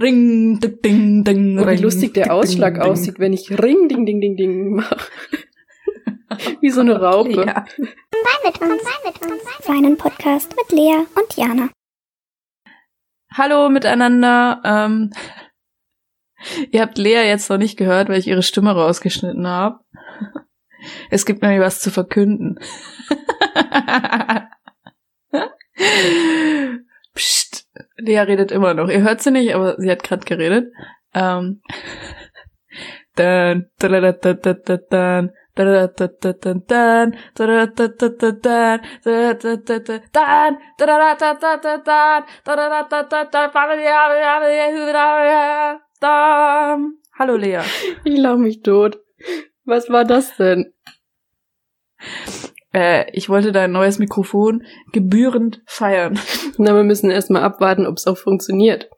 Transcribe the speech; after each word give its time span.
Ring, 0.00 0.58
ding, 0.60 0.80
ding, 0.82 1.24
ding, 1.24 1.58
Und 1.58 1.66
wie 1.66 1.70
ring, 1.70 1.82
lustig 1.82 2.14
der 2.14 2.24
ding, 2.24 2.32
Ausschlag 2.32 2.74
ding, 2.74 2.82
ding. 2.82 2.92
aussieht, 2.92 3.18
wenn 3.18 3.32
ich 3.34 3.50
Ring, 3.50 3.88
Ding, 3.88 4.06
Ding, 4.06 4.20
Ding, 4.20 4.36
Ding 4.36 4.74
mache. 4.76 4.96
wie 6.60 6.70
so 6.70 6.80
eine 6.80 6.98
Raupe. 7.02 7.44
Ja. 7.44 7.64
mit 8.44 8.60
uns, 8.62 8.82
mit 9.04 9.30
uns. 9.30 9.42
Seinen 9.62 9.96
Podcast 9.98 10.54
mit 10.56 10.72
Lea 10.72 11.04
und 11.14 11.36
Jana. 11.36 11.68
Hallo 13.32 13.68
miteinander. 13.68 14.62
Ähm, 14.64 15.10
ihr 16.70 16.80
habt 16.80 16.96
Lea 16.96 17.26
jetzt 17.26 17.50
noch 17.50 17.58
nicht 17.58 17.76
gehört, 17.76 18.08
weil 18.08 18.18
ich 18.18 18.26
ihre 18.26 18.42
Stimme 18.42 18.72
rausgeschnitten 18.72 19.46
habe. 19.46 19.80
Es 21.10 21.26
gibt 21.26 21.42
nämlich 21.42 21.60
was 21.60 21.80
zu 21.80 21.90
verkünden. 21.90 22.58
Lea 28.00 28.20
redet 28.20 28.52
immer 28.52 28.74
noch. 28.74 28.88
Ihr 28.88 29.02
hört 29.02 29.20
sie 29.22 29.30
nicht, 29.30 29.54
aber 29.54 29.76
sie 29.78 29.90
hat 29.90 30.02
gerade 30.02 30.24
geredet. 30.24 30.72
Ähm, 31.14 31.62
dann, 33.16 33.70
dadadadadadadan. 33.78 35.32
Hallo 47.18 47.36
Lea. 47.36 47.60
Ich 48.04 48.18
lach 48.18 48.36
mich 48.36 48.62
tot. 48.62 48.98
Was 49.64 49.90
war 49.90 50.04
das 50.04 50.36
denn? 50.36 50.72
Äh, 52.72 53.10
ich 53.12 53.28
wollte 53.28 53.52
dein 53.52 53.72
neues 53.72 53.98
Mikrofon 53.98 54.64
gebührend 54.92 55.62
feiern. 55.66 56.18
Na, 56.58 56.74
wir 56.74 56.84
müssen 56.84 57.10
erstmal 57.10 57.42
abwarten, 57.42 57.86
ob 57.86 57.96
es 57.96 58.06
auch 58.06 58.18
funktioniert. 58.18 58.88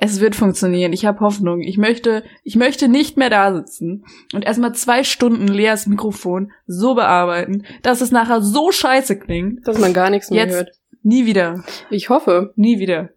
Es 0.00 0.20
wird 0.20 0.36
funktionieren. 0.36 0.92
Ich 0.92 1.06
habe 1.06 1.20
Hoffnung. 1.20 1.60
Ich 1.60 1.76
möchte, 1.76 2.22
ich 2.44 2.54
möchte 2.54 2.88
nicht 2.88 3.16
mehr 3.16 3.30
da 3.30 3.52
sitzen 3.52 4.04
und 4.32 4.44
erstmal 4.44 4.72
zwei 4.74 5.02
Stunden 5.02 5.48
Leas 5.48 5.88
Mikrofon 5.88 6.52
so 6.66 6.94
bearbeiten, 6.94 7.66
dass 7.82 8.00
es 8.00 8.12
nachher 8.12 8.40
so 8.40 8.70
scheiße 8.70 9.18
klingt. 9.18 9.66
Dass 9.66 9.78
man 9.78 9.92
gar 9.92 10.10
nichts 10.10 10.30
mehr 10.30 10.44
Jetzt 10.44 10.54
hört. 10.54 10.70
nie 11.02 11.26
wieder. 11.26 11.64
Ich 11.90 12.10
hoffe. 12.10 12.52
Nie 12.54 12.78
wieder. 12.78 13.10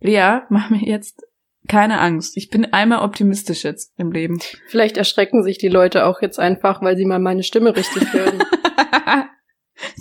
Lea, 0.00 0.40
mach 0.48 0.68
mir 0.70 0.82
jetzt 0.84 1.24
keine 1.68 2.00
Angst. 2.00 2.36
Ich 2.36 2.50
bin 2.50 2.72
einmal 2.72 3.00
optimistisch 3.00 3.64
jetzt 3.64 3.92
im 3.96 4.12
Leben. 4.12 4.38
Vielleicht 4.68 4.96
erschrecken 4.96 5.42
sich 5.42 5.58
die 5.58 5.68
Leute 5.68 6.04
auch 6.06 6.20
jetzt 6.22 6.38
einfach, 6.38 6.82
weil 6.82 6.96
sie 6.96 7.04
mal 7.06 7.18
meine 7.18 7.42
Stimme 7.42 7.74
richtig 7.76 8.12
hören. 8.12 8.42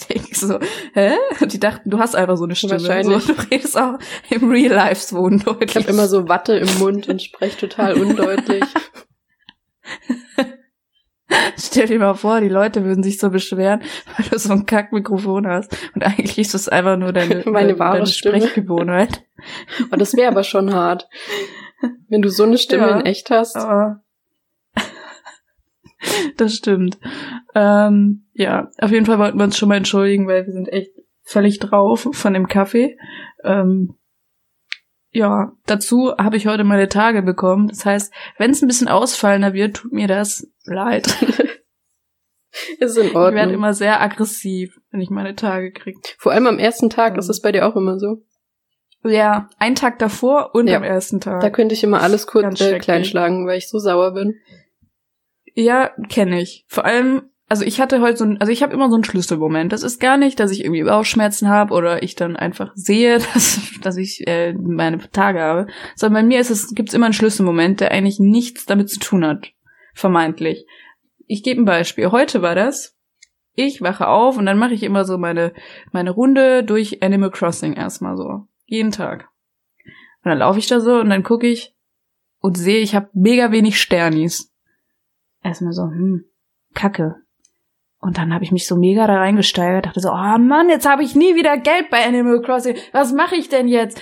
Ich 0.08 0.38
so, 0.38 0.60
hä? 0.94 1.16
Die 1.42 1.60
dachten, 1.60 1.90
du 1.90 1.98
hast 1.98 2.16
einfach 2.16 2.38
so 2.38 2.44
eine 2.44 2.56
Stimme. 2.56 2.74
Wahrscheinlich. 2.74 3.24
So, 3.24 3.34
du 3.34 3.42
redest 3.52 3.78
auch 3.78 3.98
im 4.30 4.50
Real 4.50 4.74
Life 4.74 5.02
so 5.08 5.18
undeutlich. 5.18 5.72
Ich 5.72 5.76
habe 5.76 5.90
immer 5.90 6.08
so 6.08 6.30
Watte 6.30 6.54
im 6.54 6.80
Mund 6.80 7.10
und 7.10 7.22
spreche 7.22 7.58
total 7.58 7.94
undeutlich. 7.94 8.64
Stell 11.58 11.88
dir 11.88 12.00
mal 12.00 12.14
vor, 12.14 12.42
die 12.42 12.50
Leute 12.50 12.84
würden 12.84 13.04
sich 13.04 13.20
so 13.20 13.30
beschweren, 13.30 13.82
weil 14.18 14.28
du 14.30 14.38
so 14.38 14.54
ein 14.54 14.66
Kackmikrofon 14.66 15.48
hast. 15.48 15.76
Und 15.96 16.04
eigentlich 16.04 16.38
ist 16.38 16.54
das 16.54 16.70
einfach 16.70 16.98
nur 16.98 17.14
deine, 17.14 17.36
Meine 17.46 17.68
deine, 17.70 17.80
wahre 17.80 17.98
deine. 17.98 18.08
Sprechgewohnheit. 18.08 19.24
Und 19.92 20.00
das 20.00 20.16
wäre 20.16 20.32
aber 20.32 20.44
schon 20.44 20.74
hart. 20.74 21.08
Wenn 22.08 22.22
du 22.22 22.30
so 22.30 22.44
eine 22.44 22.58
Stimme 22.58 22.88
Ja. 22.88 23.00
in 23.00 23.06
echt 23.06 23.30
hast. 23.30 23.58
Das 26.38 26.54
stimmt. 26.54 26.98
Ähm, 27.56 28.26
ja, 28.34 28.70
auf 28.80 28.92
jeden 28.92 29.06
Fall 29.06 29.20
wollten 29.20 29.38
wir 29.38 29.46
uns 29.46 29.58
schon 29.58 29.70
mal 29.70 29.78
entschuldigen, 29.78 30.28
weil 30.28 30.46
wir 30.46 30.54
sind 30.54 30.68
echt 30.68 30.92
völlig 31.24 31.60
drauf 31.60 32.10
von 32.12 32.34
dem 32.34 32.48
Kaffee. 32.48 32.98
Ähm, 33.44 33.96
ja, 35.12 35.54
dazu 35.66 36.14
habe 36.18 36.38
ich 36.38 36.48
heute 36.48 36.64
meine 36.64 36.90
Tage 36.90 37.22
bekommen. 37.22 37.68
Das 37.68 37.86
heißt, 37.86 38.14
wenn 38.38 38.52
es 38.52 38.62
ein 38.62 38.68
bisschen 38.68 38.88
ausfallender 38.88 39.54
wird, 39.54 39.76
tut 39.78 39.94
mir 39.94 40.08
das 40.08 40.52
leid. 40.66 41.08
Ist 42.80 42.98
in 42.98 43.08
Ich 43.08 43.14
werde 43.16 43.38
Ordnung. 43.38 43.54
immer 43.56 43.74
sehr 43.74 44.00
aggressiv, 44.02 44.80
wenn 44.92 45.02
ich 45.02 45.10
meine 45.10 45.36
Tage 45.36 45.72
kriege. 45.72 46.00
Vor 46.20 46.32
allem 46.32 46.46
am 46.46 46.60
ersten 46.60 46.90
Tag 46.90 47.18
ist 47.18 47.30
es 47.30 47.42
bei 47.42 47.52
dir 47.52 47.68
auch 47.68 47.76
immer 47.76 47.98
so. 48.00 48.24
Ja, 49.04 49.50
einen 49.58 49.76
Tag 49.76 49.98
davor 50.00 50.52
und 50.54 50.68
Ja. 50.68 50.78
am 50.78 50.84
ersten 50.84 51.20
Tag. 51.20 51.42
Da 51.42 51.50
könnte 51.50 51.74
ich 51.74 51.84
immer 51.84 52.02
alles 52.02 52.28
kurz 52.28 52.62
äh, 52.62 52.78
kleinschlagen, 52.80 53.48
weil 53.48 53.58
ich 53.58 53.70
so 53.70 53.80
sauer 53.80 54.14
bin. 54.14 54.36
Ja, 55.56 55.92
kenne 56.10 56.42
ich. 56.42 56.64
Vor 56.68 56.86
allem, 56.86 57.24
also 57.50 57.66
ich 57.66 57.82
hatte 57.82 58.02
heute 58.02 58.18
so 58.18 58.24
ein, 58.26 58.40
also 58.40 58.52
ich 58.52 58.62
habe 58.64 58.74
immer 58.74 58.90
so 58.90 58.96
einen 58.96 59.04
Schlüsselmoment. 59.04 59.74
Das 59.74 59.84
ist 59.84 60.00
gar 60.00 60.18
nicht, 60.18 60.40
dass 60.40 60.52
ich 60.52 60.64
irgendwie 60.64 60.84
Bauchschmerzen 60.84 61.50
habe 61.50 61.74
oder 61.74 62.04
ich 62.04 62.16
dann 62.16 62.36
einfach 62.36 62.72
sehe, 62.76 63.18
dass, 63.34 63.60
dass 63.82 63.98
ich 63.98 64.28
äh, 64.28 64.54
meine 64.54 65.00
Tage 65.12 65.42
habe, 65.42 65.68
sondern 65.96 66.22
bei 66.24 66.28
mir 66.28 66.40
ist 66.40 66.52
es, 66.52 66.74
gibt's 66.76 66.94
immer 66.94 67.06
einen 67.08 67.14
Schlüsselmoment, 67.14 67.82
der 67.82 67.92
eigentlich 67.92 68.20
nichts 68.20 68.66
damit 68.68 68.90
zu 68.90 69.00
tun 69.00 69.26
hat, 69.26 69.52
vermeintlich. 69.94 70.66
Ich 71.28 71.44
gebe 71.44 71.62
ein 71.62 71.66
Beispiel. 71.66 72.12
Heute 72.12 72.42
war 72.42 72.56
das. 72.56 72.98
Ich 73.56 73.82
wache 73.82 74.08
auf 74.08 74.38
und 74.38 74.46
dann 74.46 74.58
mache 74.58 74.74
ich 74.74 74.84
immer 74.84 75.06
so 75.06 75.18
meine 75.18 75.54
meine 75.92 76.12
Runde 76.12 76.64
durch 76.64 77.04
Animal 77.04 77.30
Crossing 77.30 77.74
erstmal 77.74 78.18
so 78.18 78.48
jeden 78.66 78.92
Tag. 78.92 79.30
Und 80.24 80.30
dann 80.30 80.40
laufe 80.40 80.60
ich 80.60 80.68
da 80.68 80.80
so 80.80 80.96
und 80.96 81.10
dann 81.10 81.24
gucke 81.24 81.48
ich 81.48 81.76
und 82.40 82.58
sehe, 82.58 82.80
ich 82.80 82.96
habe 82.96 83.10
mega 83.14 83.52
wenig 83.52 83.80
Sternis 83.80 84.54
erstmal 85.44 85.74
so, 85.74 85.84
hm, 85.84 86.26
Kacke. 86.74 87.16
Und 88.00 88.18
dann 88.18 88.34
habe 88.34 88.44
ich 88.44 88.52
mich 88.52 88.68
so 88.68 88.76
mega 88.76 89.08
da 89.08 89.18
reingesteigert, 89.18 89.86
dachte 89.86 90.02
so, 90.02 90.10
oh 90.10 90.38
Mann, 90.38 90.68
jetzt 90.70 90.88
habe 90.88 91.04
ich 91.04 91.16
nie 91.16 91.36
wieder 91.36 91.58
Geld 91.58 91.90
bei 91.90 92.06
Animal 92.06 92.42
Crossing. 92.42 92.76
Was 92.92 93.14
mache 93.14 93.36
ich 93.36 93.48
denn 93.48 93.68
jetzt? 93.68 94.02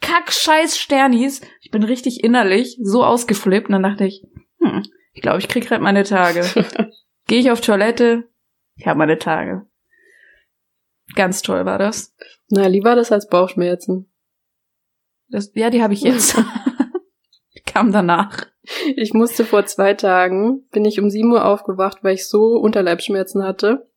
Kack, 0.00 0.32
scheiß 0.32 0.78
Sternis. 0.78 1.42
Ich 1.60 1.70
bin 1.70 1.82
richtig 1.82 2.24
innerlich 2.24 2.78
so 2.82 3.04
ausgeflippt 3.04 3.68
und 3.68 3.72
dann 3.72 3.82
dachte 3.82 4.06
ich, 4.06 4.22
hm, 4.60 4.84
ich 5.16 5.22
glaube, 5.22 5.38
ich 5.38 5.48
krieg 5.48 5.66
grad 5.66 5.80
meine 5.80 6.04
Tage. 6.04 6.44
Gehe 7.26 7.40
ich 7.40 7.50
auf 7.50 7.62
Toilette, 7.62 8.28
ich 8.74 8.86
habe 8.86 8.98
meine 8.98 9.18
Tage. 9.18 9.66
Ganz 11.14 11.40
toll 11.40 11.64
war 11.64 11.78
das. 11.78 12.14
Na, 12.50 12.66
lieber 12.66 12.94
das 12.94 13.10
als 13.10 13.26
Bauchschmerzen. 13.26 14.12
das 15.28 15.52
ja, 15.54 15.70
die 15.70 15.82
habe 15.82 15.94
ich 15.94 16.02
jetzt. 16.02 16.36
Kam 17.66 17.92
danach. 17.92 18.46
Ich 18.94 19.14
musste 19.14 19.46
vor 19.46 19.64
zwei 19.64 19.94
Tagen, 19.94 20.68
bin 20.70 20.84
ich 20.84 21.00
um 21.00 21.08
7 21.08 21.32
Uhr 21.32 21.46
aufgewacht, 21.46 22.04
weil 22.04 22.14
ich 22.14 22.28
so 22.28 22.56
Unterleibschmerzen 22.58 23.42
hatte. 23.42 23.90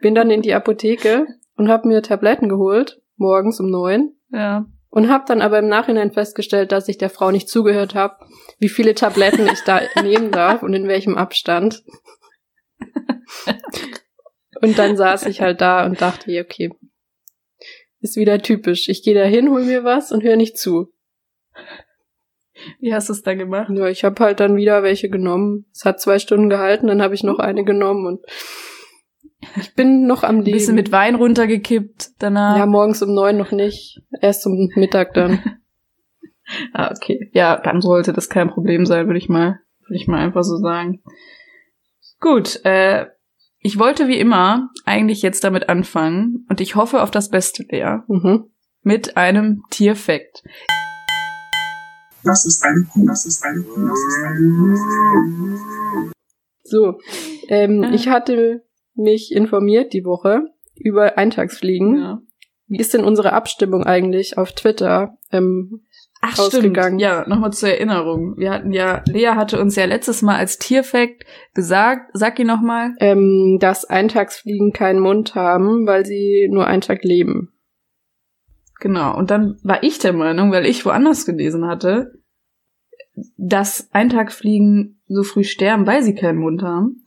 Bin 0.00 0.14
dann 0.14 0.30
in 0.30 0.40
die 0.40 0.54
Apotheke 0.54 1.26
und 1.56 1.68
habe 1.68 1.86
mir 1.86 2.00
Tabletten 2.00 2.48
geholt, 2.48 3.02
morgens 3.16 3.60
um 3.60 3.68
neun. 3.68 4.14
Ja. 4.30 4.64
Und 4.90 5.08
habe 5.08 5.24
dann 5.26 5.40
aber 5.40 5.60
im 5.60 5.68
Nachhinein 5.68 6.10
festgestellt, 6.10 6.72
dass 6.72 6.88
ich 6.88 6.98
der 6.98 7.10
Frau 7.10 7.30
nicht 7.30 7.48
zugehört 7.48 7.94
habe, 7.94 8.16
wie 8.58 8.68
viele 8.68 8.94
Tabletten 8.94 9.46
ich 9.46 9.60
da 9.62 9.80
nehmen 10.02 10.32
darf 10.32 10.62
und 10.62 10.74
in 10.74 10.88
welchem 10.88 11.16
Abstand. 11.16 11.84
Und 14.60 14.78
dann 14.78 14.96
saß 14.96 15.26
ich 15.26 15.40
halt 15.40 15.60
da 15.60 15.86
und 15.86 16.00
dachte, 16.00 16.40
okay, 16.40 16.70
ist 18.00 18.16
wieder 18.16 18.40
typisch. 18.40 18.88
Ich 18.88 19.02
gehe 19.02 19.14
da 19.14 19.24
hin, 19.24 19.50
hol 19.50 19.64
mir 19.64 19.84
was 19.84 20.12
und 20.12 20.22
höre 20.22 20.36
nicht 20.36 20.58
zu. 20.58 20.92
Wie 22.78 22.92
hast 22.92 23.08
du 23.08 23.14
es 23.14 23.22
da 23.22 23.34
gemacht? 23.34 23.70
Ja, 23.70 23.88
ich 23.88 24.04
habe 24.04 24.22
halt 24.22 24.40
dann 24.40 24.56
wieder 24.56 24.82
welche 24.82 25.08
genommen. 25.08 25.66
Es 25.72 25.84
hat 25.84 26.00
zwei 26.00 26.18
Stunden 26.18 26.50
gehalten, 26.50 26.88
dann 26.88 27.00
habe 27.00 27.14
ich 27.14 27.22
noch 27.22 27.38
eine 27.38 27.64
genommen 27.64 28.06
und 28.06 28.24
ich 29.56 29.74
bin 29.74 30.06
noch 30.06 30.22
am 30.22 30.40
Leben. 30.40 30.52
bisschen 30.56 30.74
mit 30.74 30.92
Wein 30.92 31.14
runtergekippt 31.14 32.10
danach. 32.18 32.56
ja, 32.58 32.66
morgens 32.66 33.02
um 33.02 33.14
neun 33.14 33.36
noch 33.36 33.52
nicht. 33.52 34.00
Erst 34.20 34.46
um 34.46 34.68
Mittag 34.76 35.14
dann. 35.14 35.40
Ah, 36.72 36.90
okay. 36.90 37.30
Ja, 37.32 37.60
dann 37.62 37.80
sollte 37.80 38.12
das 38.12 38.28
kein 38.28 38.50
Problem 38.50 38.84
sein, 38.84 39.06
würde 39.06 39.18
ich 39.20 39.28
mal, 39.28 39.60
würde 39.86 39.94
ich 39.94 40.08
mal 40.08 40.18
einfach 40.18 40.42
so 40.42 40.56
sagen. 40.56 41.00
Gut, 42.18 42.64
äh, 42.64 43.06
ich 43.60 43.78
wollte 43.78 44.08
wie 44.08 44.18
immer 44.18 44.68
eigentlich 44.84 45.22
jetzt 45.22 45.44
damit 45.44 45.68
anfangen 45.68 46.44
und 46.48 46.60
ich 46.60 46.74
hoffe 46.74 47.02
auf 47.02 47.12
das 47.12 47.28
Beste, 47.30 47.62
Lea, 47.70 47.98
Mhm. 48.08 48.50
mit 48.82 49.16
einem 49.16 49.62
Tierfact. 49.70 50.42
Das 52.24 52.44
ist 52.44 52.64
eine 52.64 52.84
Kuh. 52.92 53.06
Das 53.06 53.24
ist 53.26 53.44
eine 53.44 53.62
Kuh. 53.62 53.86
Das 53.86 53.98
ist 54.00 54.24
eine 54.24 54.40
Kuh. 54.48 56.10
So, 56.64 56.98
ähm, 57.48 57.84
Ah. 57.84 57.90
ich 57.94 58.08
hatte 58.08 58.64
mich 59.00 59.32
informiert 59.34 59.92
die 59.92 60.04
Woche 60.04 60.42
über 60.76 61.18
Eintagsfliegen. 61.18 61.98
Ja. 61.98 62.22
Wie 62.66 62.78
ist 62.78 62.94
denn 62.94 63.04
unsere 63.04 63.32
Abstimmung 63.32 63.84
eigentlich 63.84 64.38
auf 64.38 64.52
Twitter? 64.52 65.18
Ähm, 65.32 65.82
Ach, 66.22 66.38
Ausgegangen. 66.38 66.98
stimmt. 66.98 67.00
Ja, 67.00 67.26
nochmal 67.26 67.52
zur 67.52 67.70
Erinnerung. 67.70 68.36
Wir 68.36 68.50
hatten 68.50 68.72
ja, 68.72 69.02
Lea 69.06 69.28
hatte 69.34 69.60
uns 69.60 69.74
ja 69.74 69.86
letztes 69.86 70.22
Mal 70.22 70.36
als 70.36 70.58
Tierfact 70.58 71.24
gesagt, 71.54 72.10
sag 72.12 72.38
ihn 72.38 72.46
nochmal. 72.46 72.94
ähm, 73.00 73.56
dass 73.58 73.86
Eintagsfliegen 73.86 74.72
keinen 74.72 75.00
Mund 75.00 75.34
haben, 75.34 75.86
weil 75.86 76.04
sie 76.04 76.48
nur 76.50 76.66
einen 76.66 76.82
Tag 76.82 77.02
leben. 77.04 77.52
Genau. 78.80 79.16
Und 79.16 79.30
dann 79.30 79.58
war 79.62 79.82
ich 79.82 79.98
der 79.98 80.12
Meinung, 80.12 80.52
weil 80.52 80.66
ich 80.66 80.84
woanders 80.86 81.26
gelesen 81.26 81.66
hatte, 81.66 82.12
dass 83.36 83.88
Eintagfliegen 83.92 85.02
so 85.08 85.22
früh 85.22 85.44
sterben, 85.44 85.86
weil 85.86 86.02
sie 86.02 86.14
keinen 86.14 86.38
Mund 86.38 86.62
haben. 86.62 87.04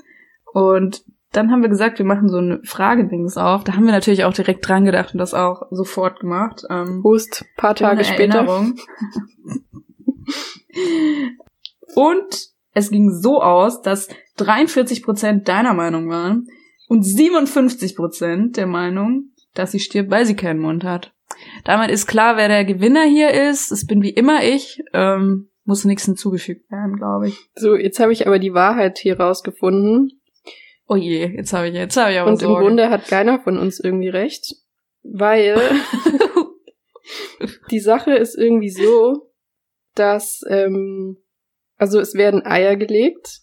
Und 0.54 1.04
dann 1.34 1.52
haben 1.52 1.62
wir 1.62 1.70
gesagt, 1.70 2.00
wir 2.00 2.06
machen 2.06 2.30
so 2.30 2.38
eine 2.38 2.62
Fragedings 2.64 3.38
auf. 3.38 3.64
Da 3.64 3.74
haben 3.74 3.86
wir 3.86 3.92
natürlich 3.92 4.24
auch 4.24 4.34
direkt 4.34 4.68
dran 4.68 4.86
gedacht 4.86 5.14
und 5.14 5.18
das 5.18 5.34
auch 5.34 5.64
sofort 5.72 6.20
gemacht. 6.20 6.64
Ähm, 6.70 7.02
Hust, 7.04 7.44
paar 7.58 7.76
Tage 7.76 8.04
später. 8.04 8.48
Und 11.96 12.50
es 12.74 12.90
ging 12.90 13.12
so 13.12 13.42
aus, 13.42 13.82
dass 13.82 14.08
43 14.38 15.04
Prozent 15.04 15.48
deiner 15.48 15.74
Meinung 15.74 16.10
waren 16.10 16.48
und 16.88 17.04
57 17.04 17.96
Prozent 17.96 18.58
der 18.58 18.68
Meinung, 18.68 19.32
dass 19.54 19.72
sie 19.72 19.80
stirbt, 19.80 20.10
weil 20.12 20.26
sie 20.26 20.36
keinen 20.36 20.60
Mund 20.60 20.84
hat. 20.84 21.14
Damit 21.64 21.90
ist 21.90 22.08
klar, 22.08 22.38
wer 22.38 22.48
der 22.48 22.66
Gewinner 22.66 23.04
hier 23.04 23.32
ist. 23.32 23.72
Es 23.72 23.86
bin 23.86 24.02
wie 24.02 24.12
immer 24.12 24.44
ich. 24.44 24.84
Ähm, 24.94 25.50
muss 25.66 25.86
nichts 25.86 26.06
hinzugefügt 26.06 26.70
werden, 26.70 26.98
glaube 26.98 27.30
ich. 27.30 27.50
So, 27.56 27.76
jetzt 27.76 28.00
habe 28.00 28.12
ich 28.12 28.28
aber 28.28 28.38
die 28.38 28.54
Wahrheit 28.54 28.98
hier 28.98 29.20
rausgefunden. 29.20 30.20
Oh 30.88 30.96
je, 30.96 31.26
jetzt 31.28 31.54
habe 31.54 31.70
ich, 31.70 31.74
jetzt 31.76 31.96
habe 31.98 32.12
ich 32.12 32.20
aber 32.20 32.32
Und 32.32 32.42
im 32.42 32.48
Sorge. 32.50 32.66
Grunde 32.66 32.90
hat 32.90 33.08
keiner 33.08 33.40
von 33.40 33.58
uns 33.58 33.80
irgendwie 33.80 34.10
recht, 34.10 34.56
weil 35.04 35.58
die 37.72 37.80
Sache 37.80 38.14
ist 38.16 38.36
irgendwie 38.38 38.70
so, 38.70 39.32
dass, 39.96 40.42
ähm, 40.50 41.18
also 41.78 42.00
es 42.00 42.14
werden 42.16 42.46
Eier 42.46 42.76
gelegt 42.76 43.42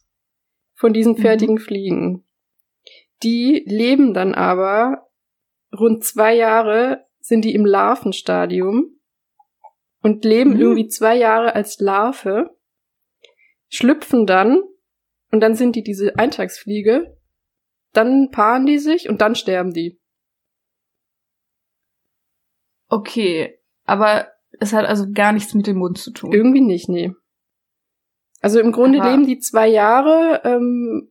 von 0.74 0.92
diesen 0.92 1.12
Mhm. 1.12 1.18
fertigen 1.18 1.58
Fliegen. 1.58 2.24
Die 3.22 3.62
leben 3.66 4.14
dann 4.14 4.34
aber 4.34 5.08
rund 5.78 6.04
zwei 6.04 6.34
Jahre 6.34 7.04
sind 7.20 7.44
die 7.44 7.54
im 7.54 7.66
Larvenstadium 7.66 8.98
und 10.02 10.24
leben 10.24 10.54
Mhm. 10.54 10.60
irgendwie 10.60 10.88
zwei 10.88 11.16
Jahre 11.16 11.54
als 11.54 11.78
Larve, 11.80 12.50
schlüpfen 13.68 14.26
dann 14.26 14.62
und 15.30 15.40
dann 15.40 15.54
sind 15.54 15.76
die 15.76 15.82
diese 15.82 16.18
Eintagsfliege, 16.18 17.16
dann 17.92 18.30
paaren 18.30 18.66
die 18.66 18.78
sich 18.78 19.08
und 19.08 19.20
dann 19.20 19.34
sterben 19.34 19.72
die. 19.72 19.98
Okay, 22.88 23.58
aber 23.84 24.28
es 24.58 24.72
hat 24.72 24.84
also 24.86 25.06
gar 25.12 25.32
nichts 25.32 25.54
mit 25.54 25.66
dem 25.66 25.78
Mund 25.78 25.98
zu 25.98 26.10
tun. 26.12 26.32
Irgendwie 26.32 26.60
nicht, 26.60 26.88
nee. 26.88 27.12
Also 28.40 28.58
im 28.60 28.72
Grunde 28.72 29.00
Aber- 29.00 29.10
leben 29.10 29.26
die 29.26 29.38
zwei 29.38 29.68
Jahre, 29.68 30.40
ähm, 30.44 31.10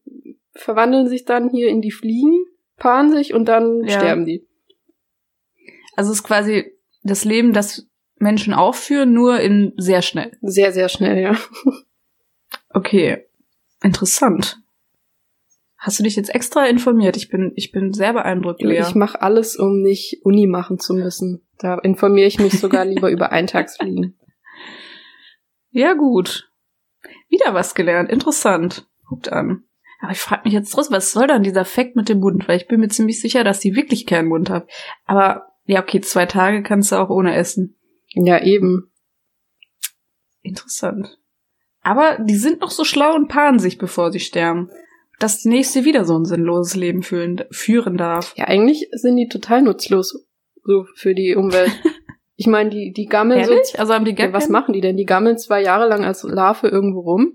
verwandeln 0.54 1.08
sich 1.08 1.26
dann 1.26 1.50
hier 1.50 1.70
in 1.70 1.82
die 1.82 1.92
Fliegen, 1.92 2.44
paaren 2.76 3.12
sich 3.12 3.34
und 3.34 3.46
dann 3.46 3.84
Ja. 3.84 4.00
sterben 4.00 4.26
die. 4.26 4.48
Also 5.96 6.12
es 6.12 6.20
ist 6.20 6.24
quasi 6.24 6.74
das 7.04 7.24
Leben, 7.24 7.54
das 7.54 7.88
Menschen 8.18 8.54
aufführen, 8.54 9.14
nur 9.14 9.40
in 9.40 9.74
sehr 9.78 10.02
schnell. 10.02 10.38
Sehr, 10.42 10.74
sehr 10.74 10.90
schnell, 10.90 11.22
ja. 11.22 11.38
Okay, 12.72 13.26
interessant. 13.82 14.62
Hast 15.80 15.98
du 15.98 16.04
dich 16.04 16.18
jetzt 16.18 16.36
extra 16.36 16.66
informiert? 16.66 17.16
Ich 17.16 17.30
bin, 17.30 17.54
ich 17.56 17.72
bin 17.72 17.94
sehr 17.94 18.12
beeindruckt, 18.12 18.62
Lea. 18.62 18.82
Ich 18.82 18.96
mache 18.96 19.22
alles, 19.22 19.56
um 19.56 19.82
nicht 19.82 20.20
Uni 20.24 20.46
machen 20.46 20.78
zu 20.78 20.94
müssen. 20.94 21.48
Da 21.58 21.76
informiere 21.76 22.28
ich 22.28 22.38
mich 22.38 22.60
sogar 22.60 22.84
lieber 22.84 23.10
über 23.10 23.32
Eintagsfliegen. 23.32 24.16
Ja, 25.72 25.94
gut. 25.94 26.50
Wieder 27.30 27.54
was 27.54 27.76
gelernt. 27.76 28.10
Interessant. 28.10 28.88
Guckt 29.08 29.32
an. 29.32 29.66
Aber 30.00 30.12
ich 30.12 30.20
frage 30.20 30.42
mich 30.46 30.54
jetzt 30.54 30.72
trotzdem, 30.72 30.96
was 30.98 31.12
soll 31.12 31.28
dann 31.28 31.44
dieser 31.44 31.64
Fakt 31.64 31.96
mit 31.96 32.10
dem 32.10 32.22
Mund? 32.22 32.48
Weil 32.48 32.58
ich 32.58 32.68
bin 32.68 32.80
mir 32.80 32.88
ziemlich 32.88 33.22
sicher, 33.22 33.44
dass 33.44 33.60
die 33.60 33.76
wirklich 33.76 34.08
keinen 34.08 34.30
Mund 34.30 34.50
hat. 34.50 34.68
Aber 35.06 35.50
ja, 35.66 35.84
okay, 35.84 36.02
zwei 36.02 36.26
Tage 36.26 36.64
kannst 36.64 36.92
du 36.92 36.96
auch 36.96 37.12
ohne 37.12 37.36
essen. 37.36 37.78
Ja, 38.14 38.42
eben. 38.42 38.92
Interessant. 40.42 41.20
Aber 41.82 42.18
die 42.20 42.36
sind 42.36 42.62
noch 42.62 42.72
so 42.72 42.84
schlau 42.84 43.14
und 43.14 43.28
paaren 43.28 43.60
sich, 43.60 43.78
bevor 43.78 44.12
sie 44.12 44.20
sterben. 44.20 44.72
Dass 45.20 45.42
die 45.42 45.50
nächste 45.50 45.84
wieder 45.86 46.06
so 46.06 46.18
ein 46.18 46.26
sinnloses 46.26 46.76
Leben 46.76 47.04
führen, 47.04 47.44
führen 47.52 47.98
darf. 47.98 48.34
Ja, 48.38 48.46
eigentlich 48.46 48.88
sind 48.94 49.18
die 49.18 49.28
total 49.28 49.62
nutzlos 49.62 50.26
so 50.64 50.86
für 50.96 51.14
die 51.14 51.36
Umwelt. 51.36 51.72
Ich 52.42 52.48
meine, 52.48 52.70
die, 52.70 52.94
die 52.94 53.08
gammeln 53.08 53.44
so 53.44 53.52
Ehrlich? 53.52 53.78
Also 53.78 53.94
haben 53.94 54.06
die 54.06 54.16
gar 54.16 54.28
Ja, 54.28 54.32
was 54.34 54.48
machen 54.48 54.72
die 54.72 54.80
denn? 54.80 54.96
Die 54.96 55.04
gammeln 55.04 55.38
zwei 55.38 55.62
Jahre 55.62 55.90
lang 55.90 56.06
als 56.06 56.24
Larve 56.24 56.70
irgendwo 56.70 57.02
rum. 57.02 57.34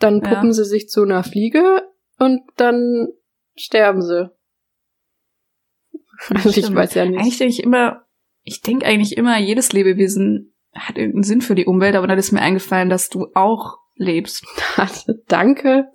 Dann 0.00 0.20
Ja. 0.20 0.30
puppen 0.34 0.52
sie 0.52 0.64
sich 0.64 0.88
zu 0.88 1.02
einer 1.04 1.22
Fliege 1.22 1.80
und 2.18 2.40
dann 2.56 3.06
sterben 3.54 4.02
sie. 4.02 4.30
Also 6.34 6.48
ich 6.50 6.56
Stimmt. 6.56 6.74
weiß 6.74 6.94
ja 6.94 7.04
nicht. 7.04 7.20
Eigentlich 7.20 7.38
denke 7.38 7.52
ich 7.52 7.62
immer, 7.62 8.04
ich 8.42 8.62
denke 8.62 8.84
eigentlich 8.84 9.16
immer, 9.16 9.38
jedes 9.38 9.72
Lebewesen 9.72 10.52
hat 10.74 10.98
irgendeinen 10.98 11.22
Sinn 11.22 11.40
für 11.40 11.54
die 11.54 11.66
Umwelt, 11.66 11.94
aber 11.94 12.08
dann 12.08 12.18
ist 12.18 12.32
mir 12.32 12.40
eingefallen, 12.42 12.90
dass 12.90 13.10
du 13.10 13.28
auch 13.34 13.78
lebst. 13.94 14.44
Danke. 15.28 15.86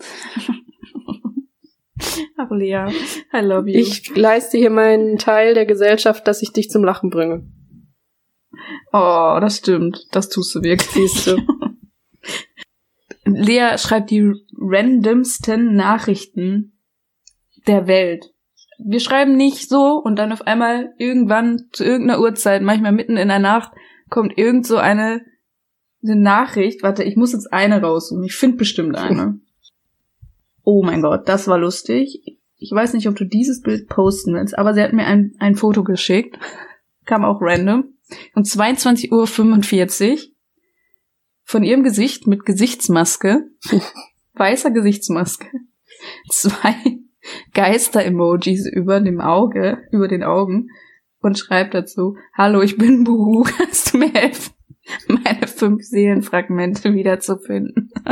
Ach, 2.37 2.49
Lea, 2.51 2.85
I 3.33 3.41
love 3.41 3.69
you. 3.69 3.79
Ich 3.79 4.15
leiste 4.15 4.57
hier 4.57 4.69
meinen 4.69 5.17
Teil 5.17 5.53
der 5.53 5.65
Gesellschaft, 5.65 6.27
dass 6.27 6.41
ich 6.41 6.51
dich 6.51 6.69
zum 6.69 6.83
Lachen 6.83 7.09
bringe. 7.09 7.45
oh, 8.93 9.37
das 9.41 9.57
stimmt. 9.57 10.07
Das 10.11 10.29
tust 10.29 10.55
du 10.55 10.63
wirklich. 10.63 10.89
Siehst 10.89 11.27
du. 11.27 11.37
Lea 13.25 13.77
schreibt 13.77 14.11
die 14.11 14.33
randomsten 14.57 15.75
Nachrichten 15.75 16.73
der 17.67 17.87
Welt. 17.87 18.33
Wir 18.77 18.99
schreiben 18.99 19.35
nicht 19.35 19.67
so 19.69 20.01
und 20.03 20.15
dann 20.15 20.31
auf 20.31 20.47
einmal 20.47 20.93
irgendwann 20.97 21.65
zu 21.71 21.83
irgendeiner 21.83 22.21
Uhrzeit, 22.21 22.61
manchmal 22.61 22.93
mitten 22.93 23.17
in 23.17 23.27
der 23.27 23.39
Nacht, 23.39 23.73
kommt 24.09 24.37
irgend 24.37 24.65
so 24.65 24.77
eine, 24.77 25.21
eine 26.01 26.15
Nachricht. 26.15 26.81
Warte, 26.81 27.03
ich 27.03 27.17
muss 27.17 27.33
jetzt 27.33 27.51
eine 27.51 27.81
raussuchen. 27.81 28.23
Ich 28.23 28.35
finde 28.35 28.57
bestimmt 28.57 28.95
eine. 28.97 29.39
Oh 30.63 30.83
mein 30.83 31.01
Gott, 31.01 31.27
das 31.27 31.47
war 31.47 31.57
lustig. 31.57 32.37
Ich 32.57 32.71
weiß 32.71 32.93
nicht, 32.93 33.07
ob 33.07 33.15
du 33.15 33.25
dieses 33.25 33.61
Bild 33.61 33.87
posten 33.87 34.33
willst, 34.33 34.57
aber 34.57 34.73
sie 34.73 34.81
hat 34.81 34.93
mir 34.93 35.05
ein, 35.05 35.33
ein 35.39 35.55
Foto 35.55 35.83
geschickt. 35.83 36.37
Kam 37.05 37.25
auch 37.25 37.41
random. 37.41 37.93
Um 38.35 38.43
22.45 38.43 39.11
Uhr 39.11 40.17
von 41.43 41.63
ihrem 41.63 41.83
Gesicht 41.83 42.27
mit 42.27 42.45
Gesichtsmaske, 42.45 43.49
weißer 44.33 44.71
Gesichtsmaske, 44.71 45.47
zwei 46.29 46.75
Geister-Emojis 47.53 48.67
über 48.67 48.99
dem 48.99 49.21
Auge, 49.21 49.83
über 49.91 50.07
den 50.07 50.23
Augen 50.23 50.69
und 51.21 51.37
schreibt 51.37 51.73
dazu, 51.73 52.17
Hallo, 52.37 52.61
ich 52.61 52.77
bin 52.77 53.03
Buhu, 53.03 53.43
kannst 53.43 53.93
du 53.93 53.97
mir 53.97 54.11
helfen, 54.13 54.53
meine 55.07 55.47
fünf 55.47 55.83
Seelenfragmente 55.83 56.93
wiederzufinden? 56.93 57.91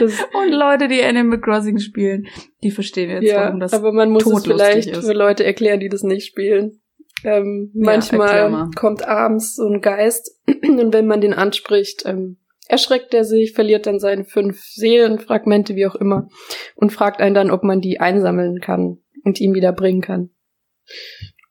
Und 0.00 0.52
Leute, 0.52 0.88
die 0.88 1.02
Animal 1.02 1.40
Crossing 1.40 1.78
spielen, 1.78 2.26
die 2.62 2.70
verstehen 2.70 3.10
jetzt, 3.10 3.24
ja, 3.24 3.44
warum 3.46 3.60
das 3.60 3.72
aber 3.72 3.92
man 3.92 4.10
muss 4.10 4.26
es 4.26 4.44
vielleicht 4.44 4.88
ist. 4.88 5.06
für 5.06 5.12
Leute 5.12 5.44
erklären, 5.44 5.80
die 5.80 5.88
das 5.88 6.02
nicht 6.02 6.26
spielen. 6.26 6.80
Ähm, 7.24 7.72
Ja, 7.74 7.84
manchmal 7.84 8.50
mal. 8.50 8.70
kommt 8.76 9.06
abends 9.06 9.56
so 9.56 9.66
ein 9.66 9.80
Geist 9.80 10.40
und 10.46 10.92
wenn 10.92 11.06
man 11.06 11.20
den 11.20 11.34
anspricht, 11.34 12.04
ähm, 12.06 12.38
erschreckt 12.68 13.14
er 13.14 13.24
sich, 13.24 13.52
verliert 13.52 13.86
dann 13.86 13.98
seine 13.98 14.24
fünf 14.24 14.60
Seelenfragmente, 14.62 15.74
wie 15.74 15.86
auch 15.86 15.96
immer, 15.96 16.28
und 16.76 16.92
fragt 16.92 17.20
einen 17.20 17.34
dann, 17.34 17.50
ob 17.50 17.64
man 17.64 17.80
die 17.80 17.98
einsammeln 17.98 18.60
kann 18.60 18.98
und 19.24 19.40
ihm 19.40 19.54
wieder 19.54 19.72
bringen 19.72 20.02
kann. 20.02 20.30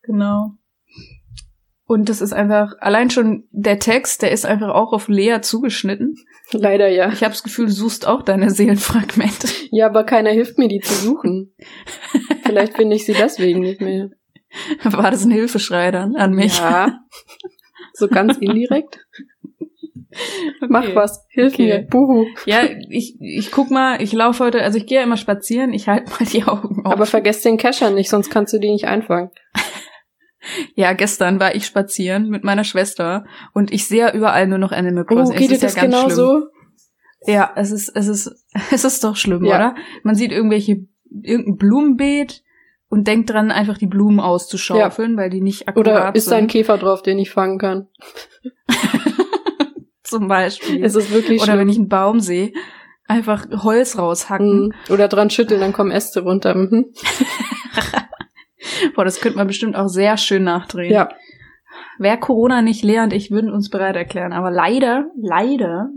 Genau. 0.04 0.54
Und 1.88 2.10
das 2.10 2.20
ist 2.20 2.34
einfach, 2.34 2.74
allein 2.80 3.10
schon 3.10 3.46
der 3.52 3.80
Text, 3.80 4.22
der 4.22 4.32
ist 4.32 4.46
einfach 4.46 4.70
auch 4.70 4.92
auf 4.92 5.08
Lea 5.08 5.40
zugeschnitten. 5.42 6.16
Leider 6.52 6.90
ja. 6.90 7.12
Ich 7.14 7.24
habe 7.24 7.32
das 7.34 7.44
Gefühl, 7.44 7.68
du 7.68 7.72
suchst 7.72 8.06
auch 8.06 8.24
deine 8.24 8.50
Seelenfragmente. 8.52 9.48
Ja, 9.72 9.88
aber 9.88 10.04
keiner 10.04 10.32
hilft 10.32 10.58
mir, 10.58 10.68
die 10.68 10.82
zu 10.82 10.94
suchen. 10.94 11.54
Vielleicht 12.46 12.76
finde 12.76 12.98
ich 12.98 13.06
sie 13.06 13.14
deswegen 13.14 13.62
nicht 13.62 13.80
mehr. 13.82 14.10
War 14.84 15.12
das 15.12 15.24
ein 15.26 15.32
Hilfeschrei 15.32 15.92
dann 15.92 16.16
an 16.16 16.34
mich? 16.34 16.58
Ja. 16.60 17.00
So 17.94 18.08
ganz 18.08 18.38
indirekt. 18.38 19.00
Okay. 20.10 20.68
Mach 20.70 20.96
was. 20.96 21.26
Hilf 21.30 21.54
Okay. 21.54 21.66
mir. 21.66 21.88
Buhu. 21.88 22.26
Ja, 22.46 22.64
ich, 22.90 23.18
ich 23.20 23.52
guck 23.52 23.72
mal, 23.72 24.02
ich 24.02 24.14
laufe 24.14 24.44
heute, 24.44 24.62
also 24.62 24.78
ich 24.78 24.88
gehe 24.88 24.98
ja 24.98 25.04
immer 25.04 25.18
spazieren, 25.18 25.74
ich 25.74 25.88
halte 25.88 26.10
mal 26.12 26.26
die 26.26 26.44
Augen 26.44 26.86
auf. 26.86 26.94
Aber 26.94 27.06
vergesst 27.06 27.46
den 27.46 27.58
Kescher 27.58 27.92
nicht, 27.92 28.10
sonst 28.10 28.30
kannst 28.30 28.54
du 28.54 28.60
die 28.60 28.72
nicht 28.72 28.86
einfangen. 28.88 29.32
ja, 30.76 30.94
gestern 30.94 31.40
war 31.40 31.56
ich 31.56 31.66
spazieren 31.66 32.30
mit 32.30 32.44
meiner 32.44 32.64
Schwester 32.64 33.26
und 33.54 33.72
ich 33.72 33.88
sehe 33.88 34.00
ja 34.00 34.14
überall 34.14 34.48
nur 34.48 34.58
noch 34.58 34.72
Animal 34.72 35.04
Oh, 35.10 35.16
Crossing. 35.16 35.38
geht 35.38 35.52
es 35.52 35.60
dir 35.60 35.66
das 35.68 35.76
ja 35.76 35.82
genau 35.84 36.04
schlimm. 36.06 36.16
so? 36.16 36.44
Ja, 37.26 37.52
es 37.56 37.72
ist, 37.72 37.90
es 37.96 38.08
ist, 38.08 38.46
es 38.72 38.84
ist 38.86 39.04
doch 39.04 39.16
schlimm, 39.16 39.44
Ja. 39.46 39.56
oder? 39.56 39.76
Man 40.04 40.16
sieht 40.16 40.32
irgendwelche, 40.32 40.86
irgendein 41.22 41.58
Blumenbeet 41.58 42.44
und 42.90 43.08
denkt 43.08 43.30
dran, 43.32 43.52
einfach 43.52 43.78
die 43.78 43.88
Blumen 43.88 44.20
auszuschaufeln, 44.20 45.18
weil 45.18 45.30
die 45.30 45.42
nicht 45.42 45.68
akkurat 45.68 45.88
Oder 45.88 46.16
ist 46.16 46.32
da 46.32 46.36
ein 46.38 46.44
sind. 46.44 46.52
Käfer 46.52 46.78
drauf, 46.78 47.02
den 47.02 47.20
ich 47.20 47.32
fangen 47.32 47.58
kann? 47.60 47.88
Zum 50.04 50.30
Beispiel. 50.30 50.84
Es 50.86 50.96
ist 50.96 51.12
wirklich 51.12 51.42
Oder 51.42 51.54
wenn 51.54 51.60
schlimm. 51.60 51.70
ich 51.70 51.78
einen 51.80 51.90
Baum 51.90 52.20
sehe, 52.22 52.54
einfach 53.10 53.46
Holz 53.64 53.98
raushacken. 53.98 54.68
Mhm. 54.68 54.74
Oder 54.94 55.10
dran 55.10 55.30
schütteln, 55.30 55.60
dann 55.60 55.74
kommen 55.74 55.92
Äste 55.92 56.22
runter. 56.22 56.56
Boah, 58.96 59.06
das 59.06 59.22
könnte 59.22 59.38
man 59.38 59.48
bestimmt 59.48 59.76
auch 59.76 59.88
sehr 59.88 60.18
schön 60.18 60.44
nachdrehen. 60.44 60.92
Ja. 60.94 61.10
Wer 62.00 62.18
Corona 62.18 62.62
nicht 62.62 62.84
lernt, 62.84 63.14
ich 63.14 63.32
würden 63.32 63.52
uns 63.52 63.70
bereit 63.70 63.96
erklären. 63.96 64.34
Aber 64.34 64.52
leider, 64.52 65.10
leider 65.16 65.90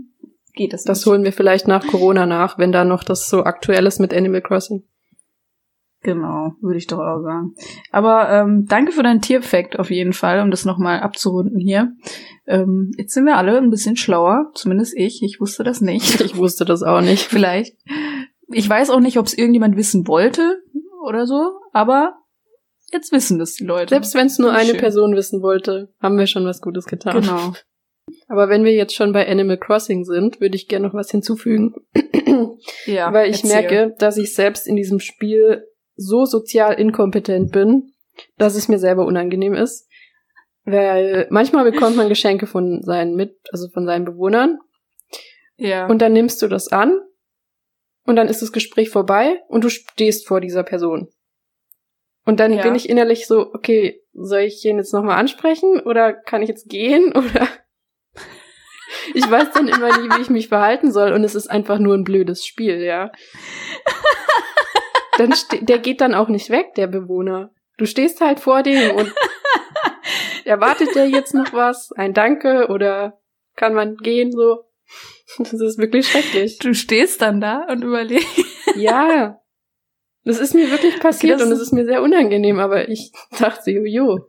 geht 0.53 0.73
es 0.73 0.83
Das 0.83 0.99
nicht. 0.99 1.05
holen 1.07 1.23
wir 1.23 1.33
vielleicht 1.33 1.67
nach 1.67 1.85
Corona 1.85 2.25
nach, 2.25 2.57
wenn 2.57 2.71
da 2.71 2.83
noch 2.85 3.03
das 3.03 3.29
so 3.29 3.43
aktuell 3.43 3.85
ist 3.85 3.99
mit 3.99 4.13
Animal 4.13 4.41
Crossing. 4.41 4.83
Genau, 6.03 6.53
würde 6.61 6.79
ich 6.79 6.87
doch 6.87 6.97
auch 6.97 7.21
sagen. 7.21 7.53
Aber 7.91 8.27
ähm, 8.31 8.65
danke 8.67 8.91
für 8.91 9.03
deinen 9.03 9.21
Tierfact 9.21 9.77
auf 9.77 9.91
jeden 9.91 10.13
Fall, 10.13 10.41
um 10.41 10.49
das 10.49 10.65
nochmal 10.65 10.99
abzurunden 11.01 11.59
hier. 11.59 11.91
Ähm, 12.47 12.91
jetzt 12.97 13.13
sind 13.13 13.25
wir 13.25 13.37
alle 13.37 13.55
ein 13.59 13.69
bisschen 13.69 13.95
schlauer, 13.97 14.49
zumindest 14.55 14.97
ich. 14.97 15.21
Ich 15.21 15.39
wusste 15.39 15.63
das 15.63 15.79
nicht. 15.79 16.19
Ich 16.25 16.35
wusste 16.35 16.65
das 16.65 16.81
auch 16.81 17.01
nicht. 17.01 17.21
Vielleicht. 17.23 17.75
Ich 18.47 18.67
weiß 18.67 18.89
auch 18.89 18.99
nicht, 18.99 19.19
ob 19.19 19.27
es 19.27 19.37
irgendjemand 19.37 19.77
wissen 19.77 20.07
wollte 20.07 20.63
oder 21.07 21.27
so, 21.27 21.59
aber 21.71 22.15
jetzt 22.91 23.11
wissen 23.11 23.39
das 23.39 23.53
die 23.55 23.65
Leute. 23.65 23.93
Selbst 23.93 24.15
wenn 24.15 24.27
es 24.27 24.39
nur 24.39 24.51
eine 24.51 24.71
Schön. 24.71 24.79
Person 24.79 25.15
wissen 25.15 25.41
wollte, 25.41 25.93
haben 26.01 26.17
wir 26.17 26.27
schon 26.27 26.45
was 26.45 26.61
Gutes 26.61 26.85
getan. 26.85 27.21
Genau. 27.21 27.53
Aber 28.27 28.49
wenn 28.49 28.63
wir 28.63 28.73
jetzt 28.73 28.95
schon 28.95 29.13
bei 29.13 29.27
Animal 29.27 29.57
Crossing 29.57 30.03
sind, 30.03 30.41
würde 30.41 30.55
ich 30.55 30.67
gerne 30.67 30.87
noch 30.87 30.93
was 30.93 31.11
hinzufügen. 31.11 31.75
Ja, 32.85 33.11
Weil 33.11 33.29
ich 33.29 33.43
erzähl. 33.43 33.61
merke, 33.61 33.95
dass 33.97 34.17
ich 34.17 34.33
selbst 34.33 34.67
in 34.67 34.75
diesem 34.75 34.99
Spiel 34.99 35.65
so 35.95 36.25
sozial 36.25 36.73
inkompetent 36.73 37.51
bin, 37.51 37.93
dass 38.37 38.55
es 38.55 38.67
mir 38.67 38.79
selber 38.79 39.05
unangenehm 39.05 39.53
ist. 39.53 39.87
Weil 40.63 41.27
manchmal 41.29 41.69
bekommt 41.69 41.95
man 41.97 42.09
Geschenke 42.09 42.47
von 42.47 42.83
seinen 42.83 43.15
Mit, 43.15 43.35
also 43.51 43.67
von 43.69 43.85
seinen 43.85 44.05
Bewohnern. 44.05 44.59
Ja. 45.57 45.87
Und 45.87 46.01
dann 46.01 46.13
nimmst 46.13 46.41
du 46.41 46.47
das 46.47 46.69
an. 46.69 46.99
Und 48.05 48.15
dann 48.15 48.27
ist 48.27 48.41
das 48.41 48.51
Gespräch 48.51 48.89
vorbei 48.89 49.41
und 49.47 49.63
du 49.63 49.69
stehst 49.69 50.27
vor 50.27 50.41
dieser 50.41 50.63
Person. 50.63 51.09
Und 52.25 52.39
dann 52.39 52.53
Ja. 52.53 52.61
bin 52.63 52.75
ich 52.75 52.89
innerlich 52.89 53.27
so, 53.27 53.51
okay, 53.53 54.01
soll 54.13 54.41
ich 54.41 54.63
ihn 54.65 54.77
jetzt 54.77 54.93
nochmal 54.93 55.17
ansprechen 55.17 55.79
oder 55.79 56.13
kann 56.13 56.41
ich 56.43 56.49
jetzt 56.49 56.69
gehen 56.69 57.11
oder 57.15 57.47
ich 59.13 59.29
weiß 59.29 59.51
dann 59.53 59.67
immer 59.67 59.97
nie, 59.97 60.09
wie 60.15 60.21
ich 60.21 60.29
mich 60.29 60.47
verhalten 60.49 60.91
soll 60.91 61.13
und 61.13 61.23
es 61.23 61.33
ist 61.35 61.49
einfach 61.49 61.79
nur 61.79 61.95
ein 61.95 62.03
blödes 62.03 62.45
Spiel, 62.45 62.81
ja. 62.81 63.11
Dann 65.17 65.33
der 65.61 65.79
geht 65.79 66.01
dann 66.01 66.15
auch 66.15 66.29
nicht 66.29 66.49
weg, 66.49 66.73
der 66.75 66.87
Bewohner. 66.87 67.51
Du 67.77 67.85
stehst 67.85 68.21
halt 68.21 68.39
vor 68.39 68.63
dem 68.63 68.95
und 68.95 69.13
erwartet 70.45 70.95
der 70.95 71.07
jetzt 71.09 71.33
noch 71.33 71.53
was? 71.53 71.91
Ein 71.91 72.13
Danke 72.13 72.67
oder 72.69 73.19
kann 73.55 73.73
man 73.73 73.97
gehen 73.97 74.31
so? 74.31 74.63
Das 75.37 75.53
ist 75.53 75.77
wirklich 75.77 76.07
schrecklich. 76.07 76.59
du 76.59 76.73
stehst 76.73 77.21
dann 77.21 77.41
da 77.41 77.65
und 77.69 77.83
überlegst. 77.83 78.45
Ja. 78.75 79.40
Das 80.23 80.39
ist 80.39 80.53
mir 80.53 80.69
wirklich 80.69 80.99
passiert 80.99 81.39
das 81.39 81.45
und 81.47 81.51
es 81.53 81.59
ist- 81.59 81.67
ist 81.67 81.73
mir 81.73 81.85
sehr 81.85 82.01
unangenehm, 82.01 82.59
aber 82.59 82.89
ich 82.89 83.11
dachte, 83.39 83.71
jojo. 83.71 84.27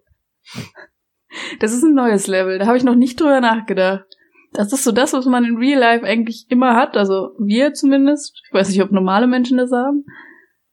Das 1.61 1.73
ist 1.73 1.83
ein 1.83 1.95
neues 1.95 2.27
Level. 2.27 2.59
Da 2.59 2.67
habe 2.67 2.77
ich 2.77 2.85
noch 2.85 2.95
nicht 2.95 3.21
drüber 3.21 3.41
nachgedacht. 3.41 4.05
Das 4.53 4.73
ist 4.73 4.85
so 4.85 4.93
das, 4.93 5.15
was 5.15 5.25
man 5.25 5.45
in 5.45 5.57
Real 5.57 5.79
Life 5.81 6.05
eigentlich 6.05 6.47
immer 6.51 6.77
hat. 6.77 6.97
Also 6.97 7.31
wir 7.39 7.73
zumindest. 7.73 8.39
Ich 8.47 8.53
weiß 8.53 8.69
nicht, 8.69 8.83
ob 8.83 8.91
normale 8.93 9.27
Menschen 9.27 9.57
das 9.57 9.73
haben. 9.73 10.05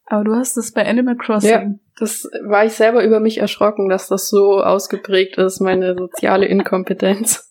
Aber 0.06 0.24
du 0.26 0.36
hast 0.36 0.58
das 0.58 0.72
bei 0.74 0.86
Animal 0.86 1.16
Crossing. 1.16 1.50
Ja. 1.50 1.66
Das 1.98 2.24
war 2.46 2.66
ich 2.66 2.74
selber 2.74 3.04
über 3.06 3.20
mich 3.20 3.38
erschrocken, 3.38 3.88
dass 3.90 4.08
das 4.08 4.30
so 4.30 4.62
ausgeprägt 4.62 5.38
ist, 5.38 5.60
meine 5.62 5.96
soziale 5.96 6.46
Inkompetenz. 6.48 7.49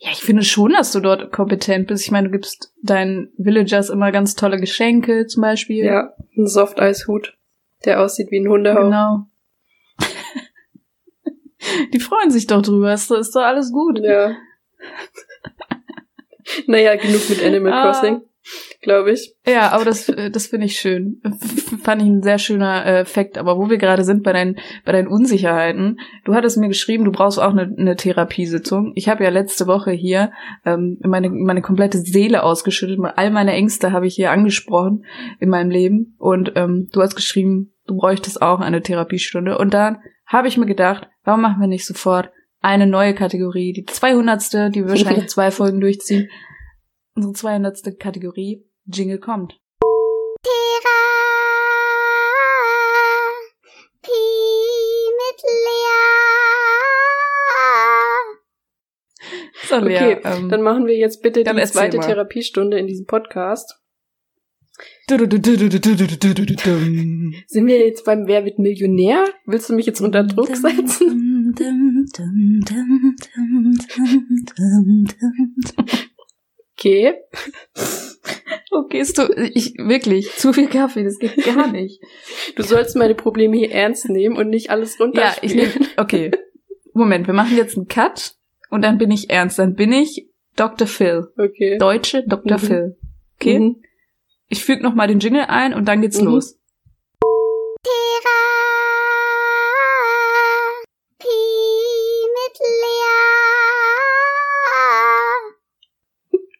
Ja, 0.00 0.10
ich 0.10 0.20
finde 0.20 0.42
schon, 0.42 0.72
dass 0.72 0.92
du 0.92 1.00
dort 1.00 1.32
kompetent 1.32 1.88
bist. 1.88 2.04
Ich 2.04 2.10
meine, 2.10 2.28
du 2.28 2.32
gibst 2.32 2.72
deinen 2.82 3.30
Villagers 3.36 3.90
immer 3.90 4.10
ganz 4.10 4.34
tolle 4.34 4.58
Geschenke, 4.58 5.26
zum 5.26 5.42
Beispiel. 5.42 5.84
Ja, 5.84 6.14
ein 6.36 6.46
Softeishut, 6.46 7.36
der 7.84 8.00
aussieht 8.00 8.30
wie 8.30 8.40
ein 8.40 8.48
Hundehauch. 8.48 8.80
Genau. 8.80 9.26
Die 11.92 12.00
freuen 12.00 12.30
sich 12.30 12.46
doch 12.46 12.62
drüber. 12.62 12.94
Ist 12.94 13.10
doch, 13.10 13.18
ist 13.18 13.34
doch 13.34 13.42
alles 13.42 13.70
gut. 13.72 13.98
Ja. 14.00 14.36
naja, 16.66 16.96
genug 16.96 17.28
mit 17.28 17.42
Animal 17.42 17.72
Ah. 17.72 18.20
Glaube 18.86 19.10
ich. 19.10 19.34
Ja, 19.44 19.72
aber 19.72 19.84
das, 19.84 20.08
äh, 20.08 20.30
das 20.30 20.46
finde 20.46 20.66
ich 20.66 20.78
schön. 20.78 21.20
Fand 21.82 22.02
ich 22.02 22.06
ein 22.06 22.22
sehr 22.22 22.38
schöner 22.38 22.86
äh, 22.86 23.04
Fakt. 23.04 23.36
Aber 23.36 23.58
wo 23.58 23.68
wir 23.68 23.78
gerade 23.78 24.04
sind 24.04 24.22
bei 24.22 24.32
deinen, 24.32 24.58
bei 24.84 24.92
deinen 24.92 25.08
Unsicherheiten, 25.08 25.98
du 26.24 26.36
hattest 26.36 26.56
mir 26.56 26.68
geschrieben, 26.68 27.04
du 27.04 27.10
brauchst 27.10 27.40
auch 27.40 27.50
eine, 27.50 27.62
eine 27.62 27.96
Therapiesitzung. 27.96 28.92
Ich 28.94 29.08
habe 29.08 29.24
ja 29.24 29.30
letzte 29.30 29.66
Woche 29.66 29.90
hier 29.90 30.30
ähm, 30.64 31.00
meine, 31.02 31.30
meine 31.30 31.62
komplette 31.62 31.98
Seele 31.98 32.44
ausgeschüttet. 32.44 33.00
All 33.16 33.32
meine 33.32 33.54
Ängste 33.54 33.90
habe 33.90 34.06
ich 34.06 34.14
hier 34.14 34.30
angesprochen 34.30 35.04
in 35.40 35.48
meinem 35.48 35.70
Leben. 35.70 36.14
Und 36.20 36.52
ähm, 36.54 36.88
du 36.92 37.02
hast 37.02 37.16
geschrieben, 37.16 37.74
du 37.88 37.96
bräuchtest 37.96 38.40
auch 38.40 38.60
eine 38.60 38.82
Therapiestunde. 38.82 39.58
Und 39.58 39.74
dann 39.74 39.98
habe 40.26 40.46
ich 40.46 40.58
mir 40.58 40.66
gedacht, 40.66 41.08
warum 41.24 41.40
machen 41.40 41.60
wir 41.60 41.66
nicht 41.66 41.86
sofort 41.86 42.30
eine 42.60 42.86
neue 42.86 43.16
Kategorie, 43.16 43.72
die 43.72 43.84
200. 43.84 44.72
die 44.72 44.84
wir 44.84 44.90
wahrscheinlich 44.90 45.26
zwei 45.28 45.50
Folgen 45.50 45.80
durchziehen. 45.80 46.28
Unsere 47.16 47.32
200. 47.34 47.98
Kategorie, 47.98 48.64
Jingle 48.88 49.18
kommt. 49.18 49.58
Therapie 50.42 50.52
mit 55.18 55.42
Lea. 55.42 56.06
So, 59.68 59.78
Lea, 59.78 59.96
Okay, 59.96 60.20
ähm, 60.24 60.48
dann 60.48 60.62
machen 60.62 60.86
wir 60.86 60.96
jetzt 60.96 61.22
bitte 61.22 61.42
die 61.42 61.62
zweite 61.64 61.96
mal. 61.96 62.06
Therapiestunde 62.06 62.78
in 62.78 62.86
diesem 62.86 63.06
Podcast. 63.06 63.80
Sind 65.08 65.32
wir 67.66 67.86
jetzt 67.86 68.04
beim 68.04 68.26
Wer 68.26 68.44
wird 68.44 68.58
Millionär? 68.58 69.24
Willst 69.46 69.68
du 69.68 69.74
mich 69.74 69.86
jetzt 69.86 70.00
unter 70.00 70.22
Druck 70.22 70.54
setzen? 70.54 71.54
Okay. 76.78 77.14
Okay, 78.70 78.98
ist 79.00 79.18
du, 79.18 79.22
ich, 79.54 79.74
wirklich, 79.78 80.30
zu 80.36 80.52
viel 80.52 80.68
Kaffee, 80.68 81.02
das 81.04 81.18
geht 81.18 81.36
gar 81.44 81.68
nicht. 81.72 82.00
Du 82.56 82.62
sollst 82.62 82.94
meine 82.96 83.14
Probleme 83.14 83.56
hier 83.56 83.70
ernst 83.72 84.08
nehmen 84.08 84.36
und 84.36 84.48
nicht 84.50 84.70
alles 84.70 84.98
Ja, 84.98 85.04
runterspielen. 85.04 85.58
ich 85.68 85.74
nehme, 85.76 85.88
okay. 85.96 86.30
Moment, 86.92 87.26
wir 87.26 87.34
machen 87.34 87.56
jetzt 87.56 87.76
einen 87.76 87.88
Cut 87.88 88.34
und 88.70 88.82
dann 88.82 88.98
bin 88.98 89.10
ich 89.10 89.30
ernst, 89.30 89.58
dann 89.58 89.74
bin 89.74 89.92
ich 89.92 90.28
Dr. 90.56 90.86
Phil. 90.86 91.28
Okay. 91.38 91.78
Deutsche 91.78 92.24
Dr. 92.26 92.58
Mhm. 92.58 92.62
Phil. 92.62 92.96
Okay? 93.36 93.58
Mhm. 93.60 93.82
Ich 94.48 94.64
füge 94.64 94.82
noch 94.82 94.94
mal 94.94 95.08
den 95.08 95.20
Jingle 95.20 95.44
ein 95.48 95.74
und 95.74 95.86
dann 95.86 96.00
geht's 96.00 96.20
Mhm. 96.20 96.26
los. 96.26 96.58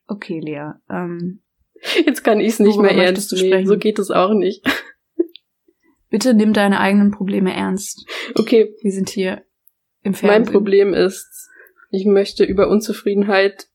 Okay, 0.09 0.41
Lea. 0.41 0.73
Ähm, 0.91 1.41
Jetzt 2.05 2.25
kann 2.25 2.41
ich 2.41 2.49
es 2.49 2.59
nicht 2.61 2.77
Worüber 2.77 2.95
mehr 2.95 3.05
ernst 3.07 3.33
nehmen. 3.33 3.47
sprechen? 3.47 3.67
So 3.69 3.77
geht 3.79 3.99
es 3.99 4.11
auch 4.11 4.33
nicht. 4.35 4.65
bitte 6.11 6.35
nimm 6.35 6.53
deine 6.53 6.81
eigenen 6.81 7.11
Probleme 7.11 7.55
ernst. 7.55 8.07
Okay, 8.35 8.75
Wir 8.83 8.93
sind 8.93 9.11
hier 9.11 9.43
im 10.03 10.13
mein 10.13 10.15
Fernsehen. 10.15 10.53
Problem 10.53 10.95
ist, 10.95 11.49
ich 11.91 12.05
möchte 12.07 12.45
über 12.45 12.69
Unzufriedenheit 12.69 13.67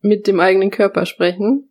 mit 0.00 0.26
dem 0.26 0.40
eigenen 0.40 0.70
Körper 0.70 1.06
sprechen 1.06 1.70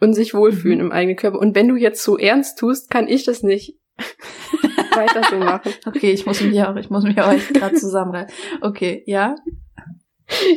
und 0.00 0.14
sich 0.14 0.34
wohlfühlen 0.34 0.78
Mhm. 0.78 0.86
im 0.86 0.92
eigenen 0.92 1.16
Körper. 1.16 1.38
Und 1.38 1.54
wenn 1.54 1.68
du 1.68 1.76
jetzt 1.76 2.02
so 2.02 2.18
ernst 2.18 2.58
tust, 2.58 2.90
kann 2.90 3.08
ich 3.08 3.24
das 3.24 3.42
nicht 3.42 3.78
weiter 4.94 5.22
so 5.30 5.36
machen. 5.36 5.72
Okay, 5.86 6.10
ich 6.12 6.26
muss 6.26 6.40
mich 6.40 6.60
auch, 6.62 6.76
ich 6.76 6.90
muss 6.90 7.04
mich 7.04 7.20
auch 7.20 7.34
gerade 7.52 7.74
zusammenreißen. 7.76 8.34
Okay, 8.60 9.02
ja? 9.06 9.36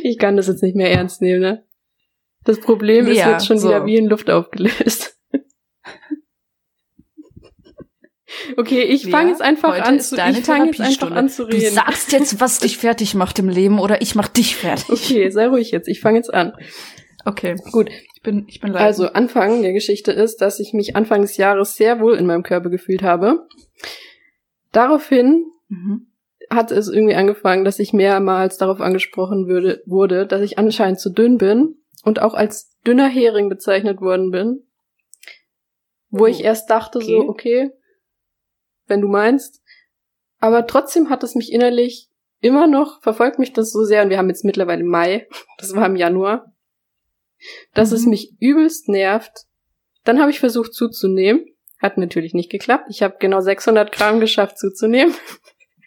Ich 0.02 0.18
kann 0.18 0.36
das 0.36 0.46
jetzt 0.48 0.62
nicht 0.62 0.76
mehr 0.76 0.90
ernst 0.90 1.20
nehmen, 1.20 1.40
ne? 1.40 1.64
Das 2.48 2.60
Problem 2.60 3.06
ist 3.06 3.18
Lea, 3.18 3.30
jetzt 3.30 3.46
schon 3.46 3.58
so. 3.58 3.68
wieder 3.68 3.84
wie 3.84 3.96
in 3.98 4.06
Luft 4.06 4.30
aufgelöst. 4.30 5.18
Okay, 8.56 8.82
ich 8.84 9.04
Lea, 9.04 9.10
fange 9.10 9.30
jetzt 9.30 9.42
einfach 9.42 9.78
an 9.86 9.96
ist 9.98 10.08
zu 10.10 10.16
ich 10.16 10.44
fange 10.44 10.66
jetzt 10.66 10.80
einfach 10.80 11.10
an 11.10 11.28
zu 11.28 11.44
Du 11.44 11.54
reden. 11.56 11.74
sagst 11.74 12.12
jetzt, 12.12 12.40
was 12.40 12.58
dich 12.60 12.78
fertig 12.78 13.14
macht 13.14 13.38
im 13.38 13.48
Leben 13.50 13.78
oder 13.78 14.00
ich 14.00 14.14
mach 14.14 14.28
dich 14.28 14.56
fertig. 14.56 14.88
Okay, 14.90 15.28
sei 15.30 15.48
ruhig 15.48 15.70
jetzt. 15.72 15.88
Ich 15.88 16.00
fange 16.00 16.16
jetzt 16.16 16.32
an. 16.32 16.54
Okay, 17.26 17.56
Gut. 17.70 17.90
ich 18.14 18.22
bin, 18.22 18.44
ich 18.48 18.60
bin 18.60 18.72
leise. 18.72 18.84
Also, 18.84 19.06
Anfang 19.12 19.60
der 19.60 19.74
Geschichte 19.74 20.12
ist, 20.12 20.38
dass 20.38 20.58
ich 20.58 20.72
mich 20.72 20.96
Anfang 20.96 21.20
des 21.20 21.36
Jahres 21.36 21.76
sehr 21.76 22.00
wohl 22.00 22.14
in 22.14 22.24
meinem 22.24 22.42
Körper 22.42 22.70
gefühlt 22.70 23.02
habe. 23.02 23.46
Daraufhin 24.72 25.44
Mhm. 25.68 26.06
hat 26.48 26.70
es 26.72 26.88
irgendwie 26.88 27.14
angefangen, 27.14 27.66
dass 27.66 27.78
ich 27.78 27.92
mehrmals 27.92 28.56
darauf 28.56 28.80
angesprochen 28.80 29.48
würde, 29.48 29.82
wurde, 29.84 30.26
dass 30.26 30.40
ich 30.40 30.56
anscheinend 30.58 30.98
zu 31.00 31.10
dünn 31.10 31.36
bin 31.36 31.74
und 32.08 32.20
auch 32.20 32.34
als 32.34 32.74
dünner 32.86 33.08
Hering 33.08 33.48
bezeichnet 33.48 34.00
worden 34.00 34.30
bin. 34.30 34.66
Wo 36.10 36.24
Oh, 36.24 36.26
ich 36.26 36.42
erst 36.42 36.70
dachte 36.70 37.00
so, 37.02 37.18
okay. 37.18 37.64
okay, 37.66 37.70
wenn 38.86 39.02
du 39.02 39.08
meinst. 39.08 39.62
Aber 40.40 40.66
trotzdem 40.66 41.10
hat 41.10 41.22
es 41.22 41.34
mich 41.34 41.52
innerlich 41.52 42.08
immer 42.40 42.66
noch, 42.66 43.02
verfolgt 43.02 43.38
mich 43.38 43.52
das 43.52 43.70
so 43.72 43.84
sehr, 43.84 44.02
und 44.02 44.10
wir 44.10 44.16
haben 44.18 44.28
jetzt 44.30 44.44
mittlerweile 44.44 44.84
Mai, 44.84 45.28
das 45.58 45.74
war 45.76 45.84
im 45.86 45.96
Januar, 45.96 46.54
dass 47.74 47.92
es 47.92 48.04
Mhm. 48.04 48.10
mich 48.10 48.32
übelst 48.40 48.88
nervt. 48.88 49.44
Dann 50.04 50.18
habe 50.20 50.30
ich 50.30 50.40
versucht 50.40 50.72
zuzunehmen. 50.72 51.44
Hat 51.80 51.98
natürlich 51.98 52.32
nicht 52.34 52.50
geklappt. 52.50 52.86
Ich 52.88 53.02
habe 53.02 53.16
genau 53.20 53.40
600 53.40 53.92
Gramm 53.92 54.18
geschafft 54.18 54.58
zuzunehmen. 54.58 55.14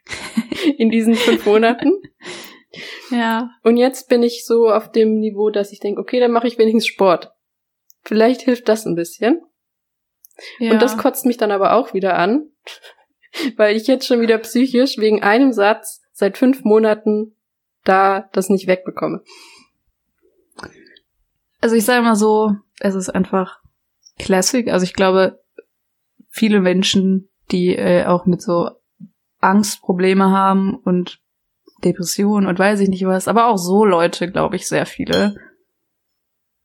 In 0.77 0.89
diesen 0.91 1.15
fünf 1.15 1.45
Monaten. 1.47 1.91
Ja. 3.09 3.51
Und 3.63 3.77
jetzt 3.77 4.07
bin 4.09 4.23
ich 4.23 4.45
so 4.45 4.69
auf 4.69 4.91
dem 4.91 5.19
Niveau, 5.19 5.49
dass 5.49 5.71
ich 5.71 5.79
denke, 5.79 6.01
okay, 6.01 6.19
dann 6.19 6.31
mache 6.31 6.47
ich 6.47 6.57
wenigstens 6.57 6.87
Sport. 6.87 7.31
Vielleicht 8.03 8.41
hilft 8.41 8.69
das 8.69 8.85
ein 8.85 8.95
bisschen. 8.95 9.41
Ja. 10.59 10.71
Und 10.71 10.81
das 10.81 10.97
kotzt 10.97 11.25
mich 11.25 11.37
dann 11.37 11.51
aber 11.51 11.73
auch 11.73 11.93
wieder 11.93 12.17
an, 12.17 12.49
weil 13.57 13.75
ich 13.75 13.87
jetzt 13.87 14.07
schon 14.07 14.21
wieder 14.21 14.37
psychisch 14.39 14.97
wegen 14.97 15.21
einem 15.21 15.53
Satz 15.53 16.01
seit 16.13 16.37
fünf 16.37 16.63
Monaten 16.63 17.35
da 17.83 18.29
das 18.33 18.49
nicht 18.49 18.67
wegbekomme. 18.67 19.23
Also 21.59 21.75
ich 21.75 21.85
sage 21.85 22.03
mal 22.03 22.15
so, 22.15 22.55
es 22.79 22.95
ist 22.95 23.09
einfach 23.09 23.59
Classic. 24.17 24.67
Also 24.67 24.83
ich 24.83 24.93
glaube, 24.93 25.43
viele 26.29 26.61
Menschen, 26.61 27.29
die 27.51 27.75
äh, 27.75 28.05
auch 28.05 28.25
mit 28.25 28.41
so 28.41 28.69
Angstprobleme 29.39 30.29
haben 30.29 30.75
und 30.75 31.21
Depressionen 31.83 32.47
und 32.47 32.59
weiß 32.59 32.79
ich 32.79 32.89
nicht 32.89 33.05
was, 33.05 33.27
aber 33.27 33.47
auch 33.47 33.57
so 33.57 33.85
Leute, 33.85 34.31
glaube 34.31 34.55
ich, 34.55 34.67
sehr 34.67 34.85
viele 34.85 35.35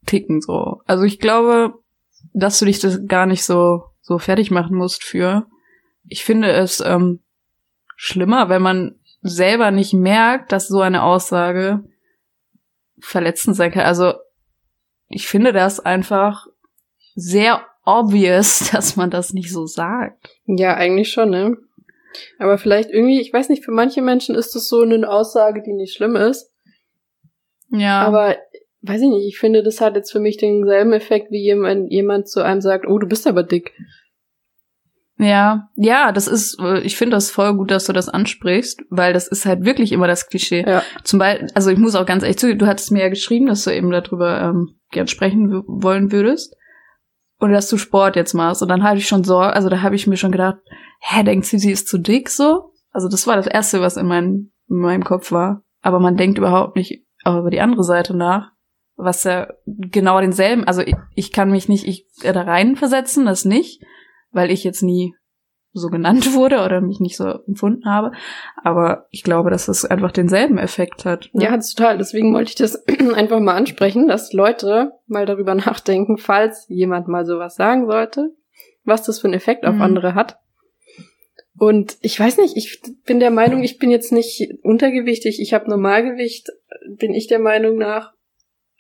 ticken 0.06 0.40
so. 0.40 0.82
Also 0.87 1.04
ich 1.04 1.18
glaube, 1.18 1.75
dass 2.32 2.58
du 2.58 2.64
dich 2.64 2.78
das 2.78 3.06
gar 3.06 3.26
nicht 3.26 3.44
so 3.44 3.85
so 4.00 4.18
fertig 4.18 4.52
machen 4.52 4.76
musst 4.76 5.02
für. 5.02 5.46
Ich 6.08 6.25
finde 6.25 6.52
es 6.52 6.80
ähm, 6.80 7.20
schlimmer, 7.96 8.49
wenn 8.49 8.62
man 8.62 8.94
selber 9.20 9.73
nicht 9.73 9.94
merkt, 9.94 10.52
dass 10.52 10.68
so 10.68 10.80
eine 10.80 11.02
Aussage 11.02 11.82
verletzend 13.00 13.56
sein 13.56 13.73
kann. 13.73 13.85
Also 13.85 14.14
ich 15.08 15.26
finde 15.26 15.52
das 15.52 15.80
einfach 15.80 16.46
sehr 17.16 17.66
obvious, 17.85 18.68
dass 18.73 18.94
man 18.94 19.11
das 19.11 19.32
nicht 19.32 19.50
so 19.50 19.66
sagt. 19.66 20.28
Ja, 20.44 20.75
eigentlich 20.75 21.11
schon, 21.11 21.30
ne? 21.30 21.56
Aber 22.38 22.58
vielleicht 22.58 22.90
irgendwie, 22.90 23.20
ich 23.20 23.32
weiß 23.32 23.49
nicht, 23.49 23.64
für 23.64 23.73
manche 23.73 24.02
Menschen 24.02 24.35
ist 24.35 24.54
das 24.54 24.68
so 24.68 24.80
eine 24.80 25.08
Aussage, 25.08 25.62
die 25.62 25.73
nicht 25.73 25.94
schlimm 25.94 26.16
ist. 26.16 26.52
Ja. 27.70 28.02
Aber 28.02 28.37
weiß 28.82 29.00
ich 29.02 29.08
nicht, 29.08 29.26
ich 29.26 29.38
finde, 29.38 29.62
das 29.62 29.80
hat 29.80 29.96
jetzt 29.96 30.12
für 30.12 30.20
mich 30.20 30.37
denselben 30.37 30.92
Effekt, 30.92 31.30
wie 31.30 31.42
jemand, 31.42 31.90
jemand 31.90 32.28
zu 32.28 32.42
einem 32.42 32.61
sagt, 32.61 32.87
oh, 32.87 32.99
du 32.99 33.06
bist 33.06 33.26
aber 33.26 33.42
dick. 33.42 33.73
Ja, 35.18 35.70
ja, 35.76 36.12
das 36.12 36.28
ist, 36.28 36.58
äh, 36.61 36.80
ich 36.80 36.96
finde 36.96 37.16
das 37.16 37.30
voll 37.30 37.56
gut, 37.56 37.70
dass 37.70 37.87
du 37.87 37.94
das 37.94 38.11
ansprichst, 38.11 38.82
weil 38.90 39.14
das 39.14 39.26
ist 39.26 39.46
halt 39.46 39.64
wirklich 39.64 39.92
immer 39.92 40.06
das 40.06 40.28
Klischee. 40.28 40.62
Ja. 40.66 40.82
Zum 41.04 41.18
Beispiel, 41.18 41.49
also 41.54 41.70
ich 41.70 41.78
muss 41.78 41.94
auch 41.94 42.04
ganz 42.04 42.23
ehrlich 42.23 42.38
zugeben, 42.38 42.58
du 42.58 42.66
hattest 42.66 42.92
mir 42.92 43.00
ja 43.00 43.08
geschrieben, 43.08 43.46
dass 43.46 43.64
du 43.64 43.75
eben 43.75 43.90
darüber 43.90 44.42
ähm, 44.42 44.78
gern 44.90 45.08
sprechen 45.08 45.62
wollen 45.66 46.12
würdest. 46.12 46.54
Und 47.38 47.52
dass 47.52 47.69
du 47.69 47.76
Sport 47.76 48.16
jetzt 48.16 48.35
machst. 48.35 48.62
Und 48.62 48.69
dann 48.69 48.83
habe 48.83 48.99
ich 48.99 49.07
schon 49.07 49.25
Sorge, 49.25 49.52
also 49.52 49.69
da 49.69 49.83
habe 49.83 49.95
ich 49.95 50.07
mir 50.07 50.16
schon 50.16 50.33
gedacht, 50.33 50.57
hä, 51.00 51.23
denkt 51.23 51.47
sie, 51.47 51.59
sie 51.59 51.71
ist 51.71 51.88
zu 51.88 51.99
dick 51.99 52.31
so? 52.31 52.73
Also 52.90 53.09
das 53.09 53.26
war 53.26 53.37
das 53.37 53.47
Erste, 53.47 53.81
was 53.81 53.97
in, 53.99 54.07
mein, 54.07 54.52
in 54.69 54.76
meinem 54.78 55.05
Kopf 55.05 55.33
war. 55.33 55.62
Aber 55.83 56.00
man 56.00 56.16
denkt 56.16 56.38
überhaupt 56.38 56.76
nicht 56.76 57.05
auch 57.25 57.38
über 57.38 57.50
die 57.50 57.61
andere 57.61 57.85
Seite 57.85 58.16
nach, 58.16 58.52
was 58.97 59.25
ja 59.25 59.49
genau 59.66 60.21
denselben, 60.21 60.64
also 60.64 60.81
ich, 60.81 60.95
ich 61.14 61.33
kann 61.33 61.50
mich 61.50 61.69
nicht 61.69 61.87
ich, 61.87 62.07
äh, 62.23 62.33
da 62.33 62.43
reinversetzen, 62.43 63.26
das 63.26 63.45
nicht, 63.45 63.83
weil 64.31 64.50
ich 64.50 64.64
jetzt 64.64 64.83
nie 64.83 65.14
so 65.78 65.88
genannt 65.88 66.33
wurde 66.35 66.64
oder 66.64 66.80
mich 66.80 67.00
nicht 67.00 67.16
so 67.16 67.25
empfunden 67.47 67.85
habe. 67.87 68.12
Aber 68.62 69.06
ich 69.11 69.23
glaube, 69.23 69.50
dass 69.50 69.66
das 69.66 69.85
einfach 69.85 70.12
denselben 70.12 70.59
Effekt 70.59 71.04
hat. 71.04 71.28
ne? 71.33 71.45
Ja, 71.45 71.56
total. 71.59 71.99
Deswegen 71.99 72.33
wollte 72.35 72.50
ich 72.50 72.54
das 72.56 72.85
einfach 73.14 73.40
mal 73.40 73.54
ansprechen, 73.56 74.09
dass 74.09 74.33
Leute 74.33 74.92
mal 75.06 75.26
darüber 75.26 75.54
nachdenken, 75.54 76.18
falls 76.18 76.66
jemand 76.68 77.09
mal 77.09 77.25
sowas 77.26 77.54
sagen 77.56 77.87
sollte, 77.87 78.30
was 78.85 79.02
das 79.02 79.21
für 79.21 79.26
einen 79.28 79.35
Effekt 79.35 79.64
auf 79.66 79.76
Mhm. 79.76 79.83
andere 79.83 80.14
hat. 80.14 80.38
Und 81.59 81.97
ich 82.02 82.21
weiß 82.21 82.37
nicht, 82.38 82.56
ich 82.56 82.83
bin 83.06 83.18
der 83.18 83.30
Meinung, 83.30 83.62
ich 83.62 83.78
bin 83.78 83.90
jetzt 83.90 84.12
nicht 84.12 84.47
untergewichtig, 84.62 85.40
ich 85.40 85.54
habe 85.54 85.71
Normalgewicht, 85.71 86.49
bin 86.99 87.14
ich 87.14 87.28
der 87.28 87.38
Meinung 87.38 87.76
nach. 87.78 88.12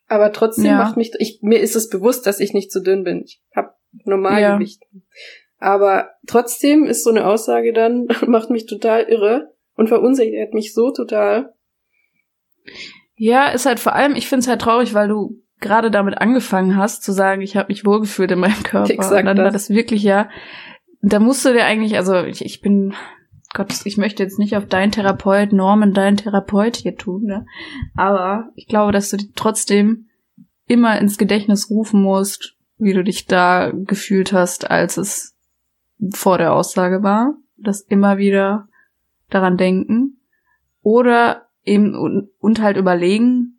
Aber 0.08 0.30
trotzdem 0.32 0.66
Ja. 0.66 0.76
macht 0.78 0.96
mich, 0.96 1.12
ich, 1.18 1.40
mir 1.42 1.58
ist 1.58 1.74
es 1.74 1.88
bewusst, 1.88 2.26
dass 2.26 2.38
ich 2.38 2.52
nicht 2.52 2.70
zu 2.70 2.80
dünn 2.82 3.02
bin. 3.02 3.22
Ich 3.24 3.40
habe 3.56 3.70
Normalgewicht. 4.04 4.82
Aber 5.58 6.10
trotzdem 6.26 6.84
ist 6.84 7.04
so 7.04 7.10
eine 7.10 7.26
Aussage 7.26 7.72
dann, 7.72 8.08
macht 8.26 8.50
mich 8.50 8.66
total 8.66 9.04
irre 9.04 9.52
und 9.74 9.88
verunsichert 9.88 10.54
mich 10.54 10.74
so 10.74 10.90
total. 10.90 11.54
Ja, 13.16 13.48
ist 13.48 13.66
halt 13.66 13.80
vor 13.80 13.94
allem, 13.94 14.14
ich 14.14 14.28
finde 14.28 14.40
es 14.40 14.48
halt 14.48 14.60
traurig, 14.60 14.92
weil 14.94 15.08
du 15.08 15.42
gerade 15.60 15.90
damit 15.90 16.18
angefangen 16.18 16.76
hast 16.76 17.02
zu 17.02 17.12
sagen, 17.12 17.40
ich 17.40 17.56
habe 17.56 17.68
mich 17.68 17.86
wohlgefühlt 17.86 18.30
in 18.30 18.40
meinem 18.40 18.62
Körper. 18.62 18.90
Exakt 18.90 19.20
und 19.20 19.26
dann 19.26 19.38
war 19.38 19.44
das. 19.44 19.68
das 19.68 19.70
wirklich 19.70 20.02
ja, 20.02 20.28
da 21.02 21.18
musst 21.20 21.44
du 21.44 21.52
dir 21.52 21.64
eigentlich, 21.64 21.96
also 21.96 22.24
ich, 22.24 22.44
ich 22.44 22.60
bin, 22.60 22.94
Gott, 23.54 23.72
ich 23.84 23.96
möchte 23.96 24.22
jetzt 24.22 24.38
nicht 24.38 24.56
auf 24.56 24.66
deinen 24.66 24.92
Therapeut, 24.92 25.52
Norman, 25.52 25.94
deinen 25.94 26.18
Therapeut 26.18 26.76
hier 26.76 26.96
tun, 26.96 27.22
ne? 27.24 27.46
Aber 27.94 28.50
ich 28.54 28.66
glaube, 28.66 28.92
dass 28.92 29.10
du 29.10 29.18
trotzdem 29.34 30.08
immer 30.66 30.98
ins 30.98 31.16
Gedächtnis 31.16 31.70
rufen 31.70 32.02
musst, 32.02 32.56
wie 32.76 32.92
du 32.92 33.02
dich 33.02 33.26
da 33.26 33.70
gefühlt 33.72 34.32
hast, 34.32 34.70
als 34.70 34.96
es 34.96 35.35
vor 36.12 36.38
der 36.38 36.52
Aussage 36.52 37.02
war. 37.02 37.34
Das 37.56 37.80
immer 37.80 38.18
wieder 38.18 38.68
daran 39.30 39.56
denken. 39.56 40.20
Oder 40.82 41.48
eben 41.64 41.94
und, 41.94 42.30
und 42.38 42.60
halt 42.60 42.76
überlegen, 42.76 43.56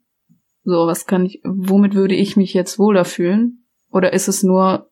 so, 0.63 0.86
was 0.86 1.06
kann 1.06 1.26
ich, 1.26 1.41
womit 1.43 1.95
würde 1.95 2.15
ich 2.15 2.36
mich 2.36 2.54
jetzt 2.54 2.78
wohler 2.78 3.06
fühlen? 3.06 3.63
Oder 3.91 4.13
ist 4.13 4.28
es 4.28 4.43
nur 4.43 4.89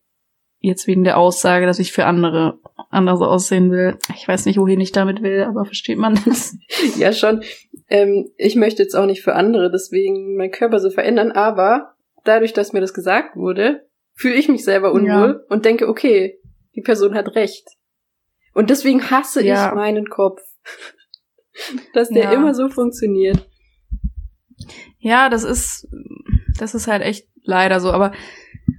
jetzt 0.60 0.88
wegen 0.88 1.04
der 1.04 1.18
Aussage, 1.18 1.66
dass 1.66 1.80
ich 1.80 1.92
für 1.92 2.06
andere 2.06 2.60
anders 2.90 3.22
aussehen 3.22 3.72
will? 3.72 3.98
Ich 4.16 4.28
weiß 4.28 4.46
nicht, 4.46 4.58
wohin 4.58 4.80
ich 4.80 4.92
damit 4.92 5.22
will, 5.22 5.44
aber 5.44 5.66
versteht 5.66 5.98
man 5.98 6.18
das? 6.26 6.58
Ja, 6.98 7.12
schon. 7.12 7.44
Ähm, 7.90 8.30
ich 8.38 8.56
möchte 8.56 8.84
jetzt 8.84 8.96
auch 8.96 9.06
nicht 9.06 9.22
für 9.22 9.36
andere 9.36 9.70
deswegen 9.70 10.38
meinen 10.38 10.52
Körper 10.52 10.80
so 10.80 10.90
verändern, 10.90 11.32
aber 11.32 11.96
dadurch, 12.24 12.54
dass 12.54 12.74
mir 12.74 12.82
das 12.82 12.94
gesagt 12.94 13.36
wurde, 13.36 13.86
fühle 14.14 14.36
ich 14.36 14.48
mich 14.48 14.64
selber 14.64 14.94
unwohl 14.94 15.46
und 15.50 15.66
denke, 15.66 15.88
okay, 15.90 16.40
die 16.76 16.82
Person 16.82 17.16
hat 17.16 17.36
recht. 17.36 17.68
Und 18.54 18.70
deswegen 18.70 19.10
hasse 19.10 19.44
Ja. 19.44 19.70
ich 19.70 19.76
meinen 19.76 20.10
Kopf. 20.10 20.42
dass 21.94 22.10
der 22.10 22.26
Ja. 22.26 22.32
immer 22.34 22.54
so 22.54 22.68
funktioniert. 22.70 23.48
Ja, 25.00 25.30
das 25.30 25.44
ist, 25.44 25.88
das 26.58 26.76
ist 26.76 26.88
halt 26.88 27.02
echt 27.02 27.28
leider 27.44 27.80
so. 27.80 27.92
Aber 27.92 28.12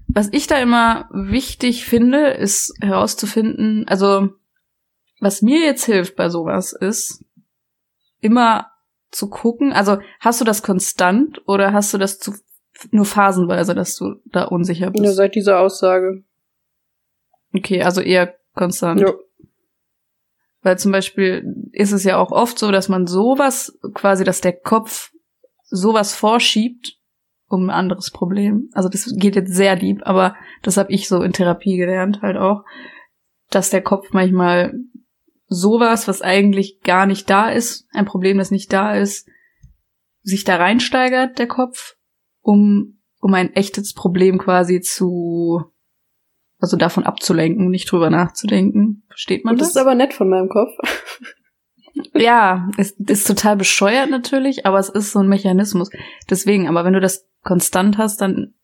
was 0.09 0.29
ich 0.33 0.47
da 0.47 0.59
immer 0.59 1.09
wichtig 1.13 1.85
finde, 1.87 2.29
ist 2.31 2.75
herauszufinden, 2.81 3.87
also 3.89 4.31
was 5.21 5.41
mir 5.43 5.61
jetzt 5.61 5.85
hilft 5.85 6.17
bei 6.17 6.29
sowas 6.29 6.73
ist, 6.73 7.25
immer 8.21 8.71
zu 9.11 9.31
gucken, 9.31 9.73
also 9.73 9.99
hast 10.21 10.41
du 10.41 10.45
das 10.45 10.63
konstant 10.63 11.41
oder 11.47 11.73
hast 11.73 11.95
du 11.95 11.99
das 11.99 12.19
zu, 12.19 12.35
nur 12.91 13.05
phasenweise, 13.07 13.75
dass 13.75 13.97
du 13.97 14.17
da 14.27 14.45
unsicher 14.45 14.91
bist? 14.91 15.05
Ja, 15.05 15.13
seit 15.13 15.35
dieser 15.35 15.61
Aussage. 15.61 16.25
Okay, 17.57 17.83
also 17.83 18.01
eher 18.01 18.35
konstant. 18.55 19.01
Ja. 19.01 19.13
Weil 20.63 20.79
zum 20.79 20.93
Beispiel 20.93 21.69
ist 21.73 21.93
es 21.93 22.05
ja 22.05 22.19
auch 22.19 22.33
oft 22.33 22.59
so, 22.59 22.71
dass 22.71 22.89
man 22.89 23.07
sowas, 23.07 23.79
quasi, 23.95 24.25
dass 24.25 24.41
der 24.41 24.53
Kopf 24.53 25.13
sowas 25.65 26.15
vorschiebt 26.15 26.97
um 27.49 27.67
ein 27.67 27.71
anderes 27.71 28.11
Problem. 28.11 28.71
Also 28.73 28.89
das 28.89 29.13
geht 29.17 29.37
jetzt 29.37 29.55
sehr 29.55 29.77
deep, 29.77 30.01
aber 30.05 30.35
das 30.63 30.77
habe 30.77 30.93
ich 30.93 31.09
so 31.09 31.23
in 31.23 31.33
Therapie 31.33 31.77
gelernt 31.77 32.23
halt 32.23 32.37
auch, 32.37 32.65
dass 33.51 33.71
der 33.71 33.83
Kopf 33.83 34.09
manchmal 34.11 34.75
sowas, 35.49 36.09
was 36.09 36.23
eigentlich 36.23 36.81
gar 36.83 37.07
nicht 37.07 37.31
da 37.31 37.51
ist, 37.51 37.87
ein 37.93 38.05
Problem, 38.05 38.39
das 38.39 38.51
nicht 38.51 38.73
da 38.73 38.97
ist, 38.97 39.29
sich 40.23 40.43
da 40.43 40.57
reinsteigert, 40.57 41.39
der 41.39 41.47
Kopf, 41.47 41.95
um, 42.41 43.01
um 43.21 43.33
ein 43.35 43.53
echtes 43.55 43.95
Problem 43.95 44.39
quasi 44.39 44.81
zu, 44.81 45.63
also 46.59 46.77
davon 46.77 47.05
abzulenken, 47.05 47.69
nicht 47.69 47.91
drüber 47.91 48.11
nachzudenken. 48.11 49.05
Versteht 49.09 49.45
man 49.45 49.57
das 49.57 49.69
das? 49.69 49.77
ist 49.77 49.81
aber 49.81 49.95
nett 49.95 50.15
von 50.15 50.29
meinem 50.29 50.49
Kopf. 50.49 50.73
Ja, 52.13 52.69
es 52.77 52.91
ist 52.91 53.27
total 53.27 53.57
bescheuert 53.57 54.11
natürlich, 54.11 54.67
aber 54.67 54.79
es 54.79 54.91
ist 54.91 55.13
so 55.13 55.21
ein 55.21 55.29
Mechanismus. 55.29 55.91
Deswegen, 56.29 56.69
aber 56.69 56.85
wenn 56.85 56.93
du 56.93 57.01
das 57.01 57.27
konstant 57.43 57.97
hast, 57.97 58.21
dann 58.21 58.55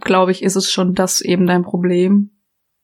glaube 0.00 0.32
ich, 0.32 0.42
ist 0.42 0.56
es 0.56 0.70
schon 0.70 0.94
das 0.94 1.20
eben 1.20 1.46
dein 1.46 1.62
Problem 1.62 2.30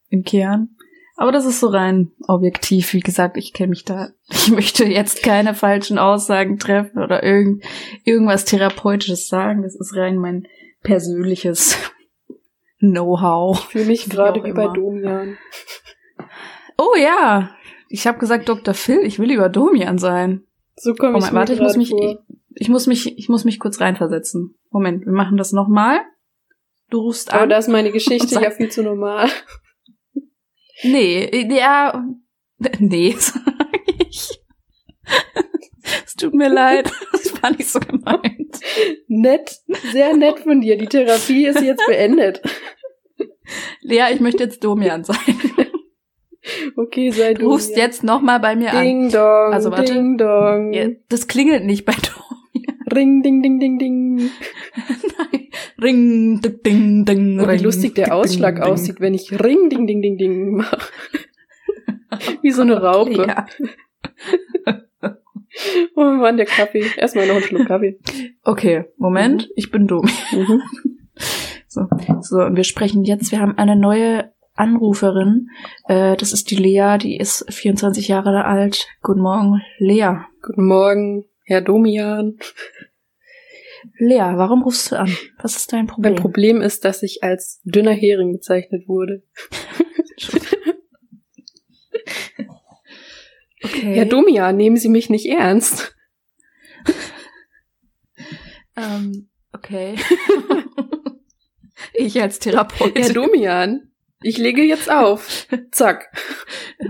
im 0.09 0.25
Kern. 0.25 0.77
Aber 1.17 1.33
das 1.33 1.45
ist 1.45 1.61
so 1.61 1.69
rein 1.69 2.13
objektiv. 2.27 2.95
Wie 2.95 3.01
gesagt, 3.01 3.37
ich 3.37 3.53
kenne 3.53 3.71
mich 3.71 3.85
da. 3.85 4.09
Ich 4.31 4.51
möchte 4.51 4.85
jetzt 4.85 5.23
keine 5.23 5.55
falschen 5.55 5.99
Aussagen 5.99 6.59
treffen 6.59 7.03
oder 7.03 7.23
irgend, 7.23 7.65
irgendwas 8.05 8.45
Therapeutisches 8.45 9.29
sagen. 9.29 9.63
Das 9.63 9.75
ist 9.75 9.95
rein 9.97 10.17
mein 10.17 10.47
persönliches 10.83 11.77
Know-how. 12.81 13.71
Fühle 13.71 13.87
mich 13.87 14.05
gerade 14.11 14.43
wie 14.43 14.53
bei 14.53 14.65
immer. 14.65 14.73
Domian. 14.75 15.39
Oh 16.83 16.97
ja, 16.97 17.51
ich 17.91 18.07
habe 18.07 18.19
gesagt 18.19 18.49
Dr. 18.49 18.73
Phil, 18.73 19.01
ich 19.01 19.19
will 19.19 19.29
lieber 19.29 19.51
Domian 19.51 19.99
sein. 19.99 20.47
So 20.77 20.95
komme 20.95 21.19
ich 21.19 21.31
warte, 21.31 21.53
ich 21.53 21.61
muss 21.61 21.77
mich, 21.77 21.93
ich, 21.93 22.17
ich 22.55 22.69
muss 22.71 22.87
mich, 22.87 23.19
ich 23.19 23.29
muss 23.29 23.45
mich 23.45 23.59
kurz 23.59 23.83
reinversetzen. 23.83 24.55
Moment, 24.71 25.05
wir 25.05 25.13
machen 25.13 25.37
das 25.37 25.53
nochmal. 25.53 26.01
Du 26.89 27.01
rufst 27.01 27.35
Aber 27.35 27.43
an. 27.43 27.49
da 27.51 27.59
ist 27.59 27.69
meine 27.69 27.93
Geschichte 27.93 28.35
ja 28.43 28.51
viel 28.51 28.71
zu 28.71 28.83
normal. 28.83 29.29
nee, 30.83 31.47
ja, 31.55 32.03
nee, 32.79 33.15
sag 33.19 33.43
ich. 34.09 34.41
Tut 36.21 36.35
mir 36.35 36.49
leid, 36.49 36.91
das 37.13 37.43
war 37.43 37.51
nicht 37.51 37.69
so 37.69 37.81
gemeint. 37.81 38.59
Nett, 39.09 39.57
sehr 39.93 40.17
nett 40.17 40.41
von 40.41 40.61
dir. 40.61 40.77
Die 40.77 40.87
Therapie 40.87 41.47
ist 41.47 41.61
jetzt 41.63 41.83
beendet. 41.87 42.43
Lea, 43.83 44.05
ich 44.13 44.21
möchte 44.21 44.45
jetzt 44.45 44.63
Domian 44.63 45.05
sein. 45.05 45.17
Okay, 46.77 47.11
sei 47.11 47.35
Du 47.35 47.47
rufst 47.51 47.71
Domian. 47.71 47.87
jetzt 47.87 48.03
noch 48.05 48.23
mal 48.23 48.39
bei 48.39 48.57
mir 48.57 48.73
an. 48.73 48.85
Ding 48.85 49.11
dong, 49.11 49.53
Also, 49.53 49.71
warte. 49.71 49.93
ding 49.93 50.17
dong. 50.19 50.73
Ja, 50.73 50.89
Das 51.09 51.27
klingelt 51.29 51.65
nicht 51.65 51.85
bei 51.85 51.93
Domian. 51.93 52.79
Ring, 52.93 53.23
ding, 53.23 53.43
ding, 53.43 53.61
ding, 53.61 53.79
ding. 53.79 54.31
Ring, 55.81 56.41
ding, 56.41 56.63
ding, 56.63 57.05
ding. 57.05 57.41
Oh, 57.41 57.45
wie 57.45 57.51
ring, 57.53 57.63
lustig 57.63 57.95
der 57.95 58.07
ding, 58.07 58.13
Ausschlag 58.15 58.57
ding, 58.57 58.65
ding. 58.65 58.73
aussieht, 58.73 59.01
wenn 59.01 59.15
ich 59.15 59.31
Ring, 59.33 59.69
ding, 59.69 59.87
ding, 59.87 60.03
ding, 60.03 60.17
ding 60.19 60.51
mache. 60.57 60.79
wie 62.43 62.51
so 62.51 62.63
eine 62.63 62.83
Raupe. 62.83 63.13
Ja. 63.27 63.47
Oh 65.97 66.05
Mann, 66.05 66.37
der 66.37 66.47
Kaffee. 66.47 66.85
Erstmal 66.97 67.27
noch 67.27 67.37
einen 67.37 67.45
Schluck 67.45 67.67
Kaffee. 67.67 67.99
Okay, 68.45 68.85
Moment, 68.97 69.51
ich 69.57 69.71
bin 69.71 69.87
Domian. 69.87 70.15
Mhm. 70.33 70.63
So, 71.73 71.87
so, 72.23 72.39
und 72.39 72.57
wir 72.57 72.65
sprechen 72.65 73.05
jetzt, 73.05 73.31
wir 73.31 73.39
haben 73.39 73.57
eine 73.57 73.77
neue 73.77 74.33
Anruferin. 74.55 75.51
Äh, 75.87 76.17
das 76.17 76.33
ist 76.33 76.51
die 76.51 76.57
Lea, 76.57 76.97
die 77.01 77.17
ist 77.17 77.47
24 77.49 78.09
Jahre 78.09 78.45
alt. 78.45 78.89
Guten 79.03 79.21
Morgen, 79.21 79.63
Lea. 79.79 80.17
Guten 80.43 80.67
Morgen, 80.67 81.27
Herr 81.45 81.61
Domian. 81.61 82.39
Lea, 83.99 84.33
warum 84.35 84.65
rufst 84.65 84.91
du 84.91 84.99
an? 84.99 85.17
Was 85.41 85.55
ist 85.55 85.73
dein 85.73 85.87
Problem? 85.87 86.15
Mein 86.15 86.21
Problem 86.21 86.61
ist, 86.61 86.85
dass 86.85 87.05
ich 87.05 87.23
als 87.23 87.61
dünner 87.63 87.93
Hering 87.93 88.33
bezeichnet 88.33 88.89
wurde. 88.89 89.23
okay. 93.63 93.95
Herr 93.95 94.07
Domian, 94.07 94.57
nehmen 94.57 94.77
Sie 94.77 94.89
mich 94.89 95.11
nicht 95.11 95.27
ernst. 95.27 95.97
ähm, 98.77 99.29
okay. 99.53 99.97
ich 101.95 102.21
als 102.21 102.39
Therapeut. 102.39 102.99
Herr 102.99 103.13
Domian, 103.13 103.91
ich 104.23 104.39
lege 104.39 104.63
jetzt 104.63 104.91
auf. 104.91 105.47
Zack. 105.71 106.11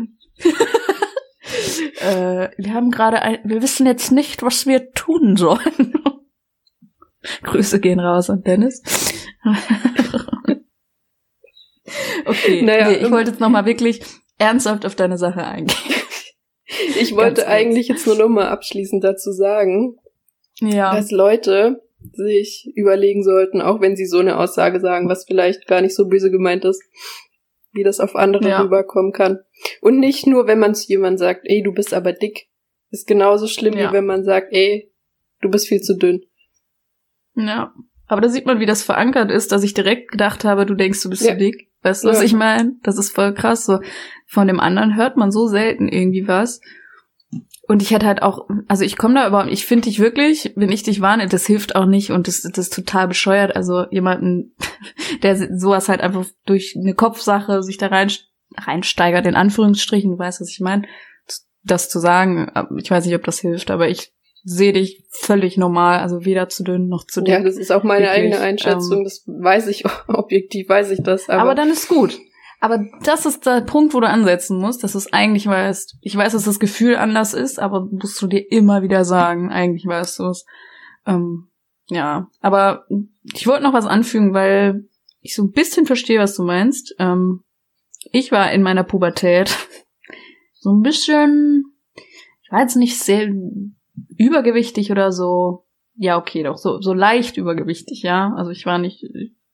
äh, 2.01 2.49
wir 2.57 2.75
haben 2.75 2.91
gerade 2.91 3.23
ein, 3.23 3.39
wir 3.45 3.63
wissen 3.63 3.87
jetzt 3.87 4.11
nicht, 4.13 4.43
was 4.43 4.67
wir 4.67 4.93
tun 4.93 5.37
sollen. 5.37 5.95
Grüße 7.43 7.81
gehen 7.81 8.01
raus 8.01 8.31
an 8.31 8.43
Dennis. 8.43 8.83
okay, 12.25 12.63
Naja, 12.63 12.89
nee, 12.89 12.97
ich 12.97 13.03
ähm, 13.05 13.13
wollte 13.13 13.31
jetzt 13.31 13.41
nochmal 13.41 13.67
wirklich 13.67 14.01
ernsthaft 14.39 14.87
auf 14.87 14.95
deine 14.95 15.19
Sache 15.19 15.45
eingehen. 15.45 16.00
Ich 17.01 17.15
wollte 17.17 17.47
eigentlich 17.47 17.89
jetzt 17.89 18.07
nur 18.07 18.17
noch 18.17 18.29
mal 18.29 18.49
abschließend 18.49 19.03
dazu 19.05 19.33
sagen, 19.33 19.97
Ja. 20.61 20.95
dass 20.95 21.11
Leute 21.11 21.83
sich 22.13 22.71
überlegen 22.75 23.23
sollten, 23.23 23.61
auch 23.61 23.81
wenn 23.81 23.97
sie 23.97 24.07
so 24.07 24.19
eine 24.19 24.39
Aussage 24.39 24.81
sagen, 24.81 25.09
was 25.09 25.25
vielleicht 25.25 25.67
gar 25.67 25.81
nicht 25.83 25.95
so 25.95 26.09
böse 26.09 26.31
gemeint 26.31 26.65
ist, 26.65 26.83
wie 27.73 27.83
das 27.83 28.01
auf 28.01 28.17
andere 28.17 28.49
Ja. 28.49 28.61
rüberkommen 28.63 29.13
kann. 29.13 29.41
Und 29.81 29.99
nicht 30.01 30.27
nur, 30.27 30.47
wenn 30.47 30.59
man 30.59 30.75
zu 30.75 30.89
jemandem 30.89 31.19
sagt, 31.19 31.43
ey, 31.45 31.63
du 31.63 31.73
bist 31.73 31.93
aber 31.95 32.13
dick. 32.13 32.49
Ist 32.91 33.07
genauso 33.07 33.47
schlimm, 33.47 33.75
Ja. 33.77 33.91
wie 33.91 33.95
wenn 33.97 34.07
man 34.07 34.25
sagt, 34.25 34.49
ey, 34.53 34.91
du 35.43 35.51
bist 35.51 35.69
viel 35.69 35.81
zu 35.81 35.97
dünn. 35.97 36.25
Ja. 37.37 37.73
Aber 38.07 38.21
da 38.21 38.29
sieht 38.29 38.47
man, 38.47 38.59
wie 38.59 38.67
das 38.67 38.83
verankert 38.83 39.31
ist, 39.31 39.53
dass 39.53 39.63
ich 39.63 39.75
direkt 39.75 40.11
gedacht 40.11 40.45
habe, 40.45 40.67
du 40.67 40.75
denkst, 40.75 41.01
du 41.03 41.11
bist 41.11 41.23
Ja. 41.25 41.33
zu 41.33 41.39
dick. 41.39 41.70
Weißt 41.83 42.05
du, 42.05 42.09
was 42.09 42.19
Ja. 42.19 42.25
ich 42.25 42.35
meine? 42.35 42.73
Das 42.83 42.99
ist 42.99 43.11
voll 43.15 43.35
krass. 43.35 43.65
So 43.65 43.81
von 44.27 44.47
dem 44.47 44.61
anderen 44.61 44.97
hört 44.97 45.17
man 45.17 45.31
so 45.31 45.47
selten 45.47 45.89
irgendwie 45.89 46.29
was. 46.29 46.61
Und 47.69 47.83
ich 47.83 47.93
hätte 47.93 48.07
halt 48.07 48.23
auch, 48.23 48.49
also 48.67 48.85
ich 48.85 48.97
komme 48.99 49.15
da 49.15 49.29
überhaupt, 49.29 49.51
ich 49.53 49.65
finde 49.65 49.85
dich 49.89 50.01
wirklich, 50.01 50.53
wenn 50.57 50.73
ich 50.73 50.83
dich 50.83 51.01
warne, 51.01 51.29
das 51.29 51.47
hilft 51.47 51.77
auch 51.77 51.87
nicht 51.87 52.11
und 52.11 52.27
das, 52.27 52.43
das 52.43 52.59
ist 52.59 52.75
total 52.75 53.07
bescheuert. 53.07 53.55
Also 53.55 53.87
jemanden, 53.91 54.57
der 55.23 55.37
sowas 55.57 55.89
halt 55.89 56.01
einfach 56.01 56.27
durch 56.47 56.75
eine 56.77 56.95
Kopfsache 56.95 57.63
sich 57.63 57.79
da 57.79 57.87
rein, 57.87 58.11
reinsteigert, 58.57 59.27
in 59.27 59.37
Anführungsstrichen, 59.37 60.11
du 60.11 60.19
weißt, 60.19 60.41
was 60.41 60.51
ich 60.51 60.61
meine, 60.61 60.87
das 61.63 61.89
zu 61.89 62.01
sagen, 62.01 62.51
ich 62.79 62.91
weiß 62.91 63.05
nicht, 63.07 63.15
ob 63.15 63.23
das 63.25 63.39
hilft, 63.39 63.71
aber 63.71 63.89
ich 63.89 64.13
sehe 64.43 64.73
dich 64.73 65.05
völlig 65.11 65.57
normal, 65.57 66.01
also 66.01 66.25
weder 66.25 66.49
zu 66.49 66.63
dünn 66.63 66.89
noch 66.89 67.05
zu 67.07 67.21
dick. 67.21 67.35
Ja, 67.35 67.43
das 67.43 67.57
ist 67.57 67.71
auch 67.71 67.83
meine 67.83 68.07
Wirklich, 68.07 68.35
eigene 68.35 68.41
Einschätzung. 68.41 68.99
ähm, 68.99 69.05
das 69.05 69.25
weiß 69.27 69.67
ich, 69.69 69.85
objektiv 70.09 70.69
weiß 70.69 70.91
ich 70.91 71.03
das. 71.03 71.29
Aber, 71.29 71.43
Aber, 71.43 71.55
dann 71.55 71.71
ist 71.71 71.89
gut. 71.89 72.19
Aber 72.61 72.85
das 73.05 73.25
ist 73.25 73.47
der 73.47 73.63
Punkt, 73.63 73.95
wo 73.95 74.01
du 74.01 74.09
ansetzen 74.09 74.59
musst, 74.59 74.85
dass 74.85 74.93
du 74.93 74.99
es 74.99 75.13
eigentlich 75.13 75.47
weißt. 75.47 75.97
Ich 76.03 76.15
weiß, 76.15 76.33
dass 76.33 76.45
das 76.45 76.61
Gefühl 76.61 76.97
anders 76.97 77.33
ist, 77.33 77.59
aber 77.59 77.89
musst 77.91 78.21
du 78.21 78.27
dir 78.27 78.51
immer 78.53 78.83
wieder 78.83 79.05
sagen, 79.05 79.51
eigentlich 79.51 79.87
weißt 79.87 80.19
du 80.19 80.27
es. 80.27 80.45
Ähm, 81.07 81.49
ja, 81.89 82.29
aber 82.41 82.87
ich 83.35 83.47
wollte 83.47 83.63
noch 83.63 83.73
was 83.73 83.87
anfügen, 83.87 84.35
weil 84.35 84.85
ich 85.23 85.35
so 85.35 85.43
ein 85.43 85.53
bisschen 85.53 85.87
verstehe, 85.87 86.21
was 86.21 86.37
du 86.37 86.43
meinst. 86.43 86.95
Ähm, 86.99 87.45
ich 88.13 88.31
war 88.31 88.53
in 88.53 88.63
meiner 88.63 88.85
Pubertät 88.85 89.57
so 90.55 90.71
ein 90.71 90.83
bisschen, 90.83 91.65
ich 92.43 92.53
war 92.53 92.61
jetzt 92.61 92.77
nicht 92.77 92.99
sehr 92.99 93.29
übergewichtig 94.17 94.91
oder 94.91 95.13
so. 95.13 95.67
Ja, 95.97 96.19
okay, 96.19 96.43
doch, 96.43 96.57
so, 96.57 96.81
so 96.81 96.95
leicht 96.95 97.37
übergewichtig, 97.37 98.03
ja. 98.03 98.33
Also 98.37 98.51
ich 98.51 98.65
war 98.67 98.79
nicht, 98.79 99.05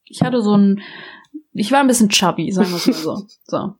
ich 0.04 0.22
hatte 0.22 0.42
so 0.42 0.56
ein, 0.56 0.80
ich 1.52 1.72
war 1.72 1.80
ein 1.80 1.86
bisschen 1.86 2.08
chubby, 2.08 2.50
sagen 2.52 2.70
wir 2.70 2.76
es 2.76 2.86
mal 2.86 2.94
so. 2.94 3.26
so. 3.44 3.74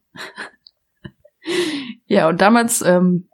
ja, 2.05 2.27
und 2.27 2.41
damals 2.41 2.81
ähm, 2.81 3.29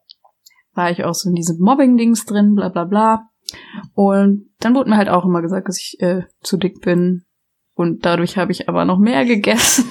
war 0.74 0.92
ich 0.92 1.04
auch 1.04 1.14
so 1.14 1.30
in 1.30 1.36
diesem 1.36 1.60
Mobbing-Dings 1.60 2.26
drin, 2.26 2.56
bla 2.56 2.70
bla 2.70 2.86
bla. 2.86 3.30
Und 3.94 4.50
dann 4.60 4.76
wurde 4.76 4.90
mir 4.90 4.98
halt 4.98 5.10
auch 5.10 5.26
immer 5.26 5.42
gesagt, 5.42 5.68
dass 5.68 5.80
ich 5.80 6.00
äh, 6.00 6.24
zu 6.42 6.58
dick 6.58 6.82
bin. 6.82 7.26
Und 7.76 8.06
dadurch 8.06 8.38
habe 8.38 8.52
ich 8.52 8.70
aber 8.70 8.86
noch 8.86 9.00
mehr 9.00 9.26
gegessen. 9.26 9.86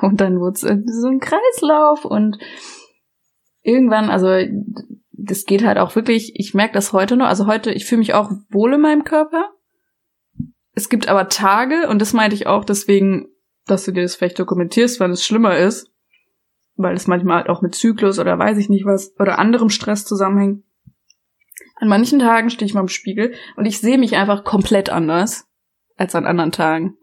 und 0.00 0.20
dann 0.20 0.40
wurde 0.40 0.54
es 0.54 0.62
irgendwie 0.62 0.92
so 0.92 1.08
ein 1.08 1.20
Kreislauf. 1.20 2.04
Und 2.04 2.38
irgendwann, 3.62 4.10
also 4.10 4.28
das 5.16 5.44
geht 5.44 5.64
halt 5.64 5.78
auch 5.78 5.94
wirklich, 5.96 6.38
ich 6.38 6.54
merke 6.54 6.74
das 6.74 6.92
heute 6.92 7.16
noch. 7.16 7.26
Also 7.26 7.46
heute, 7.46 7.72
ich 7.72 7.86
fühle 7.86 8.00
mich 8.00 8.14
auch 8.14 8.30
wohl 8.50 8.74
in 8.74 8.80
meinem 8.80 9.04
Körper. 9.04 9.50
Es 10.74 10.88
gibt 10.88 11.08
aber 11.08 11.28
Tage, 11.28 11.88
und 11.88 12.00
das 12.00 12.12
meinte 12.12 12.36
ich 12.36 12.46
auch 12.46 12.64
deswegen, 12.64 13.28
dass 13.66 13.84
du 13.84 13.92
dir 13.92 14.02
das 14.02 14.14
vielleicht 14.14 14.38
dokumentierst, 14.38 15.00
weil 15.00 15.10
es 15.10 15.24
schlimmer 15.24 15.56
ist, 15.56 15.90
weil 16.76 16.94
es 16.94 17.06
manchmal 17.06 17.38
halt 17.38 17.48
auch 17.48 17.62
mit 17.62 17.74
Zyklus 17.74 18.18
oder 18.18 18.38
weiß 18.38 18.58
ich 18.58 18.68
nicht 18.68 18.84
was 18.84 19.14
oder 19.18 19.38
anderem 19.38 19.70
Stress 19.70 20.04
zusammenhängt. 20.04 20.64
An 21.76 21.88
manchen 21.88 22.18
Tagen 22.18 22.50
stehe 22.50 22.66
ich 22.66 22.74
mal 22.74 22.80
im 22.80 22.88
Spiegel 22.88 23.34
und 23.56 23.66
ich 23.66 23.80
sehe 23.80 23.98
mich 23.98 24.16
einfach 24.16 24.44
komplett 24.44 24.90
anders 24.90 25.46
als 25.96 26.14
an 26.14 26.26
anderen 26.26 26.52
Tagen. 26.52 26.96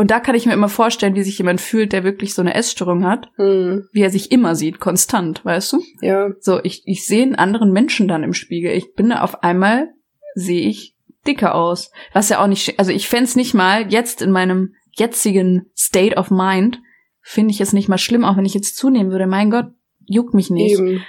Und 0.00 0.10
da 0.10 0.18
kann 0.18 0.34
ich 0.34 0.46
mir 0.46 0.54
immer 0.54 0.70
vorstellen, 0.70 1.14
wie 1.14 1.22
sich 1.22 1.36
jemand 1.36 1.60
fühlt, 1.60 1.92
der 1.92 2.04
wirklich 2.04 2.32
so 2.32 2.40
eine 2.40 2.54
Essstörung 2.54 3.04
hat, 3.04 3.28
hm, 3.36 3.86
wie 3.92 4.00
er 4.00 4.08
sich 4.08 4.32
immer 4.32 4.54
sieht, 4.54 4.80
konstant, 4.80 5.44
weißt 5.44 5.74
du? 5.74 5.82
ja, 6.00 6.30
So, 6.40 6.58
ich, 6.64 6.84
ich 6.86 7.06
sehe 7.06 7.22
einen 7.22 7.34
anderen 7.34 7.70
Menschen 7.70 8.08
dann 8.08 8.24
im 8.24 8.32
Spiegel. 8.32 8.72
Ich 8.72 8.94
bin 8.94 9.10
da 9.10 9.20
auf 9.20 9.42
einmal, 9.42 9.90
sehe 10.34 10.66
ich 10.66 10.96
dicker 11.26 11.54
aus. 11.54 11.90
Was 12.14 12.30
ja 12.30 12.42
auch 12.42 12.46
nicht, 12.46 12.78
also 12.78 12.92
ich 12.92 13.10
fänd's 13.10 13.36
nicht 13.36 13.52
mal 13.52 13.92
jetzt 13.92 14.22
in 14.22 14.30
meinem 14.30 14.72
jetzigen 14.96 15.66
State 15.76 16.16
of 16.16 16.30
Mind, 16.30 16.80
finde 17.20 17.52
ich 17.52 17.60
es 17.60 17.74
nicht 17.74 17.90
mal 17.90 17.98
schlimm, 17.98 18.24
auch 18.24 18.38
wenn 18.38 18.46
ich 18.46 18.54
jetzt 18.54 18.78
zunehmen 18.78 19.12
würde. 19.12 19.26
Mein 19.26 19.50
Gott, 19.50 19.66
juckt 20.06 20.32
mich 20.32 20.48
nicht. 20.48 20.78
eben. 20.78 21.04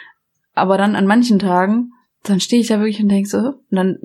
Aber 0.53 0.77
dann 0.77 0.97
an 0.97 1.07
manchen 1.07 1.39
Tagen, 1.39 1.91
dann 2.23 2.41
stehe 2.41 2.61
ich 2.61 2.67
da 2.67 2.79
wirklich 2.79 3.01
und 3.01 3.07
denke 3.07 3.29
so, 3.29 3.37
und 3.37 3.55
dann 3.69 3.99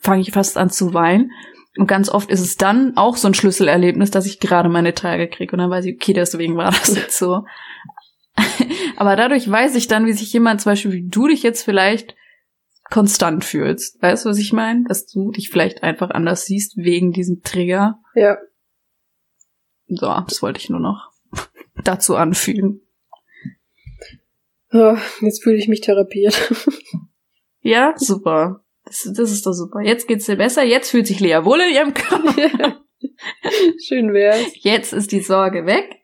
fange 0.00 0.22
ich 0.22 0.32
fast 0.32 0.56
an 0.56 0.70
zu 0.70 0.94
weinen. 0.94 1.30
Und 1.76 1.86
ganz 1.86 2.08
oft 2.08 2.30
ist 2.30 2.40
es 2.40 2.56
dann 2.56 2.96
auch 2.96 3.16
so 3.16 3.28
ein 3.28 3.34
Schlüsselerlebnis, 3.34 4.10
dass 4.10 4.26
ich 4.26 4.40
gerade 4.40 4.68
meine 4.68 4.94
Tage 4.94 5.28
kriege. 5.28 5.52
Und 5.52 5.58
dann 5.58 5.70
weiß 5.70 5.84
ich, 5.84 5.94
okay, 5.94 6.12
deswegen 6.12 6.56
war 6.56 6.70
das 6.70 6.96
jetzt 6.96 7.18
so. 7.18 7.44
Aber 8.96 9.16
dadurch 9.16 9.48
weiß 9.48 9.76
ich 9.76 9.86
dann, 9.86 10.06
wie 10.06 10.12
sich 10.12 10.32
jemand, 10.32 10.60
zum 10.60 10.72
Beispiel 10.72 10.92
wie 10.92 11.08
du 11.08 11.28
dich 11.28 11.42
jetzt 11.42 11.62
vielleicht 11.62 12.16
konstant 12.90 13.44
fühlst. 13.44 14.02
Weißt 14.02 14.24
du, 14.24 14.30
was 14.30 14.38
ich 14.38 14.52
meine? 14.52 14.84
Dass 14.88 15.06
du 15.06 15.30
dich 15.30 15.50
vielleicht 15.50 15.82
einfach 15.82 16.10
anders 16.10 16.44
siehst 16.44 16.76
wegen 16.76 17.12
diesem 17.12 17.42
Trigger. 17.42 18.00
Ja. 18.14 18.36
So, 19.86 20.06
das 20.26 20.42
wollte 20.42 20.58
ich 20.58 20.70
nur 20.70 20.80
noch 20.80 21.10
dazu 21.84 22.16
anfügen. 22.16 22.80
Oh, 24.72 24.96
jetzt 25.20 25.42
fühle 25.42 25.56
ich 25.56 25.68
mich 25.68 25.80
therapiert. 25.80 26.52
Ja, 27.62 27.92
super. 27.96 28.64
Das, 28.90 29.08
das 29.14 29.30
ist 29.30 29.46
doch 29.46 29.52
super. 29.52 29.80
Jetzt 29.80 30.08
geht's 30.08 30.26
dir 30.26 30.34
besser. 30.34 30.64
Jetzt 30.64 30.90
fühlt 30.90 31.06
sich 31.06 31.20
Lea 31.20 31.44
wohl 31.44 31.60
in 31.60 31.72
ihrem 31.72 31.94
Körper. 31.94 32.32
Schön 33.86 34.12
wär's. 34.12 34.50
Jetzt 34.54 34.92
ist 34.92 35.12
die 35.12 35.20
Sorge 35.20 35.64
weg. 35.64 36.00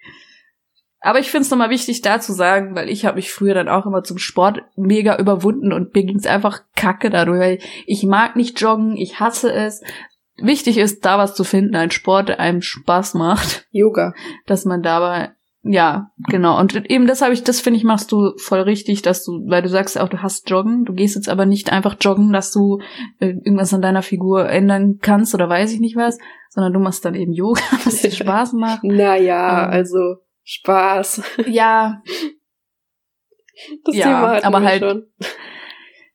Aber 1.00 1.18
ich 1.18 1.30
finde 1.30 1.42
es 1.42 1.50
nochmal 1.50 1.70
wichtig, 1.70 2.00
da 2.02 2.20
zu 2.20 2.32
sagen, 2.32 2.76
weil 2.76 2.88
ich 2.88 3.04
habe 3.04 3.16
mich 3.16 3.32
früher 3.32 3.54
dann 3.54 3.68
auch 3.68 3.86
immer 3.86 4.04
zum 4.04 4.18
Sport 4.18 4.62
mega 4.76 5.18
überwunden 5.18 5.72
und 5.72 5.94
mir 5.94 6.04
ging's 6.04 6.26
einfach 6.26 6.62
kacke 6.76 7.10
dadurch, 7.10 7.40
weil 7.40 7.58
ich 7.86 8.04
mag 8.04 8.36
nicht 8.36 8.60
joggen, 8.60 8.96
ich 8.96 9.18
hasse 9.18 9.52
es. 9.52 9.82
Wichtig 10.36 10.78
ist, 10.78 11.04
da 11.04 11.18
was 11.18 11.34
zu 11.34 11.42
finden, 11.42 11.74
ein 11.74 11.90
Sport, 11.90 12.28
der 12.28 12.40
einem 12.40 12.62
Spaß 12.62 13.14
macht, 13.14 13.66
Yoga. 13.72 14.14
dass 14.46 14.64
man 14.64 14.82
dabei 14.82 15.32
Ja, 15.68 16.10
genau. 16.28 16.58
Und 16.60 16.74
eben 16.90 17.06
das 17.06 17.22
habe 17.22 17.32
ich, 17.34 17.42
das 17.42 17.60
finde 17.60 17.78
ich, 17.78 17.84
machst 17.84 18.12
du 18.12 18.32
voll 18.36 18.60
richtig, 18.60 19.02
dass 19.02 19.24
du, 19.24 19.32
weil 19.48 19.62
du 19.62 19.68
sagst 19.68 19.96
ja 19.96 20.04
auch, 20.04 20.08
du 20.08 20.22
hast 20.22 20.48
Joggen, 20.48 20.84
du 20.84 20.92
gehst 20.92 21.16
jetzt 21.16 21.28
aber 21.28 21.44
nicht 21.46 21.72
einfach 21.72 21.96
joggen, 22.00 22.32
dass 22.32 22.52
du 22.52 22.78
äh, 23.18 23.28
irgendwas 23.30 23.74
an 23.74 23.82
deiner 23.82 24.02
Figur 24.02 24.48
ändern 24.48 24.98
kannst 25.02 25.34
oder 25.34 25.48
weiß 25.48 25.72
ich 25.72 25.80
nicht 25.80 25.96
was, 25.96 26.18
sondern 26.50 26.72
du 26.72 26.78
machst 26.78 27.04
dann 27.04 27.14
eben 27.14 27.32
Yoga, 27.32 27.60
was 27.84 28.02
dir 28.02 28.10
Spaß 28.10 28.52
macht. 28.52 28.84
Naja, 28.84 29.64
Ähm. 29.64 29.70
also 29.70 29.98
Spaß. 30.44 31.22
Ja, 31.48 32.02
Das 33.84 33.96
Ja, 33.96 34.04
Thema 34.04 34.30
hatten 34.32 34.46
aber 34.46 34.62
halt- 34.62 34.82
schon. 34.82 35.06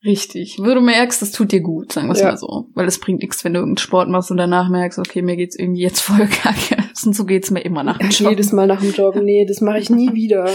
richtig. 0.05 0.57
Wo 0.59 0.73
du 0.73 0.79
merkst, 0.81 1.21
das 1.21 1.31
tut 1.31 1.51
dir 1.51 1.61
gut, 1.61 1.91
sagen 1.91 2.07
wir 2.07 2.13
es 2.13 2.19
Ja. 2.21 2.27
mal 2.27 2.37
so. 2.37 2.69
Weil 2.75 2.87
es 2.87 2.99
bringt 2.99 3.21
nichts, 3.21 3.43
wenn 3.43 3.53
du 3.53 3.59
irgendeinen 3.59 3.83
Sport 3.83 4.09
machst 4.09 4.31
und 4.31 4.37
danach 4.37 4.69
merkst, 4.69 4.99
okay, 4.99 5.21
mir 5.21 5.35
geht's 5.35 5.57
irgendwie 5.57 5.81
jetzt 5.81 6.01
voll 6.01 6.27
kacke. 6.27 6.77
Und 7.05 7.15
so 7.15 7.25
geht's 7.25 7.51
mir 7.51 7.61
immer 7.61 7.83
nach 7.83 7.97
dem 7.97 8.09
Joggen. 8.09 8.29
jedes 8.31 8.51
Mal 8.51 8.67
nach 8.67 8.81
dem 8.81 8.91
Joggen, 8.91 9.23
nee, 9.25 9.45
das 9.45 9.61
mache 9.61 9.79
ich 9.79 9.89
nie 9.89 10.13
wieder. 10.13 10.49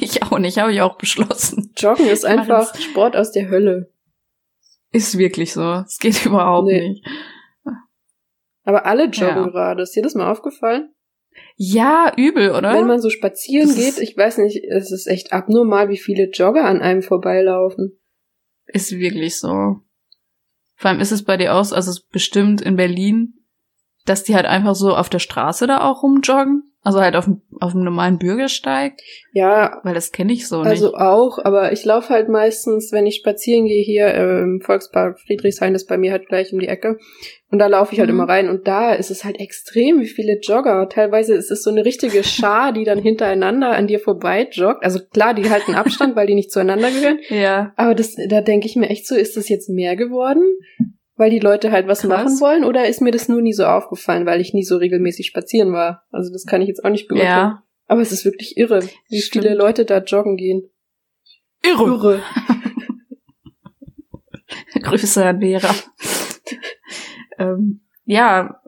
ich 0.00 0.22
auch 0.22 0.38
nicht, 0.38 0.58
habe 0.58 0.72
ich 0.72 0.80
auch 0.80 0.96
beschlossen. 0.98 1.72
Joggen 1.76 2.06
ist 2.06 2.24
einfach 2.24 2.72
jetzt- 2.74 2.82
Sport 2.82 3.16
aus 3.16 3.30
der 3.32 3.48
Hölle. 3.48 3.90
Ist 4.92 5.18
wirklich 5.18 5.52
so. 5.52 5.62
Es 5.86 5.98
geht 5.98 6.24
überhaupt 6.26 6.68
Nee. 6.68 6.88
nicht. 6.88 7.06
Aber 8.64 8.86
alle 8.86 9.04
joggen 9.06 9.44
Ja. 9.44 9.48
gerade. 9.48 9.82
Ist 9.82 9.94
dir 9.94 10.02
das 10.02 10.14
mal 10.14 10.30
aufgefallen? 10.30 10.90
Ja, 11.56 12.12
übel, 12.16 12.50
oder? 12.52 12.72
Wenn 12.74 12.86
man 12.86 13.00
so 13.00 13.10
spazieren 13.10 13.66
Das 13.68 13.76
geht, 13.76 13.98
ich 13.98 14.16
weiß 14.16 14.38
nicht, 14.38 14.62
es 14.64 14.92
ist 14.92 15.06
echt 15.06 15.32
abnormal, 15.32 15.88
wie 15.88 15.98
viele 15.98 16.30
Jogger 16.30 16.64
an 16.64 16.80
einem 16.80 17.02
vorbeilaufen. 17.02 17.98
Ist 18.66 18.92
wirklich 18.92 19.38
so. 19.38 19.80
Vor 20.76 20.90
allem 20.90 21.00
ist 21.00 21.12
es 21.12 21.24
bei 21.24 21.36
dir 21.36 21.54
aus, 21.54 21.72
also 21.72 21.90
es 21.90 22.00
bestimmt 22.06 22.60
in 22.62 22.76
Berlin, 22.76 23.34
dass 24.06 24.24
die 24.24 24.34
halt 24.34 24.46
einfach 24.46 24.74
so 24.74 24.94
auf 24.94 25.08
der 25.08 25.18
Straße 25.18 25.66
da 25.66 25.80
auch 25.88 26.02
rumjoggen. 26.02 26.70
Also 26.86 27.00
halt 27.00 27.16
auf 27.16 27.24
dem, 27.24 27.40
auf 27.60 27.72
dem 27.72 27.82
normalen 27.82 28.18
Bürgersteig. 28.18 28.92
Ja, 29.32 29.80
Weil 29.84 29.94
das 29.94 30.12
kenne 30.12 30.34
ich 30.34 30.46
so 30.46 30.60
also 30.60 30.88
nicht. 30.88 30.94
auch, 30.96 31.38
aber 31.42 31.72
ich 31.72 31.82
laufe 31.86 32.10
halt 32.12 32.28
meistens, 32.28 32.92
wenn 32.92 33.06
ich 33.06 33.16
spazieren 33.16 33.64
gehe 33.64 33.82
hier 33.82 34.12
im 34.12 34.60
Volkspark 34.62 35.18
Friedrichshain, 35.18 35.72
das 35.72 35.84
ist 35.84 35.88
bei 35.88 35.96
mir 35.96 36.12
halt 36.12 36.28
gleich 36.28 36.52
um 36.52 36.58
die 36.58 36.68
Ecke. 36.68 36.98
Und 37.50 37.58
da 37.58 37.68
laufe 37.68 37.94
ich 37.94 38.00
halt 38.00 38.10
Mhm. 38.10 38.16
immer 38.16 38.28
rein 38.28 38.50
und 38.50 38.68
da 38.68 38.92
ist 38.92 39.10
es 39.10 39.24
halt 39.24 39.40
extrem, 39.40 39.98
wie 40.00 40.08
viele 40.08 40.38
Jogger. 40.42 40.86
Teilweise 40.90 41.32
ist 41.34 41.50
es 41.50 41.62
so 41.62 41.70
eine 41.70 41.86
richtige 41.86 42.22
Schar, 42.22 42.72
die 42.74 42.84
dann 42.84 42.98
hintereinander 42.98 43.70
an 43.70 43.86
dir 43.86 43.98
vorbei 43.98 44.46
joggt. 44.52 44.84
Also 44.84 44.98
klar, 45.10 45.32
die 45.32 45.48
halten 45.48 45.74
Abstand, 45.74 46.16
weil 46.16 46.26
die 46.26 46.34
nicht 46.34 46.52
zueinander 46.52 46.90
gehören. 46.90 47.18
Ja. 47.30 47.72
Aber 47.76 47.94
das, 47.94 48.14
da 48.28 48.42
denke 48.42 48.66
ich 48.66 48.76
mir 48.76 48.90
echt 48.90 49.06
so, 49.06 49.14
ist 49.14 49.38
das 49.38 49.48
jetzt 49.48 49.70
mehr 49.70 49.96
geworden? 49.96 50.42
Weil 51.16 51.30
die 51.30 51.38
Leute 51.38 51.70
halt 51.70 51.86
was 51.86 52.00
Krass. 52.00 52.08
machen 52.10 52.40
wollen? 52.40 52.64
Oder 52.64 52.88
ist 52.88 53.00
mir 53.00 53.12
das 53.12 53.28
nur 53.28 53.40
nie 53.40 53.52
so 53.52 53.64
aufgefallen, 53.66 54.26
weil 54.26 54.40
ich 54.40 54.52
nie 54.52 54.64
so 54.64 54.76
regelmäßig 54.76 55.26
spazieren 55.26 55.72
war? 55.72 56.04
Also 56.10 56.32
das 56.32 56.44
kann 56.44 56.60
ich 56.60 56.68
jetzt 56.68 56.84
auch 56.84 56.90
nicht 56.90 57.06
beurteilen. 57.06 57.28
Ja. 57.28 57.62
Aber 57.86 58.00
es 58.00 58.12
ist 58.12 58.24
wirklich 58.24 58.56
irre, 58.56 58.82
wie 59.08 59.20
Stimmt. 59.20 59.44
viele 59.44 59.54
Leute 59.56 59.84
da 59.84 59.98
joggen 59.98 60.36
gehen. 60.36 60.70
Irre. 61.62 61.84
Irre. 61.86 62.22
Grüße 64.82 65.24
an 65.24 65.40
Lehrer. 65.40 65.74
ähm, 67.38 67.80
ja, 68.04 68.60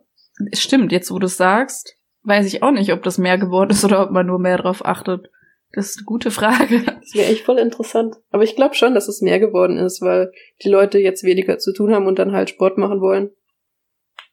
es 0.53 0.63
stimmt, 0.63 0.93
jetzt 0.93 1.11
wo 1.11 1.19
du 1.19 1.27
es 1.27 1.37
sagst, 1.37 1.97
weiß 2.23 2.47
ich 2.47 2.63
auch 2.63 2.71
nicht, 2.71 2.93
ob 2.93 3.03
das 3.03 3.19
mehr 3.19 3.39
geworden 3.39 3.71
ist 3.71 3.85
oder 3.85 4.03
ob 4.03 4.11
man 4.11 4.27
nur 4.27 4.39
mehr 4.39 4.59
drauf 4.59 4.85
achtet. 4.85 5.31
Das 5.77 5.91
ist 5.91 5.99
eine 5.99 6.07
gute 6.07 6.31
Frage. 6.31 6.83
Das 6.85 7.15
wäre 7.15 7.31
echt 7.31 7.45
voll 7.45 7.59
interessant. 7.59 8.17
Aber 8.31 8.43
ich 8.43 8.57
glaube 8.57 8.75
schon, 8.75 8.95
dass 8.95 9.09
es 9.09 9.21
mehr 9.21 9.39
geworden 9.39 9.77
ist, 9.77 10.01
weil 10.01 10.33
die 10.65 10.71
Leute 10.71 10.99
jetzt 10.99 11.23
weniger 11.23 11.59
zu 11.59 11.73
tun 11.75 11.93
haben 11.95 12.07
und 12.07 12.19
dann 12.19 12.33
halt 12.33 12.49
Sport 12.49 12.79
machen 12.79 13.01
wollen. 13.03 13.31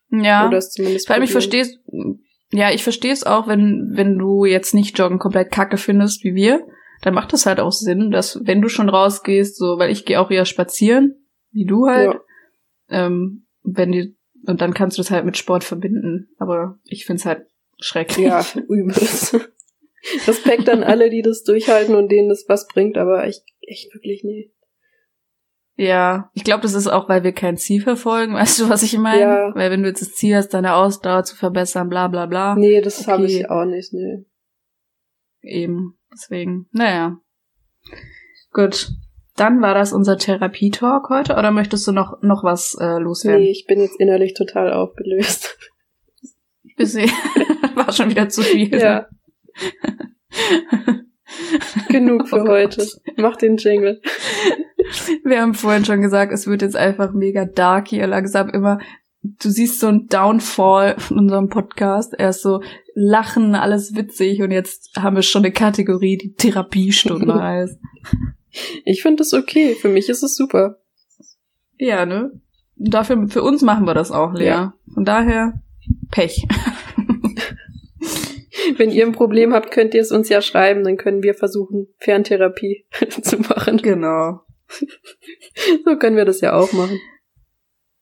Ja. 0.09 0.47
Oder 0.47 0.57
es 0.57 0.71
zumindest 0.71 1.07
Vor 1.07 1.15
allem, 1.15 1.23
ich 1.23 1.31
verstehe 1.31 1.67
ja, 2.51 2.71
ich 2.71 2.83
verstehe 2.83 3.11
es 3.11 3.25
auch, 3.25 3.47
wenn, 3.47 3.91
wenn 3.95 4.17
du 4.17 4.45
jetzt 4.45 4.73
nicht 4.73 4.97
Joggen 4.97 5.19
komplett 5.19 5.51
kacke 5.51 5.77
findest 5.77 6.23
wie 6.23 6.35
wir, 6.35 6.65
dann 7.01 7.15
macht 7.15 7.33
es 7.33 7.45
halt 7.45 7.59
auch 7.59 7.71
Sinn, 7.71 8.11
dass 8.11 8.39
wenn 8.43 8.61
du 8.61 8.69
schon 8.69 8.89
rausgehst, 8.89 9.57
so, 9.57 9.79
weil 9.79 9.91
ich 9.91 10.05
gehe 10.05 10.21
auch 10.21 10.29
eher 10.31 10.45
spazieren, 10.45 11.27
wie 11.51 11.65
du 11.65 11.87
halt, 11.87 12.13
Ja. 12.89 13.07
ähm, 13.07 13.47
wenn 13.63 13.91
die, 13.91 14.15
und 14.45 14.61
dann 14.61 14.73
kannst 14.73 14.97
du 14.97 15.01
das 15.01 15.09
halt 15.11 15.25
mit 15.25 15.35
Sport 15.35 15.63
verbinden. 15.63 16.29
Aber 16.37 16.77
ich 16.85 17.05
find's 17.05 17.25
halt 17.25 17.47
schrecklich. 17.79 18.27
Ja, 18.27 18.45
übelst. 18.69 19.35
Respekt 20.27 20.69
an 20.69 20.83
alle, 20.83 21.09
die 21.09 21.21
das 21.21 21.43
durchhalten 21.43 21.95
und 21.95 22.11
denen 22.11 22.29
das 22.29 22.45
was 22.47 22.67
bringt, 22.67 22.97
aber 22.97 23.23
echt, 23.25 23.43
echt 23.61 23.93
wirklich 23.93 24.23
nee. 24.23 24.51
Ja, 25.75 26.29
ich 26.35 26.43
glaube, 26.43 26.61
das 26.61 26.75
ist 26.75 26.87
auch, 26.87 27.09
weil 27.09 27.23
wir 27.23 27.31
kein 27.31 27.57
Ziel 27.57 27.81
verfolgen. 27.81 28.35
Weißt 28.35 28.59
du, 28.59 28.69
was 28.69 28.83
ich 28.83 28.95
meine? 28.97 29.21
Ja. 29.21 29.55
Weil 29.55 29.71
wenn 29.71 29.81
du 29.81 29.89
jetzt 29.89 30.01
das 30.01 30.13
Ziel 30.13 30.35
hast, 30.35 30.49
deine 30.49 30.75
Ausdauer 30.75 31.23
zu 31.23 31.35
verbessern, 31.35 31.89
bla 31.89 32.07
bla 32.09 32.27
bla. 32.27 32.55
Nee, 32.55 32.79
das 32.81 33.07
habe 33.07 33.23
Okay. 33.23 33.39
ich 33.39 33.49
auch 33.49 33.65
nicht, 33.65 33.91
nee. 33.91 34.23
Eben. 35.41 35.97
Deswegen, 36.13 36.67
naja. 36.71 37.17
Gut. 38.51 38.89
Dann 39.35 39.61
war 39.63 39.73
das 39.73 39.93
unser 39.93 40.17
Therapietalk 40.19 41.09
heute 41.09 41.33
oder 41.33 41.49
möchtest 41.49 41.87
du 41.87 41.91
noch, 41.91 42.21
noch 42.21 42.43
was 42.43 42.77
äh, 42.79 42.99
loswerden? 42.99 43.41
Nee, 43.41 43.49
ich 43.49 43.65
bin 43.67 43.81
jetzt 43.81 43.99
innerlich 43.99 44.35
total 44.35 44.71
aufgelöst. 44.71 45.57
Bisschen- 46.77 47.09
war 47.75 47.91
schon 47.91 48.11
wieder 48.11 48.29
zu 48.29 48.43
viel. 48.43 48.71
Ja, 48.79 49.07
genug 51.89 52.27
für 52.27 52.43
Oh 52.43 52.47
heute. 52.47 52.87
Mach 53.17 53.35
den 53.35 53.57
Jingle. 53.57 54.01
Wir 55.23 55.41
haben 55.41 55.53
vorhin 55.53 55.85
schon 55.85 56.01
gesagt, 56.01 56.33
es 56.33 56.47
wird 56.47 56.61
jetzt 56.61 56.75
einfach 56.75 57.13
mega 57.13 57.45
dark 57.45 57.87
hier 57.87 58.07
langsam 58.07 58.49
immer. 58.49 58.79
Du 59.21 59.49
siehst 59.49 59.79
so 59.79 59.87
ein 59.87 60.07
Downfall 60.07 60.99
von 60.99 61.17
unserem 61.17 61.49
Podcast. 61.49 62.13
Erst 62.17 62.41
so 62.41 62.61
Lachen, 62.93 63.55
alles 63.55 63.95
witzig 63.95 64.41
und 64.41 64.51
jetzt 64.51 64.91
haben 64.97 65.15
wir 65.15 65.23
schon 65.23 65.43
eine 65.43 65.53
Kategorie, 65.53 66.17
die 66.17 66.33
Therapiestunde 66.33 67.33
heißt. 67.41 67.79
Ich 68.85 69.01
finde 69.01 69.17
das 69.17 69.33
okay. 69.33 69.75
Für 69.75 69.89
mich 69.89 70.09
ist 70.09 70.23
es 70.23 70.35
super. 70.35 70.77
Ja, 71.77 72.05
ne? 72.05 72.31
Dafür, 72.75 73.27
für 73.29 73.43
uns 73.43 73.61
machen 73.61 73.85
wir 73.85 73.93
das 73.93 74.11
auch, 74.11 74.33
Lea. 74.33 74.45
Ja. 74.45 74.73
Von 74.93 75.05
daher, 75.05 75.61
Pech. 76.11 76.45
Wenn 78.77 78.91
ihr 78.91 79.05
ein 79.05 79.11
Problem 79.11 79.53
habt, 79.53 79.71
könnt 79.71 79.93
ihr 79.93 80.01
es 80.01 80.11
uns 80.11 80.29
ja 80.29 80.41
schreiben. 80.41 80.83
Dann 80.83 80.97
können 80.97 81.23
wir 81.23 81.33
versuchen, 81.33 81.87
Ferntherapie 81.97 82.85
zu 83.21 83.37
machen. 83.37 83.77
Genau. 83.77 84.41
So 85.85 85.97
können 85.97 86.15
wir 86.15 86.25
das 86.25 86.41
ja 86.41 86.53
auch 86.53 86.71
machen. 86.73 86.99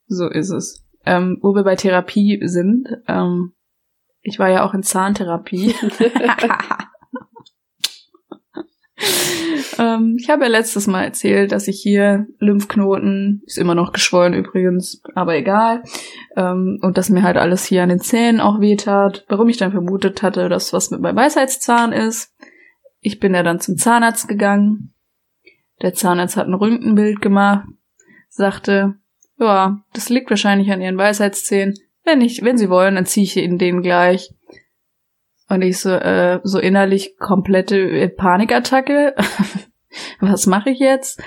So 0.07 0.29
ist 0.29 0.51
es. 0.51 0.85
Ähm, 1.05 1.37
wo 1.41 1.53
wir 1.53 1.63
bei 1.63 1.75
Therapie 1.75 2.39
sind, 2.43 2.87
ähm, 3.07 3.53
ich 4.21 4.39
war 4.39 4.49
ja 4.49 4.63
auch 4.63 4.73
in 4.73 4.83
Zahntherapie. 4.83 5.75
Ähm, 9.79 10.15
ich 10.19 10.29
habe 10.29 10.43
ja 10.43 10.49
letztes 10.49 10.87
Mal 10.87 11.03
erzählt, 11.03 11.51
dass 11.51 11.67
ich 11.67 11.79
hier 11.81 12.27
Lymphknoten, 12.39 13.41
ist 13.45 13.57
immer 13.57 13.75
noch 13.75 13.93
geschwollen 13.93 14.33
übrigens, 14.33 15.01
aber 15.15 15.35
egal, 15.35 15.83
ähm, 16.35 16.79
und 16.81 16.97
dass 16.97 17.09
mir 17.09 17.23
halt 17.23 17.37
alles 17.37 17.65
hier 17.65 17.83
an 17.83 17.89
den 17.89 17.99
Zähnen 17.99 18.39
auch 18.39 18.59
wehtat, 18.59 19.25
warum 19.27 19.49
ich 19.49 19.57
dann 19.57 19.71
vermutet 19.71 20.21
hatte, 20.21 20.49
dass 20.49 20.73
was 20.73 20.91
mit 20.91 21.01
meinem 21.01 21.17
Weisheitszahn 21.17 21.91
ist. 21.91 22.33
Ich 22.99 23.19
bin 23.19 23.33
ja 23.33 23.43
dann 23.43 23.59
zum 23.59 23.77
Zahnarzt 23.77 24.27
gegangen. 24.27 24.93
Der 25.81 25.93
Zahnarzt 25.93 26.37
hat 26.37 26.47
ein 26.47 26.53
Röntgenbild 26.53 27.21
gemacht, 27.21 27.65
sagte, 28.29 28.95
ja, 29.39 29.83
das 29.93 30.09
liegt 30.09 30.29
wahrscheinlich 30.29 30.71
an 30.71 30.81
ihren 30.81 30.97
Weisheitszähnen. 30.97 31.75
Wenn 32.03 32.19
nicht, 32.19 32.43
wenn 32.43 32.57
sie 32.57 32.69
wollen, 32.69 32.95
dann 32.95 33.05
ziehe 33.05 33.23
ich 33.23 33.37
ihnen 33.37 33.57
den 33.57 33.81
gleich. 33.81 34.31
Und 35.51 35.63
ich 35.63 35.79
so, 35.79 35.89
äh, 35.89 36.39
so 36.43 36.59
innerlich 36.59 37.17
komplette 37.17 37.77
äh, 37.77 38.07
Panikattacke. 38.07 39.13
Was 40.21 40.47
mache 40.47 40.69
ich 40.69 40.79
jetzt? 40.79 41.21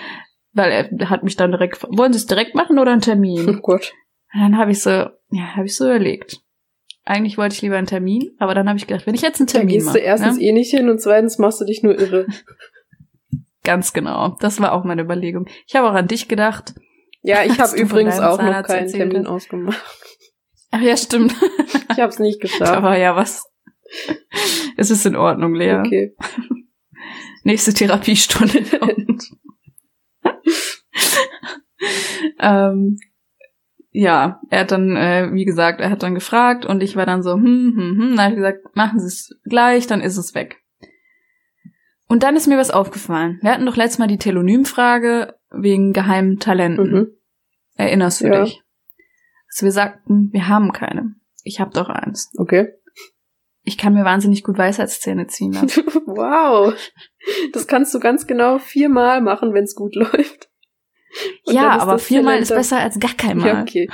Weil 0.54 0.72
er 0.72 1.10
hat 1.10 1.24
mich 1.24 1.36
dann 1.36 1.50
direkt, 1.50 1.82
wollen 1.90 2.14
Sie 2.14 2.20
es 2.20 2.24
direkt 2.24 2.54
machen 2.54 2.78
oder 2.78 2.92
einen 2.92 3.02
Oh 3.02 3.04
Termin? 3.04 3.60
Gott. 3.60 3.92
Und 4.32 4.40
dann 4.40 4.56
habe 4.56 4.70
ich 4.70 4.80
so, 4.80 4.90
ja, 4.90 5.56
habe 5.56 5.66
ich 5.66 5.76
so 5.76 5.84
überlegt. 5.84 6.38
Eigentlich 7.04 7.36
wollte 7.36 7.54
ich 7.54 7.60
lieber 7.60 7.76
einen 7.76 7.86
Termin, 7.86 8.30
aber 8.38 8.54
dann 8.54 8.66
habe 8.66 8.78
ich 8.78 8.86
gedacht, 8.86 9.06
wenn 9.06 9.14
ich 9.14 9.20
jetzt 9.20 9.40
einen 9.40 9.46
Termin 9.46 9.68
gehst 9.68 9.88
mache, 9.88 9.98
du 9.98 10.04
erstens 10.04 10.38
ne? 10.38 10.42
eh 10.44 10.52
nicht 10.52 10.70
hin 10.70 10.88
und 10.88 11.02
zweitens 11.02 11.36
machst 11.36 11.60
du 11.60 11.66
dich 11.66 11.82
nur 11.82 11.98
irre. 11.98 12.26
ganz 13.62 13.92
genau, 13.92 14.38
das 14.40 14.58
war 14.58 14.72
auch 14.72 14.84
meine 14.84 15.02
Überlegung. 15.02 15.48
Ich 15.66 15.76
habe 15.76 15.86
auch 15.86 15.94
an 15.94 16.08
dich 16.08 16.28
gedacht. 16.28 16.72
Ja, 17.20 17.44
ich 17.44 17.60
habe 17.60 17.76
übrigens 17.76 18.18
auch 18.20 18.40
noch 18.40 18.62
keinen 18.62 18.88
Termin 18.88 19.24
hast? 19.24 19.32
ausgemacht. 19.32 19.84
Ach 20.70 20.80
ja, 20.80 20.96
stimmt. 20.96 21.34
Ich 21.90 21.98
habe 21.98 22.08
es 22.08 22.18
nicht 22.18 22.40
geschafft. 22.40 22.82
war 22.82 22.96
ja 22.96 23.14
was. 23.16 23.44
Es 24.76 24.90
ist 24.90 25.06
in 25.06 25.16
Ordnung, 25.16 25.54
Lea. 25.54 25.78
Okay. 25.78 26.14
Nächste 27.44 27.72
Therapiestunde 27.72 28.64
ähm, 32.40 32.98
ja, 33.90 34.40
er 34.50 34.60
hat 34.60 34.72
dann, 34.72 34.96
äh, 34.96 35.30
wie 35.32 35.44
gesagt, 35.44 35.80
er 35.80 35.90
hat 35.90 36.02
dann 36.02 36.14
gefragt 36.14 36.66
und 36.66 36.82
ich 36.82 36.96
war 36.96 37.06
dann 37.06 37.22
so, 37.22 37.34
hm, 37.34 37.74
hm, 37.76 37.78
hm. 38.00 38.16
Dann 38.16 38.18
habe 38.18 38.30
ich 38.30 38.36
gesagt, 38.36 38.76
machen 38.76 38.98
Sie 38.98 39.06
es 39.06 39.38
gleich, 39.44 39.86
dann 39.86 40.00
ist 40.00 40.16
es 40.16 40.34
weg. 40.34 40.60
Und 42.08 42.22
dann 42.22 42.36
ist 42.36 42.48
mir 42.48 42.58
was 42.58 42.70
aufgefallen. 42.70 43.38
Wir 43.42 43.52
hatten 43.52 43.66
doch 43.66 43.76
letztes 43.76 43.98
Mal 43.98 44.08
die 44.08 44.18
Telonymfrage 44.18 45.34
wegen 45.50 45.92
geheimen 45.92 46.38
Talenten. 46.38 46.90
Mhm. 46.90 47.06
Erinnerst 47.76 48.20
du 48.22 48.26
Ja. 48.26 48.44
dich? 48.44 48.62
Also 49.48 49.66
wir 49.66 49.72
sagten, 49.72 50.30
wir 50.32 50.48
haben 50.48 50.72
keine. 50.72 51.14
Ich 51.44 51.60
habe 51.60 51.70
doch 51.72 51.88
eins. 51.88 52.32
Okay. 52.36 52.68
Ich 53.64 53.78
kann 53.78 53.94
mir 53.94 54.04
wahnsinnig 54.04 54.44
gut 54.44 54.58
Weisheitszähne 54.58 55.26
ziehen 55.26 55.52
lassen. 55.52 55.84
wow. 56.06 56.74
Das 57.52 57.66
kannst 57.66 57.94
du 57.94 57.98
ganz 58.00 58.26
genau 58.26 58.58
viermal 58.58 59.20
machen, 59.22 59.54
wenn 59.54 59.64
es 59.64 59.74
gut 59.74 59.94
läuft. 59.94 60.48
Und 61.46 61.54
ja, 61.54 61.78
aber 61.78 61.98
viermal 61.98 62.38
ist 62.40 62.48
besser 62.50 62.78
als 62.80 62.98
gar 62.98 63.14
keinmal. 63.14 63.46
Ja, 63.48 63.54
Ja, 63.56 63.62
okay. 63.62 63.88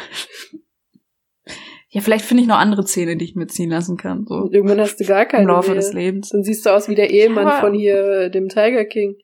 vielleicht 2.02 2.24
finde 2.24 2.42
ich 2.42 2.48
noch 2.48 2.56
andere 2.58 2.84
Zähne, 2.84 3.16
die 3.16 3.24
ich 3.24 3.34
mir 3.34 3.46
ziehen 3.48 3.70
lassen 3.70 3.96
kann, 3.96 4.24
so 4.26 4.34
Und 4.36 4.54
irgendwann 4.54 4.80
hast 4.80 4.96
du 5.00 5.04
gar 5.04 5.26
keine 5.26 5.42
im 5.42 5.48
Laufe 5.48 5.70
mehr. 5.70 5.76
des 5.80 5.92
Lebens. 5.92 6.28
Dann 6.30 6.44
siehst 6.44 6.64
du 6.64 6.70
aus 6.70 6.88
wie 6.88 6.94
der 6.94 7.10
Ehemann 7.10 7.46
aber- 7.46 7.60
von 7.60 7.74
hier, 7.74 8.28
dem 8.30 8.48
Tiger 8.48 8.84
King. 8.84 9.16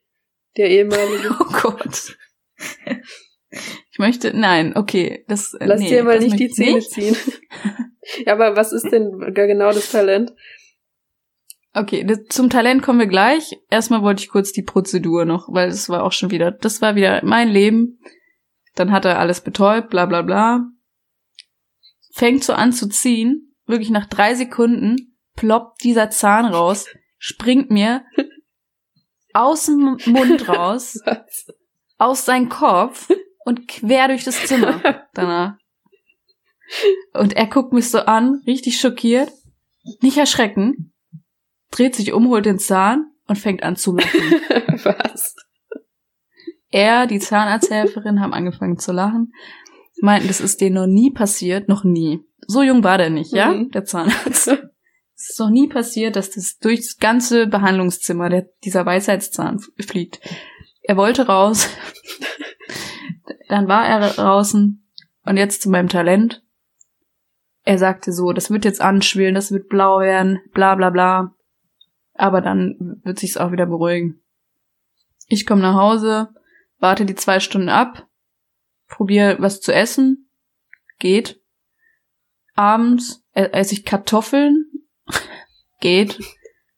Der 0.56 0.68
ehemalige. 0.70 1.34
Oh 1.40 1.52
Gott. 1.62 2.16
Ich 3.92 3.98
möchte, 3.98 4.36
nein, 4.36 4.76
okay, 4.76 5.24
das, 5.28 5.54
äh, 5.54 5.64
Lass 5.64 5.80
nee, 5.80 5.88
dir 5.88 6.04
mal 6.04 6.18
nicht 6.18 6.38
die 6.38 6.50
Zähne 6.50 6.74
nicht. 6.74 6.90
ziehen. 6.90 7.16
Ja, 8.24 8.32
aber 8.32 8.56
was 8.56 8.72
ist 8.72 8.90
denn 8.90 9.34
genau 9.34 9.72
das 9.72 9.90
Talent? 9.90 10.32
Okay, 11.74 12.04
das, 12.04 12.24
zum 12.30 12.48
Talent 12.48 12.82
kommen 12.82 12.98
wir 12.98 13.06
gleich. 13.06 13.58
Erstmal 13.70 14.02
wollte 14.02 14.22
ich 14.22 14.30
kurz 14.30 14.52
die 14.52 14.62
Prozedur 14.62 15.26
noch, 15.26 15.52
weil 15.52 15.68
das 15.68 15.88
war 15.88 16.04
auch 16.04 16.12
schon 16.12 16.30
wieder, 16.30 16.50
das 16.50 16.80
war 16.80 16.94
wieder 16.94 17.20
mein 17.22 17.48
Leben. 17.48 18.00
Dann 18.74 18.92
hat 18.92 19.04
er 19.04 19.18
alles 19.18 19.42
betäubt, 19.42 19.90
bla 19.90 20.06
bla 20.06 20.22
bla. 20.22 20.66
Fängt 22.12 22.44
so 22.44 22.54
an 22.54 22.72
zu 22.72 22.88
ziehen, 22.88 23.54
wirklich 23.66 23.90
nach 23.90 24.06
drei 24.06 24.34
Sekunden 24.34 25.18
ploppt 25.34 25.84
dieser 25.84 26.08
Zahn 26.08 26.46
raus, 26.46 26.86
springt 27.18 27.70
mir 27.70 28.04
aus 29.34 29.66
dem 29.66 29.98
Mund 30.06 30.48
raus, 30.48 30.98
aus 31.98 32.24
seinem 32.24 32.48
Kopf 32.48 33.10
und 33.44 33.68
quer 33.68 34.08
durch 34.08 34.24
das 34.24 34.46
Zimmer 34.46 34.80
danach. 35.12 35.58
Und 37.12 37.34
er 37.34 37.46
guckt 37.46 37.72
mich 37.72 37.90
so 37.90 37.98
an, 38.00 38.42
richtig 38.46 38.80
schockiert, 38.80 39.30
nicht 40.02 40.16
erschrecken, 40.18 40.92
dreht 41.70 41.94
sich 41.94 42.12
um, 42.12 42.28
holt 42.28 42.46
den 42.46 42.58
Zahn 42.58 43.06
und 43.26 43.36
fängt 43.38 43.62
an 43.62 43.76
zu 43.76 43.96
lachen. 43.96 44.20
Was? 44.84 45.34
er, 46.70 47.06
die 47.06 47.20
Zahnarzthelferin 47.20 48.20
haben 48.20 48.34
angefangen 48.34 48.78
zu 48.78 48.92
lachen, 48.92 49.32
meinten, 50.00 50.28
das 50.28 50.40
ist 50.40 50.60
denen 50.60 50.74
noch 50.74 50.86
nie 50.86 51.10
passiert, 51.10 51.68
noch 51.68 51.84
nie. 51.84 52.20
So 52.46 52.62
jung 52.62 52.84
war 52.84 52.98
der 52.98 53.10
nicht, 53.10 53.32
ja, 53.32 53.52
Mhm. 53.52 53.70
der 53.70 53.84
Zahnarzt. 53.84 54.48
Es 55.18 55.30
ist 55.30 55.40
noch 55.40 55.48
nie 55.48 55.68
passiert, 55.68 56.16
dass 56.16 56.30
das 56.32 56.58
durchs 56.58 56.98
ganze 56.98 57.46
Behandlungszimmer 57.46 58.28
der, 58.28 58.50
dieser 58.64 58.84
Weisheitszahn 58.84 59.60
fliegt. 59.78 60.20
Er 60.82 60.98
wollte 60.98 61.26
raus. 61.26 61.68
Dann 63.48 63.66
war 63.68 63.86
er 63.88 64.00
draußen. 64.10 64.86
Und 65.24 65.36
jetzt 65.38 65.62
zu 65.62 65.70
meinem 65.70 65.88
Talent. 65.88 66.42
Er 67.66 67.78
sagte 67.78 68.12
so, 68.12 68.32
das 68.32 68.48
wird 68.48 68.64
jetzt 68.64 68.80
anschwillen, 68.80 69.34
das 69.34 69.50
wird 69.50 69.68
blau 69.68 69.98
werden, 69.98 70.40
bla 70.52 70.76
bla 70.76 70.90
bla. 70.90 71.34
Aber 72.14 72.40
dann 72.40 73.00
wird 73.02 73.18
sich's 73.18 73.36
auch 73.36 73.50
wieder 73.50 73.66
beruhigen. 73.66 74.22
Ich 75.26 75.46
komme 75.46 75.62
nach 75.62 75.74
Hause, 75.74 76.28
warte 76.78 77.04
die 77.04 77.16
zwei 77.16 77.40
Stunden 77.40 77.68
ab, 77.68 78.06
probiere 78.86 79.38
was 79.40 79.60
zu 79.60 79.74
essen, 79.74 80.30
geht. 81.00 81.42
Abends 82.54 83.24
e- 83.34 83.50
esse 83.50 83.74
ich 83.74 83.84
Kartoffeln, 83.84 84.66
geht. 85.80 86.20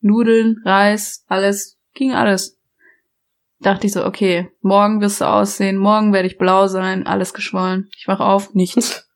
Nudeln, 0.01 0.63
Reis, 0.65 1.25
alles, 1.29 1.79
ging 1.93 2.15
alles. 2.15 2.59
Dachte 3.61 3.89
ich 3.89 3.93
so, 3.93 4.07
okay, 4.07 4.51
morgen 4.63 5.03
wirst 5.03 5.21
du 5.21 5.27
aussehen, 5.27 5.77
morgen 5.77 6.15
werde 6.15 6.29
ich 6.29 6.39
blau 6.39 6.67
sein, 6.67 7.07
alles 7.07 7.35
geschwollen. 7.35 7.91
Ich 7.99 8.09
wach 8.09 8.21
auf, 8.21 8.55
nichts. 8.55 9.08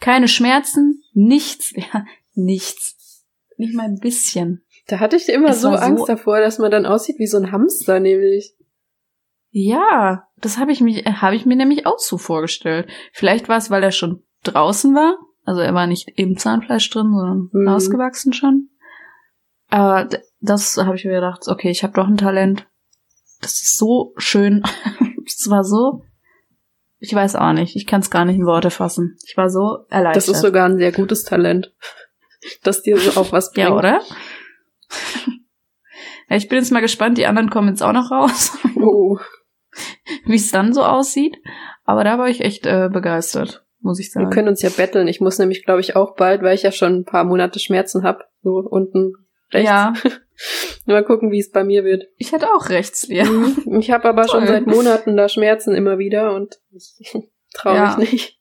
Keine 0.00 0.28
Schmerzen, 0.28 1.02
nichts, 1.12 1.72
ja, 1.76 2.04
nichts. 2.34 3.24
Nicht 3.56 3.74
mal 3.74 3.84
ein 3.86 3.98
bisschen. 3.98 4.64
Da 4.86 5.00
hatte 5.00 5.16
ich 5.16 5.28
immer 5.28 5.50
Es 5.50 5.60
so 5.60 5.68
Angst 5.70 6.08
davor, 6.08 6.40
dass 6.40 6.58
man 6.58 6.70
dann 6.70 6.86
aussieht 6.86 7.18
wie 7.18 7.26
so 7.26 7.36
ein 7.36 7.52
Hamster, 7.52 8.00
nämlich. 8.00 8.54
Ja, 9.50 10.28
das 10.40 10.58
habe 10.58 10.72
ich 10.72 10.80
mich, 10.80 11.04
habe 11.04 11.34
ich 11.36 11.44
mir 11.46 11.56
nämlich 11.56 11.84
auch 11.86 11.98
so 11.98 12.18
vorgestellt. 12.18 12.88
Vielleicht 13.12 13.48
war 13.48 13.56
es, 13.58 13.70
weil 13.70 13.82
er 13.82 13.90
schon 13.90 14.22
draußen 14.44 14.94
war. 14.94 15.18
Also 15.44 15.60
er 15.60 15.74
war 15.74 15.86
nicht 15.86 16.12
im 16.16 16.36
Zahnfleisch 16.36 16.88
drin, 16.90 17.10
sondern 17.12 17.48
Mhm. 17.52 17.68
ausgewachsen 17.68 18.32
schon. 18.32 18.68
Aber 19.70 20.08
das 20.40 20.76
habe 20.76 20.96
ich 20.96 21.04
mir 21.04 21.14
gedacht, 21.14 21.48
okay, 21.48 21.70
ich 21.70 21.82
habe 21.82 21.94
doch 21.94 22.06
ein 22.06 22.16
Talent. 22.16 22.66
Das 23.40 23.62
ist 23.62 23.76
so 23.76 24.14
schön. 24.16 24.62
Es 25.26 25.50
war 25.50 25.62
so, 25.62 26.02
ich 26.98 27.14
weiß 27.14 27.36
auch 27.36 27.52
nicht, 27.52 27.76
ich 27.76 27.86
kann 27.86 28.00
es 28.00 28.10
gar 28.10 28.24
nicht 28.24 28.36
in 28.36 28.46
Worte 28.46 28.70
fassen. 28.70 29.16
Ich 29.26 29.36
war 29.36 29.50
so 29.50 29.84
erleichtert. 29.88 30.16
Das 30.16 30.28
ist 30.28 30.40
sogar 30.40 30.68
ein 30.68 30.78
sehr 30.78 30.92
gutes 30.92 31.24
Talent. 31.24 31.72
Dass 32.62 32.82
dir 32.82 32.96
so 32.98 33.20
auch 33.20 33.32
was 33.32 33.52
bringt. 33.52 33.68
ja, 33.68 33.74
oder? 33.74 34.00
ja, 36.28 36.36
ich 36.36 36.48
bin 36.48 36.58
jetzt 36.58 36.70
mal 36.72 36.80
gespannt, 36.80 37.18
die 37.18 37.26
anderen 37.26 37.50
kommen 37.50 37.68
jetzt 37.68 37.82
auch 37.82 37.92
noch 37.92 38.10
raus. 38.10 38.56
Oh. 38.80 39.18
wie 40.24 40.36
es 40.36 40.50
dann 40.52 40.72
so 40.72 40.84
aussieht. 40.84 41.36
Aber 41.84 42.04
da 42.04 42.16
war 42.18 42.28
ich 42.28 42.40
echt 42.40 42.64
äh, 42.64 42.88
begeistert, 42.92 43.64
muss 43.80 43.98
ich 43.98 44.06
Wir 44.06 44.22
sagen. 44.22 44.30
können 44.30 44.48
uns 44.48 44.62
ja 44.62 44.70
betteln. 44.70 45.08
Ich 45.08 45.20
muss 45.20 45.38
nämlich, 45.38 45.64
glaube 45.64 45.80
ich, 45.80 45.96
auch 45.96 46.14
bald, 46.14 46.42
weil 46.42 46.54
ich 46.54 46.62
ja 46.62 46.70
schon 46.70 47.00
ein 47.00 47.04
paar 47.04 47.24
Monate 47.24 47.58
Schmerzen 47.58 48.04
hab, 48.04 48.28
so 48.42 48.50
unten 48.58 49.12
rechts. 49.52 49.68
Ja, 49.68 49.92
Mal 50.86 51.04
gucken, 51.04 51.30
wie 51.32 51.40
es 51.40 51.50
bei 51.50 51.64
mir 51.64 51.84
wird. 51.84 52.04
ich 52.16 52.32
hatte 52.32 52.46
auch 52.54 52.68
rechts. 52.68 53.08
Mhm. 53.08 53.78
Ich 53.80 53.90
habe 53.90 54.08
aber 54.08 54.28
schon 54.28 54.40
Toll. 54.40 54.48
seit 54.48 54.66
Monaten 54.66 55.16
da 55.16 55.28
Schmerzen 55.28 55.74
immer 55.74 55.98
wieder 55.98 56.34
und 56.34 56.60
ich 56.72 57.12
traue 57.54 57.74
Ja. 57.76 57.96
mich 57.98 58.12
nicht. 58.12 58.34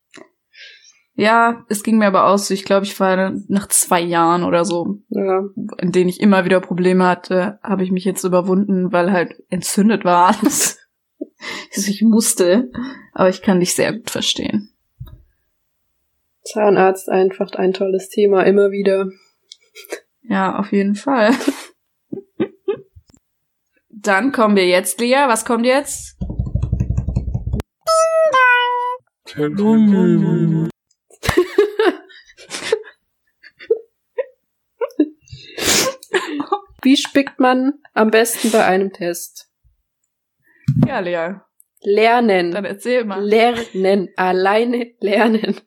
Ja, 1.19 1.65
es 1.67 1.81
ging 1.81 1.97
mir 1.97 2.05
aber 2.05 2.27
aus. 2.27 2.47
so, 2.47 2.53
Ich 2.53 2.63
glaube, 2.63 2.85
ich 2.85 2.99
war 2.99 3.33
nach 3.47 3.67
zwei 3.69 3.99
Jahren 4.01 4.43
oder 4.43 4.63
so, 4.65 4.99
Ja. 5.09 5.43
in 5.79 5.91
denen 5.91 6.09
ich 6.09 6.19
immer 6.21 6.45
wieder 6.45 6.59
Probleme 6.61 7.07
hatte, 7.07 7.57
habe 7.63 7.83
ich 7.83 7.89
mich 7.91 8.05
jetzt 8.05 8.23
überwunden, 8.23 8.91
weil 8.91 9.11
halt 9.11 9.33
entzündet 9.49 10.05
war 10.05 10.35
alles. 10.39 10.77
Also 11.75 11.89
ich 11.91 12.01
musste, 12.03 12.71
aber 13.13 13.29
ich 13.29 13.41
kann 13.43 13.59
dich 13.59 13.73
sehr 13.75 13.93
gut 13.93 14.09
verstehen. 14.11 14.71
Zahnarzt 16.43 17.09
einfach 17.09 17.51
ein 17.53 17.73
tolles 17.73 18.09
Thema, 18.09 18.43
immer 18.43 18.71
wieder. 18.71 19.09
Ja, 20.23 20.57
auf 20.59 20.71
jeden 20.71 20.95
Fall. 20.95 21.31
Dann 24.07 24.31
kommen 24.31 24.55
wir 24.55 24.65
jetzt, 24.65 25.01
Lea. 25.01 25.25
Was 25.27 25.43
kommt 25.43 25.65
jetzt? 25.65 26.17
Wie 36.81 36.95
spickt 36.95 37.41
man 37.41 37.73
am 37.93 38.09
besten 38.09 38.49
bei 38.51 38.63
einem 38.63 38.93
Test? 38.93 39.51
Ja, 40.87 40.99
Lea. 40.99 41.41
Lernen. 41.81 42.53
Dann 42.53 42.63
erzähl 42.63 43.03
mal. 43.03 43.21
Lernen. 43.21 44.07
Alleine 44.15 44.93
lernen. 45.01 45.59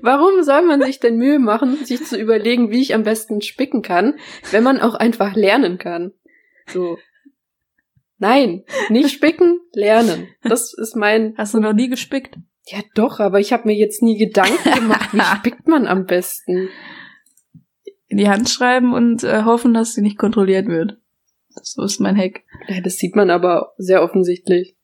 Warum 0.00 0.42
soll 0.42 0.62
man 0.62 0.82
sich 0.82 0.98
denn 0.98 1.16
Mühe 1.16 1.38
machen, 1.38 1.84
sich 1.84 2.04
zu 2.04 2.18
überlegen, 2.18 2.72
wie 2.72 2.82
ich 2.82 2.92
am 2.92 3.04
besten 3.04 3.40
spicken 3.40 3.82
kann, 3.82 4.18
wenn 4.50 4.64
man 4.64 4.80
auch 4.80 4.94
einfach 4.94 5.36
lernen 5.36 5.78
kann? 5.78 6.12
So. 6.66 6.98
Nein, 8.22 8.64
nicht 8.88 9.10
spicken, 9.12 9.58
lernen. 9.72 10.28
Das 10.44 10.72
ist 10.74 10.94
mein. 10.94 11.34
Hast 11.36 11.54
du 11.54 11.58
noch 11.58 11.72
nie 11.72 11.88
gespickt? 11.88 12.36
Ja, 12.66 12.78
doch, 12.94 13.18
aber 13.18 13.40
ich 13.40 13.52
habe 13.52 13.66
mir 13.66 13.74
jetzt 13.74 14.00
nie 14.00 14.16
Gedanken 14.16 14.72
gemacht, 14.72 15.12
wie 15.12 15.20
spickt 15.36 15.66
man 15.66 15.88
am 15.88 16.06
besten? 16.06 16.68
in 18.06 18.18
die 18.18 18.28
Hand 18.28 18.50
schreiben 18.50 18.92
und 18.92 19.24
äh, 19.24 19.44
hoffen, 19.44 19.72
dass 19.72 19.94
sie 19.94 20.02
nicht 20.02 20.18
kontrolliert 20.18 20.66
wird. 20.66 20.98
So 21.62 21.82
ist 21.82 21.98
mein 21.98 22.16
Hack. 22.16 22.42
Ja, 22.68 22.82
das 22.82 22.98
sieht 22.98 23.16
man 23.16 23.30
aber 23.30 23.72
sehr 23.78 24.02
offensichtlich. 24.02 24.76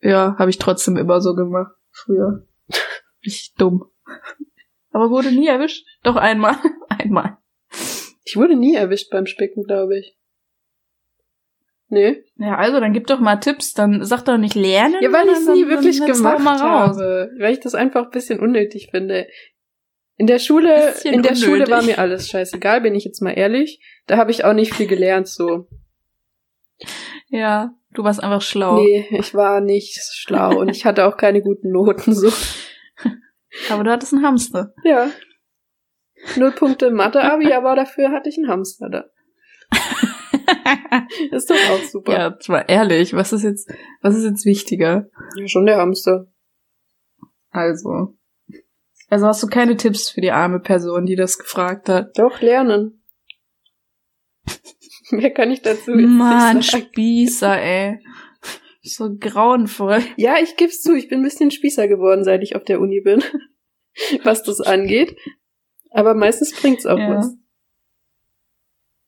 Ja, 0.00 0.36
habe 0.38 0.48
ich 0.48 0.58
trotzdem 0.58 0.96
immer 0.96 1.20
so 1.20 1.34
gemacht. 1.34 1.74
Früher. 1.90 2.46
Richtig 3.26 3.54
dumm. 3.58 3.84
Aber 4.92 5.10
wurde 5.10 5.32
nie 5.32 5.48
erwischt. 5.48 5.84
Doch 6.04 6.14
einmal. 6.14 6.54
einmal. 6.88 7.38
Ich 8.24 8.36
wurde 8.36 8.54
nie 8.54 8.76
erwischt 8.76 9.10
beim 9.10 9.26
Spicken, 9.26 9.64
glaube 9.64 9.98
ich. 9.98 10.16
Nee. 11.90 12.24
Ja, 12.36 12.56
also 12.56 12.78
dann 12.78 12.92
gib 12.92 13.08
doch 13.08 13.18
mal 13.18 13.36
Tipps. 13.36 13.74
Dann 13.74 14.04
sag 14.04 14.24
doch 14.24 14.38
nicht 14.38 14.54
lernen. 14.54 14.96
Ja, 15.00 15.12
weil 15.12 15.26
ich 15.26 15.32
es 15.32 15.48
nie 15.48 15.66
wirklich 15.66 16.00
gemacht 16.00 16.62
habe. 16.62 17.32
Weil 17.38 17.52
ich 17.52 17.60
das 17.60 17.74
einfach 17.74 18.04
ein 18.04 18.10
bisschen 18.10 18.38
unnötig 18.38 18.88
finde. 18.90 19.26
In 20.16 20.26
der 20.26 20.38
Schule, 20.38 20.94
in 21.02 21.22
der 21.22 21.34
Schule 21.34 21.64
unnötig. 21.64 21.74
war 21.74 21.82
mir 21.82 21.98
alles 21.98 22.28
scheißegal, 22.28 22.82
bin 22.82 22.94
ich 22.94 23.04
jetzt 23.04 23.22
mal 23.22 23.32
ehrlich. 23.32 23.80
Da 24.06 24.18
habe 24.18 24.30
ich 24.30 24.44
auch 24.44 24.52
nicht 24.52 24.74
viel 24.74 24.86
gelernt, 24.86 25.28
so. 25.28 25.66
Ja, 27.28 27.74
du 27.92 28.04
warst 28.04 28.22
einfach 28.22 28.42
schlau. 28.42 28.76
Nee, 28.76 29.06
ich 29.10 29.34
war 29.34 29.60
nicht 29.60 29.98
schlau 30.12 30.60
und 30.60 30.68
ich 30.68 30.84
hatte 30.84 31.06
auch 31.06 31.16
keine 31.16 31.42
guten 31.42 31.72
Noten, 31.72 32.14
so. 32.14 32.30
Aber 33.70 33.82
du 33.82 33.90
hattest 33.90 34.12
einen 34.12 34.24
Hamster. 34.24 34.74
Ja. 34.84 35.10
Null 36.36 36.52
Punkte 36.52 36.90
Mathe-Abi, 36.90 37.52
aber 37.54 37.74
dafür 37.74 38.10
hatte 38.10 38.28
ich 38.28 38.36
einen 38.36 38.48
Hamster 38.48 38.90
da. 38.90 39.04
Ist 41.30 41.50
doch 41.50 41.56
auch 41.70 41.82
super. 41.82 42.12
ja, 42.12 42.38
mal 42.48 42.64
ehrlich. 42.68 43.12
Was 43.14 43.32
ist 43.32 43.42
jetzt, 43.42 43.70
was 44.02 44.16
ist 44.16 44.24
jetzt 44.24 44.44
wichtiger? 44.44 45.08
ja 45.36 45.48
schon 45.48 45.66
der 45.66 45.78
Hamster. 45.78 46.26
Also. 47.50 48.14
Also 49.08 49.26
hast 49.26 49.42
du 49.42 49.48
keine 49.48 49.76
Tipps 49.76 50.10
für 50.10 50.20
die 50.20 50.30
arme 50.30 50.60
Person, 50.60 51.04
die 51.06 51.16
das 51.16 51.38
gefragt 51.38 51.88
hat? 51.88 52.16
Doch, 52.18 52.40
lernen. 52.40 53.02
Mehr 55.10 55.30
kann 55.32 55.50
ich 55.50 55.62
dazu 55.62 55.92
jetzt 55.92 56.08
Mann, 56.08 56.58
nicht 56.58 56.70
sagen. 56.70 56.84
Spießer, 56.84 57.60
ey. 57.60 57.98
So 58.82 59.14
grauenvoll. 59.18 60.02
Ja, 60.16 60.36
ich 60.40 60.56
geb's 60.56 60.80
zu, 60.80 60.94
ich 60.94 61.08
bin 61.08 61.20
ein 61.20 61.24
bisschen 61.24 61.50
Spießer 61.50 61.88
geworden, 61.88 62.24
seit 62.24 62.42
ich 62.42 62.56
auf 62.56 62.64
der 62.64 62.80
Uni 62.80 63.00
bin, 63.00 63.22
was 64.24 64.42
das 64.42 64.60
angeht. 64.60 65.16
Aber 65.90 66.14
meistens 66.14 66.54
bringt's 66.54 66.86
auch 66.86 66.98
Ja. 66.98 67.16
was. 67.16 67.34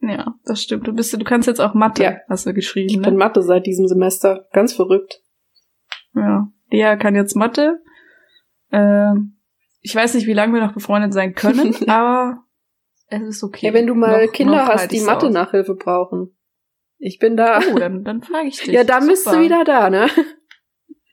Ja, 0.05 0.35
das 0.45 0.61
stimmt. 0.63 0.87
Du 0.89 0.93
bist, 0.93 1.13
du 1.13 1.23
kannst 1.25 1.47
jetzt 1.47 1.61
auch 1.61 1.75
Mathe, 1.75 2.03
Ja. 2.03 2.17
hast 2.29 2.45
du 2.47 2.53
geschrieben, 2.53 2.89
Ich 2.91 2.97
ne? 2.97 3.03
bin 3.03 3.17
Mathe 3.17 3.41
seit 3.43 3.67
diesem 3.67 3.87
Semester. 3.87 4.49
Ganz 4.53 4.73
verrückt. 4.73 5.21
Ja. 6.15 6.49
Lea 6.71 6.97
kann 6.99 7.15
jetzt 7.15 7.37
Mathe. 7.37 7.81
Ähm, 8.73 9.39
ich 9.81 9.95
weiß 9.95 10.15
nicht, 10.15 10.27
wie 10.27 10.33
lange 10.33 10.55
wir 10.55 10.61
noch 10.67 10.75
befreundet 10.75 11.13
sein 11.13 11.35
können, 11.35 11.75
aber 11.89 12.43
es 13.09 13.23
ist 13.23 13.43
okay. 13.45 13.67
Ja, 13.67 13.75
wenn 13.75 13.87
du 13.87 13.95
mal 13.95 14.27
Noch- 14.27 14.33
Kinder 14.33 14.57
noch 14.65 14.69
hast, 14.69 14.91
die 14.91 15.01
Mathe-Nachhilfe 15.01 15.75
brauchen. 15.77 16.37
Ich 16.99 17.19
bin 17.19 17.37
da. 17.37 17.61
Oh, 17.73 17.79
dann, 17.79 18.03
dann 18.05 18.23
frage 18.23 18.49
ich 18.49 18.59
dich. 18.65 18.69
ja, 18.73 18.85
da 18.85 19.01
bist 19.01 19.25
Super. 19.25 19.37
du 19.37 19.43
wieder 19.43 19.65
da, 19.65 19.91
ne? 19.91 20.09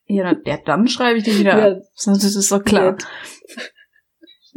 Ja, 0.06 0.24
dann, 0.34 0.42
ja, 0.46 0.58
dann 0.66 0.88
schreibe 0.88 1.18
ich 1.20 1.26
dich 1.26 1.40
wieder 1.40 1.58
Ja. 1.76 1.80
Das 2.06 2.08
ist 2.24 2.52
doch 2.52 2.64
klar. 2.64 2.92
Nett. 2.94 3.08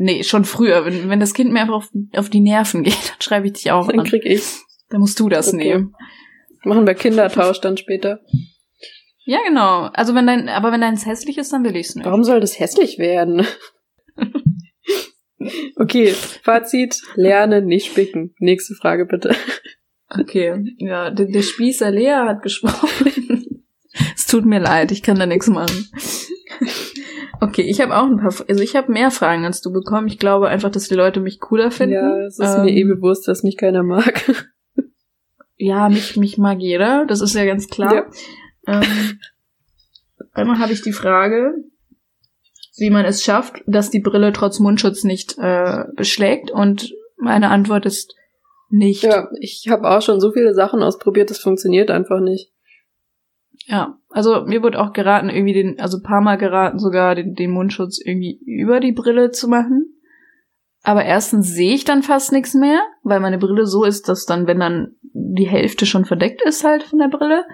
Nee, 0.03 0.25
schon 0.25 0.45
früher. 0.45 0.85
Wenn, 0.85 1.09
wenn 1.09 1.21
das 1.21 1.33
Kind 1.33 1.53
mir 1.53 1.61
einfach 1.61 1.75
auf, 1.75 1.89
auf 2.17 2.29
die 2.29 2.41
Nerven 2.41 2.83
geht, 2.83 2.95
dann 3.09 3.21
schreibe 3.21 3.47
ich 3.47 3.53
dich 3.55 3.71
auch 3.71 3.87
Dann 3.89 4.01
an. 4.01 4.07
krieg 4.07 4.23
ich. 4.25 4.43
Dann 4.91 5.01
musst 5.01 5.19
du 5.21 5.29
das 5.29 5.49
Okay. 5.49 5.57
nehmen. 5.59 5.95
Machen 6.65 6.87
wir 6.87 6.95
Kindertausch 6.95 7.61
dann 7.61 7.77
später. 7.77 8.21
Ja, 9.25 9.39
genau. 9.47 9.91
Also 9.93 10.15
wenn 10.15 10.27
dein, 10.27 10.49
aber 10.49 10.73
wenn 10.73 10.81
deins 10.81 11.07
hässlich 11.07 11.39
ist, 11.39 11.53
dann 11.53 11.63
will 11.65 11.77
ich's 11.77 11.95
nicht. 11.95 12.05
Warum 12.05 12.25
soll 12.25 12.41
das 12.41 12.59
hässlich 12.59 12.99
werden? 12.99 13.47
okay, 15.77 16.13
Fazit. 16.43 17.01
Lernen, 17.15 17.67
nicht 17.67 17.87
spicken. 17.87 18.35
Nächste 18.39 18.75
Frage 18.75 19.07
bitte. 19.07 19.35
Okay, 20.09 20.75
ja, 20.79 21.11
der, 21.11 21.27
der 21.27 21.43
Spießer 21.43 21.91
Lea 21.91 22.11
hat 22.27 22.43
gesprochen. 22.43 23.63
es 24.17 24.27
tut 24.27 24.45
mir 24.45 24.59
leid, 24.61 24.91
ich 24.93 25.03
kann 25.03 25.19
da 25.19 25.27
nichts 25.27 25.49
machen. 25.49 25.89
Okay, 27.43 27.63
ich 27.63 27.81
habe 27.81 27.97
auch 27.97 28.05
ein 28.05 28.19
paar, 28.19 28.33
also 28.49 28.63
ich 28.63 28.77
habe 28.77 28.93
mehr 28.93 29.11
Fragen 29.11 29.45
als 29.45 29.61
du 29.61 29.73
bekommen. 29.73 30.07
Ich 30.07 30.21
glaube 30.21 30.49
einfach, 30.49 30.71
dass 30.71 30.87
die 30.87 30.95
Leute 30.95 31.19
mich 31.19 31.41
cooler 31.41 31.73
finden. 31.73 31.95
Ja, 31.95 32.19
es 32.25 32.39
ist 32.39 32.55
Ähm, 32.55 32.67
mir 32.67 32.71
eh 32.71 32.85
bewusst, 32.85 33.27
dass 33.27 33.43
mich 33.43 33.57
keiner 33.57 33.83
mag. 33.83 34.23
Ja, 35.65 35.89
mich, 35.89 36.17
mich 36.17 36.39
mag 36.39 36.59
jeder, 36.59 37.07
das 37.07 37.21
ist 37.21 37.37
ja 37.37 37.45
ganz 37.45 37.69
klar. 37.69 38.11
Ähm, 38.67 39.21
einmal 40.33 40.59
habe 40.59 40.73
ich 40.73 40.83
die 40.83 40.93
Frage, 40.93 41.55
wie 42.79 42.91
man 42.91 43.05
es 43.05 43.23
schafft, 43.23 43.63
dass 43.67 43.91
die 43.91 44.01
Brille 44.01 44.33
trotz 44.33 44.59
Mundschutz 44.59 45.05
nicht 45.05 45.39
äh, 45.39 45.85
beschlägt. 45.95 46.51
Und 46.51 46.93
meine 47.17 47.51
Antwort 47.51 47.87
ist 47.87 48.13
nicht. 48.71 49.05
Ja, 49.05 49.29
ich 49.39 49.69
habe 49.69 49.89
auch 49.89 50.03
schon 50.03 50.21
so 50.21 50.33
viele 50.33 50.53
Sachen 50.53 50.83
ausprobiert, 50.83 51.31
das 51.31 51.39
funktioniert 51.39 51.93
einfach 51.93 52.21
nicht. 52.21 52.51
Ja, 53.67 54.01
also 54.13 54.45
mir 54.45 54.63
wurde 54.63 54.81
auch 54.81 54.93
geraten, 54.93 55.29
irgendwie 55.29 55.53
den, 55.55 55.81
also 55.81 55.99
ein 55.99 56.03
paar 56.03 56.21
Mal 56.21 56.37
geraten, 56.39 56.79
sogar 56.79 57.15
den, 57.15 57.35
den 57.35 57.51
Mundschutz 57.51 57.99
irgendwie 58.05 58.39
über 58.45 58.81
die 58.81 58.93
Brille 58.93 59.31
zu 59.31 59.49
machen. 59.49 59.87
Aber 60.85 61.05
erstens 61.05 61.49
sehe 61.49 61.75
ich 61.75 61.85
dann 61.85 62.03
fast 62.03 62.33
nichts 62.33 62.55
mehr, 62.55 62.81
weil 63.03 63.21
meine 63.21 63.39
Brille 63.39 63.67
so 63.67 63.85
ist, 63.85 64.09
dass 64.09 64.27
dann, 64.27 64.47
wenn 64.47 64.59
dann 64.59 64.97
die 65.13 65.47
Hälfte 65.49 65.87
schon 65.87 66.05
verdeckt 66.05 66.43
ist 66.43 66.65
halt 66.65 66.83
von 66.83 66.99
der 66.99 67.09
Brille. 67.09 67.45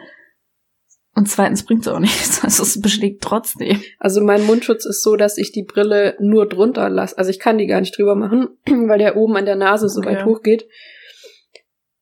Und 1.14 1.28
zweitens 1.28 1.64
bringt 1.64 1.82
es 1.82 1.88
auch 1.88 1.98
nichts. 2.00 2.42
Also 2.42 2.62
es 2.62 2.80
beschlägt 2.80 3.22
trotzdem. 3.22 3.80
Also 3.98 4.22
mein 4.22 4.46
Mundschutz 4.46 4.86
ist 4.86 5.02
so, 5.02 5.16
dass 5.16 5.36
ich 5.36 5.52
die 5.52 5.64
Brille 5.64 6.16
nur 6.20 6.48
drunter 6.48 6.88
lasse. 6.88 7.18
Also 7.18 7.30
ich 7.30 7.38
kann 7.38 7.58
die 7.58 7.66
gar 7.66 7.80
nicht 7.80 7.98
drüber 7.98 8.14
machen, 8.14 8.48
weil 8.66 8.98
der 8.98 9.16
oben 9.16 9.36
an 9.36 9.44
der 9.44 9.56
Nase 9.56 9.88
so 9.88 10.00
Okay. 10.00 10.10
weit 10.10 10.24
hoch 10.24 10.42
geht. 10.42 10.66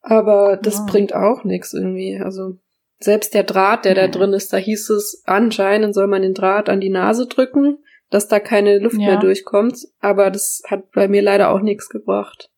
Aber 0.03 0.57
das 0.63 0.81
Ah. 0.81 0.87
bringt 0.89 1.15
auch 1.15 1.43
nichts 1.45 1.73
irgendwie. 1.75 2.21
Also 2.23 2.59
selbst 2.99 3.35
der 3.35 3.45
Draht, 3.45 3.85
der 3.85 3.95
da 3.95 4.03
Ja. 4.03 4.09
drin 4.09 4.33
ist, 4.33 4.53
da 4.53 4.57
hieß 4.57 4.91
es, 4.91 5.23
anscheinend 5.27 5.95
soll 5.95 6.07
man 6.07 6.23
den 6.23 6.35
Draht 6.35 6.69
an 6.69 6.81
die 6.81 6.91
Nase 6.91 7.27
drücken, 7.27 7.79
dass 8.11 8.29
da 8.29 8.41
keine 8.41 8.79
Luft 8.79 8.97
Ja. 8.99 9.07
mehr 9.09 9.17
durchkommt. 9.19 9.77
Aber 10.01 10.31
das 10.31 10.63
hat 10.69 10.91
bei 10.93 11.09
mir 11.09 11.23
leider 11.23 11.51
auch 11.51 11.61
nichts 11.61 11.89
gebracht. 11.89 12.51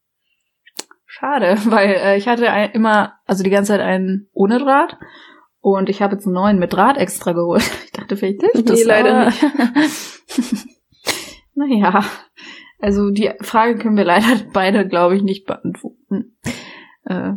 Schade, 1.07 1.57
weil 1.67 1.91
äh, 1.95 2.17
ich 2.17 2.29
hatte 2.29 2.51
ein, 2.51 2.71
immer, 2.73 3.15
also 3.27 3.43
die 3.43 3.51
ganze 3.51 3.73
Zeit 3.73 3.81
einen 3.81 4.29
ohne 4.33 4.59
Draht. 4.59 4.97
Und 5.61 5.89
ich 5.89 6.01
habe 6.03 6.15
jetzt 6.15 6.25
einen 6.27 6.35
neuen 6.35 6.59
mit 6.61 6.73
Draht 6.73 6.99
extra 6.99 7.33
geholt. 7.33 7.63
Ich 7.85 7.93
dachte, 7.93 8.17
vielleicht 8.17 8.41
hilft 8.43 8.69
das. 8.71 8.79
Nee, 8.79 8.85
leider 8.85 9.17
aber- 9.23 9.33
naja, 11.55 12.05
also 12.81 13.11
die 13.11 13.31
Frage 13.41 13.77
können 13.77 13.97
wir 13.97 14.05
leider 14.05 14.27
beide, 14.53 14.87
glaube 14.87 15.17
ich, 15.17 15.23
nicht 15.23 15.47
beantworten. 15.47 16.37
Äh, 17.05 17.33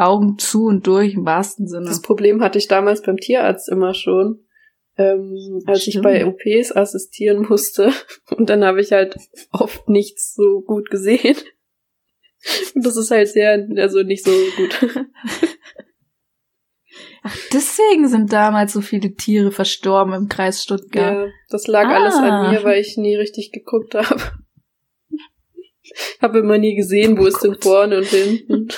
Augen 0.00 0.38
zu 0.38 0.64
und 0.66 0.86
durch 0.86 1.14
im 1.14 1.24
wahrsten 1.24 1.68
Sinne. 1.68 1.86
Das 1.86 2.02
Problem 2.02 2.42
hatte 2.42 2.58
ich 2.58 2.68
damals 2.68 3.02
beim 3.02 3.16
Tierarzt 3.18 3.68
immer 3.68 3.94
schon, 3.94 4.44
ähm, 4.96 5.62
als 5.66 5.86
ich 5.86 5.92
Stimmt. 5.94 6.04
bei 6.04 6.26
OPs 6.26 6.72
assistieren 6.74 7.46
musste. 7.48 7.92
Und 8.36 8.50
dann 8.50 8.64
habe 8.64 8.80
ich 8.80 8.92
halt 8.92 9.16
oft 9.52 9.88
nichts 9.88 10.34
so 10.34 10.62
gut 10.62 10.90
gesehen. 10.90 11.36
Und 12.74 12.86
das 12.86 12.96
ist 12.96 13.10
halt 13.10 13.28
sehr, 13.28 13.66
also 13.76 14.02
nicht 14.02 14.24
so 14.24 14.32
gut. 14.56 14.80
Ach, 17.22 17.36
deswegen 17.52 18.08
sind 18.08 18.32
damals 18.32 18.72
so 18.72 18.80
viele 18.80 19.14
Tiere 19.14 19.52
verstorben 19.52 20.14
im 20.14 20.28
Kreis 20.28 20.62
Stuttgart. 20.62 21.26
Ja, 21.26 21.32
das 21.50 21.66
lag 21.66 21.84
Ah. 21.86 21.96
alles 21.96 22.14
an 22.14 22.50
mir, 22.50 22.64
weil 22.64 22.80
ich 22.80 22.96
nie 22.96 23.14
richtig 23.14 23.52
geguckt 23.52 23.94
habe. 23.94 24.20
Habe 26.22 26.38
immer 26.38 26.56
nie 26.56 26.76
gesehen, 26.76 27.18
wo 27.18 27.22
Oh 27.22 27.26
ist 27.26 27.42
denn 27.42 27.60
vorne 27.60 27.98
und 27.98 28.06
hinten. 28.06 28.68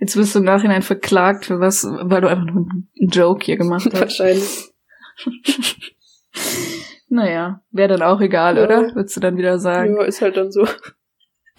Jetzt 0.00 0.16
wirst 0.16 0.34
du 0.34 0.38
im 0.40 0.44
Nachhinein 0.46 0.82
verklagt 0.82 1.46
für 1.46 1.60
was, 1.60 1.84
weil 1.84 2.22
du 2.22 2.28
einfach 2.28 2.44
nur 2.46 2.66
einen 2.66 2.88
Joke 3.10 3.44
hier 3.44 3.56
gemacht 3.56 3.86
hast. 3.92 4.00
Wahrscheinlich. 4.00 4.72
Naja, 7.08 7.62
wäre 7.70 7.88
dann 7.90 8.02
auch 8.02 8.20
egal, 8.20 8.56
Ja. 8.58 8.64
oder? 8.64 8.94
Würdest 8.96 9.16
du 9.16 9.20
dann 9.20 9.36
wieder 9.38 9.60
sagen. 9.60 9.94
Ja, 9.96 10.02
ist 10.04 10.20
halt 10.20 10.36
dann 10.36 10.50
so. 10.50 10.66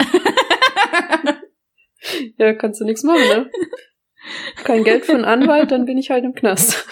ja, 2.38 2.54
kannst 2.54 2.82
du 2.82 2.86
nichts 2.86 3.04
machen, 3.04 3.22
ne? 3.30 3.50
Kein 4.64 4.84
Geld 4.84 5.06
für 5.06 5.14
einen 5.14 5.26
Anwalt, 5.26 5.72
dann 5.72 5.86
bin 5.86 5.98
ich 5.98 6.10
halt 6.10 6.24
im 6.26 6.34
Knast. 6.34 6.86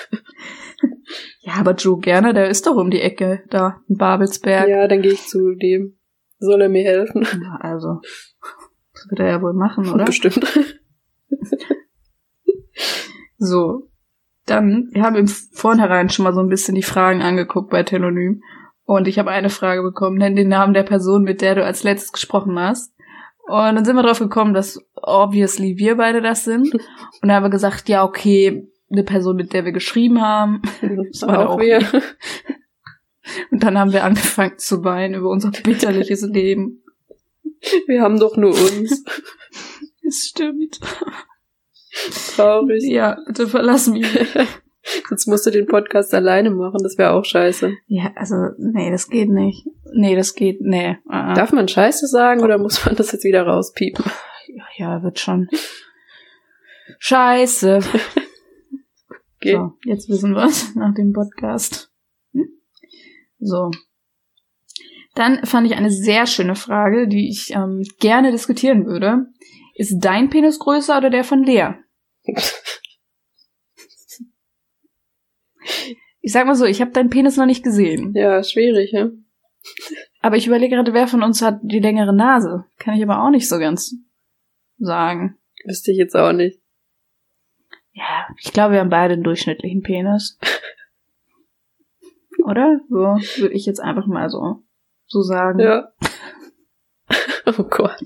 Ja, 1.41 1.53
aber 1.59 1.73
Joe 1.73 1.99
Gerner, 1.99 2.33
der 2.33 2.49
ist 2.49 2.65
doch 2.65 2.75
um 2.75 2.89
die 2.89 3.01
Ecke 3.01 3.43
da 3.49 3.81
in 3.87 3.97
Babelsberg. 3.97 4.67
Ja, 4.69 4.87
dann 4.87 5.01
gehe 5.01 5.13
ich 5.13 5.27
zu 5.27 5.53
dem. 5.55 5.97
Soll 6.39 6.61
er 6.61 6.69
mir 6.69 6.83
helfen? 6.83 7.27
Na, 7.39 7.57
Also, 7.61 7.99
das 8.93 9.07
wird 9.09 9.19
er 9.19 9.27
ja 9.27 9.41
wohl 9.41 9.53
machen, 9.53 9.89
oder? 9.91 10.05
Bestimmt. 10.05 10.39
So. 13.37 13.89
Dann, 14.45 14.89
wir 14.91 15.01
haben 15.01 15.15
im 15.15 15.27
Vornherein 15.27 16.09
schon 16.09 16.23
mal 16.23 16.33
so 16.33 16.39
ein 16.39 16.49
bisschen 16.49 16.75
die 16.75 16.83
Fragen 16.83 17.21
angeguckt 17.21 17.71
bei 17.71 17.81
Telonym. 17.83 18.43
Und 18.83 19.07
ich 19.07 19.17
habe 19.17 19.31
eine 19.31 19.49
Frage 19.49 19.81
bekommen, 19.81 20.17
nenn 20.17 20.35
den 20.35 20.49
Namen 20.49 20.75
der 20.75 20.83
Person, 20.83 21.23
mit 21.23 21.41
der 21.41 21.55
du 21.55 21.65
als 21.65 21.83
letztes 21.83 22.11
gesprochen 22.11 22.59
hast. 22.59 22.93
Und 23.47 23.75
dann 23.75 23.85
sind 23.85 23.95
wir 23.95 24.03
drauf 24.03 24.19
gekommen, 24.19 24.53
dass 24.53 24.79
obviously 24.93 25.77
wir 25.77 25.97
beide 25.97 26.21
das 26.21 26.43
sind. 26.43 26.73
Und 26.73 26.81
dann 27.23 27.33
haben 27.33 27.43
wir 27.43 27.49
gesagt, 27.49 27.89
ja, 27.89 28.03
okay, 28.03 28.67
eine 28.91 29.03
Person, 29.03 29.35
mit 29.35 29.53
der 29.53 29.65
wir 29.65 29.71
geschrieben 29.71 30.21
haben. 30.21 30.61
Das 31.11 31.23
war 31.23 31.39
auch 31.39 31.53
auch 31.53 31.59
wir. 31.59 31.81
Und 33.49 33.63
dann 33.63 33.79
haben 33.79 33.91
wir 33.91 34.03
angefangen 34.03 34.59
zu 34.59 34.83
weinen 34.83 35.15
über 35.15 35.29
unser 35.29 35.49
bitterliches 35.49 36.21
Leben. 36.21 36.83
Wir 37.87 38.03
haben 38.03 38.19
doch 38.19 38.37
nur 38.37 38.51
uns. 38.51 39.03
Es 40.07 40.27
stimmt. 40.27 40.79
Traurig. 42.35 42.83
Ja, 42.83 43.17
bitte 43.25 43.47
verlass 43.47 43.87
mich. 43.87 44.05
Jetzt 45.09 45.27
musst 45.27 45.45
du 45.47 45.51
den 45.51 45.65
Podcast 45.65 46.13
alleine 46.13 46.51
machen, 46.51 46.83
das 46.83 46.97
wäre 46.97 47.13
auch 47.13 47.25
scheiße. 47.25 47.73
Ja, 47.87 48.11
also, 48.15 48.35
nee, 48.59 48.91
das 48.91 49.09
geht 49.09 49.29
nicht. 49.29 49.65
Nee, 49.93 50.15
das 50.15 50.35
geht, 50.35 50.61
nee. 50.61 50.97
Uh 51.05 51.33
Darf 51.33 51.51
man 51.53 51.67
Scheiße 51.67 52.05
sagen 52.07 52.41
oder 52.43 52.59
muss 52.59 52.85
man 52.85 52.95
das 52.95 53.11
jetzt 53.11 53.23
wieder 53.23 53.47
rauspiepen? 53.47 54.05
Ja, 54.77 55.01
wird 55.01 55.19
schon. 55.19 55.49
Scheiße. 56.99 57.79
Okay. 59.37 59.53
So, 59.53 59.73
jetzt 59.83 60.09
wissen 60.09 60.35
wir's 60.35 60.75
nach 60.75 60.93
dem 60.93 61.13
Podcast. 61.13 61.91
Hm? 62.33 62.47
So. 63.39 63.71
Dann 65.13 65.45
fand 65.45 65.67
ich 65.67 65.77
eine 65.77 65.91
sehr 65.91 66.25
schöne 66.25 66.55
Frage, 66.55 67.07
die 67.07 67.29
ich 67.29 67.51
ähm, 67.51 67.83
gerne 67.99 68.31
diskutieren 68.31 68.85
würde. 68.85 69.27
Ist 69.75 69.99
dein 69.99 70.29
Penis 70.29 70.59
größer 70.59 70.97
oder 70.97 71.09
der 71.09 71.25
von 71.25 71.43
Lea? 71.43 71.73
Ich 76.21 76.31
sag 76.31 76.47
mal 76.47 76.55
so, 76.55 76.65
ich 76.65 76.81
habe 76.81 76.91
deinen 76.91 77.09
Penis 77.09 77.37
noch 77.37 77.45
nicht 77.45 77.63
gesehen. 77.63 78.13
Ja, 78.15 78.41
schwierig, 78.43 78.93
ja. 78.93 79.09
Aber 80.21 80.37
ich 80.37 80.47
überlege 80.47 80.75
gerade, 80.75 80.93
wer 80.93 81.07
von 81.07 81.21
uns 81.21 81.41
hat 81.41 81.59
die 81.61 81.79
längere 81.79 82.15
Nase. 82.15 82.65
Kann 82.79 82.95
ich 82.95 83.03
aber 83.03 83.21
auch 83.21 83.29
nicht 83.29 83.49
so 83.49 83.59
ganz 83.59 83.95
sagen. 84.77 85.37
Wüsste 85.65 85.91
ich 85.91 85.97
jetzt 85.97 86.15
auch 86.15 86.31
nicht. 86.31 86.59
Ja, 87.91 88.27
ich 88.41 88.53
glaube, 88.53 88.73
wir 88.73 88.79
haben 88.79 88.89
beide 88.89 89.13
einen 89.13 89.23
durchschnittlichen 89.23 89.81
Penis. 89.81 90.39
Oder? 92.43 92.79
So 92.89 93.17
würde 93.41 93.53
ich 93.53 93.65
jetzt 93.65 93.79
einfach 93.79 94.07
mal 94.07 94.29
so, 94.29 94.63
so 95.05 95.21
sagen. 95.21 95.59
Ja. 95.59 95.91
Oh 97.47 97.63
Gott. 97.63 98.01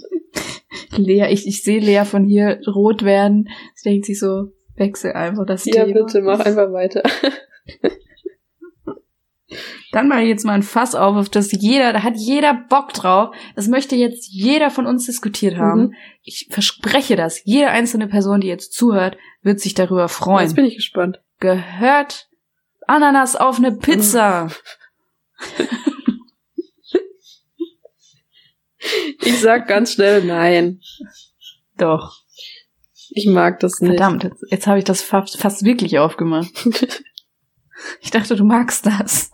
Lea, 0.99 1.27
ich, 1.31 1.47
ich 1.47 1.63
sehe 1.63 1.79
Lea 1.79 2.03
von 2.05 2.25
hier 2.25 2.59
rot 2.67 3.03
werden. 3.03 3.49
Sie 3.75 3.89
denkt 3.89 4.05
sich 4.05 4.19
so, 4.19 4.51
wechsel 4.75 5.13
einfach 5.13 5.45
das 5.45 5.65
Ja, 5.65 5.85
Thema. 5.85 6.05
bitte, 6.05 6.21
mach 6.21 6.39
einfach 6.39 6.71
weiter. 6.71 7.03
Dann 9.91 10.07
mal 10.07 10.21
jetzt 10.21 10.45
mal 10.45 10.53
ein 10.53 10.61
Fass 10.61 10.93
auf, 10.93 11.15
auf 11.15 11.29
das 11.29 11.51
jeder, 11.51 11.91
da 11.91 12.03
hat 12.03 12.15
jeder 12.15 12.53
Bock 12.53 12.93
drauf. 12.93 13.35
Das 13.55 13.67
möchte 13.67 13.95
jetzt 13.95 14.27
jeder 14.31 14.69
von 14.69 14.85
uns 14.85 15.07
diskutiert 15.07 15.57
haben. 15.57 15.81
Mhm. 15.81 15.93
Ich 16.21 16.47
verspreche 16.51 17.15
das. 17.15 17.41
Jede 17.45 17.69
einzelne 17.69 18.07
Person, 18.07 18.41
die 18.41 18.47
jetzt 18.47 18.73
zuhört, 18.73 19.17
wird 19.41 19.59
sich 19.59 19.73
darüber 19.73 20.07
freuen. 20.07 20.43
Jetzt 20.45 20.55
bin 20.55 20.65
ich 20.65 20.75
gespannt. 20.75 21.19
Gehört 21.39 22.29
Ananas 22.85 23.35
auf 23.35 23.57
eine 23.57 23.71
Pizza? 23.71 24.49
Ich 29.21 29.39
sag 29.41 29.67
ganz 29.67 29.93
schnell 29.93 30.23
nein. 30.23 30.81
Doch. 31.77 32.15
Ich 33.11 33.25
mag 33.27 33.59
das 33.59 33.79
nicht. 33.81 33.91
Verdammt, 33.97 34.23
jetzt, 34.23 34.43
jetzt 34.49 34.67
habe 34.67 34.79
ich 34.79 34.85
das 34.85 35.01
fast, 35.01 35.37
fast 35.37 35.63
wirklich 35.65 35.99
aufgemacht. 35.99 36.51
Ich 38.01 38.11
dachte, 38.11 38.35
du 38.35 38.43
magst 38.43 38.85
das. 38.85 39.31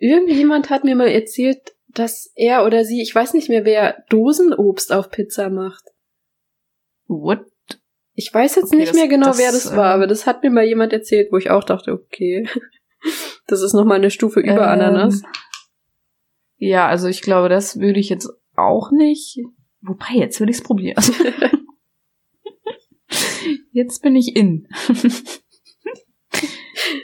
Irgendjemand 0.00 0.70
hat 0.70 0.82
mir 0.82 0.96
mal 0.96 1.06
erzählt, 1.06 1.76
dass 1.86 2.32
er 2.34 2.66
oder 2.66 2.84
sie, 2.84 3.00
ich 3.00 3.14
weiß 3.14 3.32
nicht 3.32 3.48
mehr 3.48 3.64
wer, 3.64 4.02
Dosenobst 4.08 4.92
auf 4.92 5.08
Pizza 5.08 5.50
macht. 5.50 5.84
What? 7.06 7.44
Ich 8.14 8.34
weiß 8.34 8.56
jetzt 8.56 8.66
Okay, 8.72 8.76
nicht 8.78 8.88
das- 8.88 8.96
mehr 8.96 9.06
genau, 9.06 9.28
das, 9.28 9.38
wer 9.38 9.52
das 9.52 9.76
war, 9.76 9.90
ähm, 9.94 10.00
aber 10.00 10.06
das 10.08 10.26
hat 10.26 10.42
mir 10.42 10.50
mal 10.50 10.64
jemand 10.64 10.92
erzählt, 10.92 11.30
wo 11.30 11.36
ich 11.36 11.50
auch 11.50 11.62
dachte, 11.62 11.92
okay. 11.92 12.48
Das 13.46 13.62
ist 13.62 13.72
nochmal 13.74 13.98
eine 13.98 14.10
Stufe 14.10 14.40
über 14.40 14.52
Ähm, 14.54 14.58
Ananas. 14.80 15.22
Ja, 16.56 16.88
also 16.88 17.06
ich 17.06 17.22
glaube, 17.22 17.48
das 17.48 17.78
würde 17.78 18.00
ich 18.00 18.08
jetzt 18.08 18.28
auch 18.56 18.90
nicht. 18.90 19.38
Wobei, 19.80 20.14
jetzt 20.14 20.40
will 20.40 20.48
ich 20.48 20.56
es 20.56 20.62
probieren. 20.62 21.02
jetzt 23.72 24.02
bin 24.02 24.16
ich 24.16 24.34
in. 24.34 24.66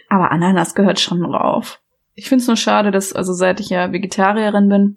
Aber 0.08 0.32
Ananas 0.32 0.74
gehört 0.74 0.98
schon 0.98 1.20
drauf. 1.20 1.80
Ich 2.14 2.28
finde 2.28 2.42
es 2.42 2.48
nur 2.48 2.56
schade, 2.56 2.90
dass, 2.90 3.12
also 3.12 3.32
seit 3.32 3.60
ich 3.60 3.70
ja 3.70 3.92
Vegetarierin 3.92 4.68
bin, 4.68 4.96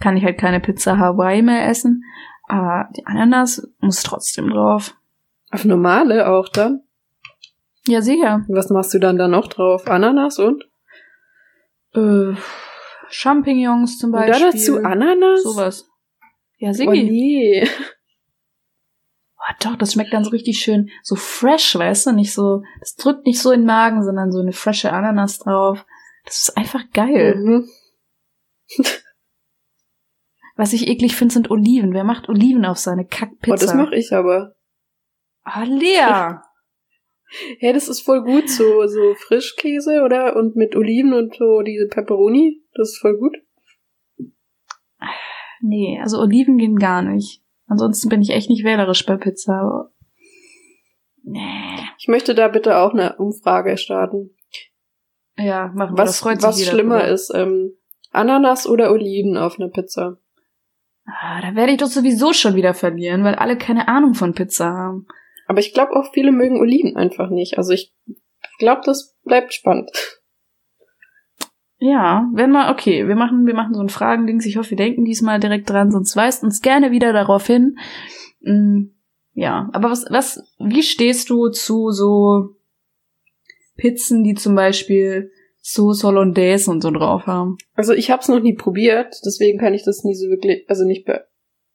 kann 0.00 0.16
ich 0.16 0.24
halt 0.24 0.38
keine 0.38 0.60
Pizza 0.60 0.98
Hawaii 0.98 1.42
mehr 1.42 1.68
essen. 1.68 2.04
Aber 2.48 2.88
die 2.96 3.06
Ananas 3.06 3.66
muss 3.80 4.02
trotzdem 4.02 4.50
drauf. 4.50 4.94
Auf 5.50 5.64
normale 5.64 6.28
auch 6.28 6.48
dann. 6.48 6.82
Ja, 7.86 8.02
sicher. 8.02 8.44
Was 8.48 8.70
machst 8.70 8.94
du 8.94 8.98
dann 8.98 9.16
da 9.16 9.28
noch 9.28 9.46
drauf? 9.46 9.86
Ananas 9.86 10.38
und? 10.38 10.64
Äh, 11.94 12.34
Champignons 13.10 13.98
zum 13.98 14.12
Beispiel. 14.12 14.32
da 14.46 14.50
dazu 14.52 14.78
Ananas? 14.82 15.42
Sowas. 15.42 15.88
Ja, 16.58 16.70
Oh 16.70 16.72
Sigi. 16.72 17.02
nee. 17.04 17.68
Oh, 19.38 19.52
doch, 19.62 19.76
das 19.76 19.92
schmeckt 19.92 20.12
dann 20.12 20.24
so 20.24 20.30
richtig 20.30 20.58
schön, 20.58 20.90
so 21.02 21.14
fresh, 21.14 21.76
weißt 21.76 22.06
du, 22.06 22.12
nicht 22.12 22.32
so, 22.32 22.62
das 22.80 22.96
drückt 22.96 23.26
nicht 23.26 23.40
so 23.40 23.52
in 23.52 23.60
den 23.60 23.66
Magen, 23.66 24.02
sondern 24.02 24.32
so 24.32 24.40
eine 24.40 24.52
frische 24.52 24.92
Ananas 24.92 25.38
drauf. 25.38 25.84
Das 26.24 26.40
ist 26.48 26.56
einfach 26.56 26.82
geil. 26.92 27.36
Mhm. 27.36 27.68
Was 30.56 30.72
ich 30.72 30.88
eklig 30.88 31.14
finde, 31.14 31.34
sind 31.34 31.50
Oliven. 31.50 31.92
Wer 31.92 32.04
macht 32.04 32.28
Oliven 32.28 32.64
auf 32.64 32.78
seine 32.78 33.04
Kackpizza? 33.06 33.52
Oh, 33.52 33.56
das 33.66 33.74
mache 33.74 33.94
ich 33.94 34.12
aber. 34.12 34.54
Ah, 35.44 35.64
Lea! 35.64 36.38
Hey, 37.58 37.72
das 37.72 37.88
ist 37.88 38.02
voll 38.02 38.22
gut, 38.22 38.48
so, 38.48 38.86
so 38.86 39.14
Frischkäse, 39.16 40.02
oder? 40.04 40.36
Und 40.36 40.54
mit 40.54 40.76
Oliven 40.76 41.12
und 41.12 41.34
so 41.34 41.60
diese 41.62 41.88
Pepperoni. 41.88 42.62
Das 42.76 42.90
ist 42.90 42.98
voll 42.98 43.16
gut. 43.18 43.36
Nee, 45.60 45.98
also 46.00 46.18
Oliven 46.20 46.58
gehen 46.58 46.76
gar 46.76 47.02
nicht. 47.02 47.42
Ansonsten 47.66 48.08
bin 48.08 48.20
ich 48.22 48.30
echt 48.30 48.50
nicht 48.50 48.64
wählerisch 48.64 49.04
bei 49.06 49.16
Pizza. 49.16 49.54
aber- 49.60 49.92
Nee. 51.22 51.78
Ich 51.98 52.06
möchte 52.08 52.34
da 52.36 52.46
bitte 52.48 52.76
auch 52.76 52.92
eine 52.92 53.16
Umfrage 53.16 53.76
starten. 53.78 54.30
Ja, 55.36 55.72
machen 55.74 55.96
wir. 55.96 56.02
Was, 56.04 56.18
da 56.20 56.24
freut 56.24 56.42
was 56.42 56.62
schlimmer 56.64 56.98
drüber. 57.00 57.08
ist, 57.08 57.32
ähm, 57.34 57.72
Ananas 58.12 58.66
oder 58.68 58.92
Oliven 58.92 59.36
auf 59.36 59.58
einer 59.58 59.68
Pizza? 59.68 60.18
Ah, 61.04 61.40
da 61.40 61.54
werde 61.56 61.72
ich 61.72 61.78
doch 61.78 61.88
sowieso 61.88 62.32
schon 62.32 62.54
wieder 62.54 62.74
verlieren, 62.74 63.24
weil 63.24 63.34
alle 63.34 63.58
keine 63.58 63.88
Ahnung 63.88 64.14
von 64.14 64.34
Pizza 64.34 64.66
haben. 64.72 65.06
Aber 65.46 65.58
ich 65.60 65.74
glaube 65.74 65.96
auch 65.96 66.12
viele 66.12 66.32
mögen 66.32 66.60
Oliven 66.60 66.96
einfach 66.96 67.30
nicht. 67.30 67.58
Also 67.58 67.72
ich 67.72 67.92
glaube, 68.58 68.82
das 68.84 69.16
bleibt 69.24 69.52
spannend. 69.52 69.90
Ja, 71.78 72.28
wenn 72.32 72.50
mal, 72.50 72.72
okay, 72.72 73.06
wir 73.06 73.16
machen, 73.16 73.46
wir 73.46 73.54
machen 73.54 73.74
so 73.74 73.80
ein 73.80 73.90
Fragendings. 73.90 74.46
Ich 74.46 74.56
hoffe, 74.56 74.70
wir 74.70 74.76
denken 74.78 75.04
diesmal 75.04 75.40
direkt 75.40 75.68
dran, 75.68 75.90
sonst 75.90 76.16
weist 76.16 76.42
uns 76.42 76.62
gerne 76.62 76.90
wieder 76.90 77.12
darauf 77.12 77.46
hin. 77.46 77.78
Mm, 78.40 78.84
ja, 79.34 79.68
aber 79.72 79.90
was, 79.90 80.06
was, 80.08 80.42
wie 80.58 80.82
stehst 80.82 81.28
du 81.28 81.48
zu 81.50 81.90
so 81.90 82.56
Pizzen, 83.76 84.24
die 84.24 84.34
zum 84.34 84.54
Beispiel 84.54 85.30
Sauce 85.60 86.02
Hollandaise 86.04 86.70
und 86.70 86.80
so 86.80 86.90
drauf 86.90 87.26
haben? 87.26 87.58
Also 87.74 87.92
ich 87.92 88.10
habe 88.10 88.22
es 88.22 88.28
noch 88.28 88.40
nie 88.40 88.54
probiert, 88.54 89.14
deswegen 89.26 89.58
kann 89.58 89.74
ich 89.74 89.84
das 89.84 90.02
nie 90.02 90.14
so 90.14 90.28
wirklich, 90.30 90.64
also 90.70 90.86
nicht 90.86 91.06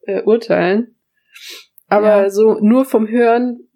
beurteilen. 0.05 0.95
Aber 1.87 2.23
Ja. 2.23 2.29
so 2.31 2.57
nur 2.59 2.85
vom 2.85 3.07
Hören 3.07 3.67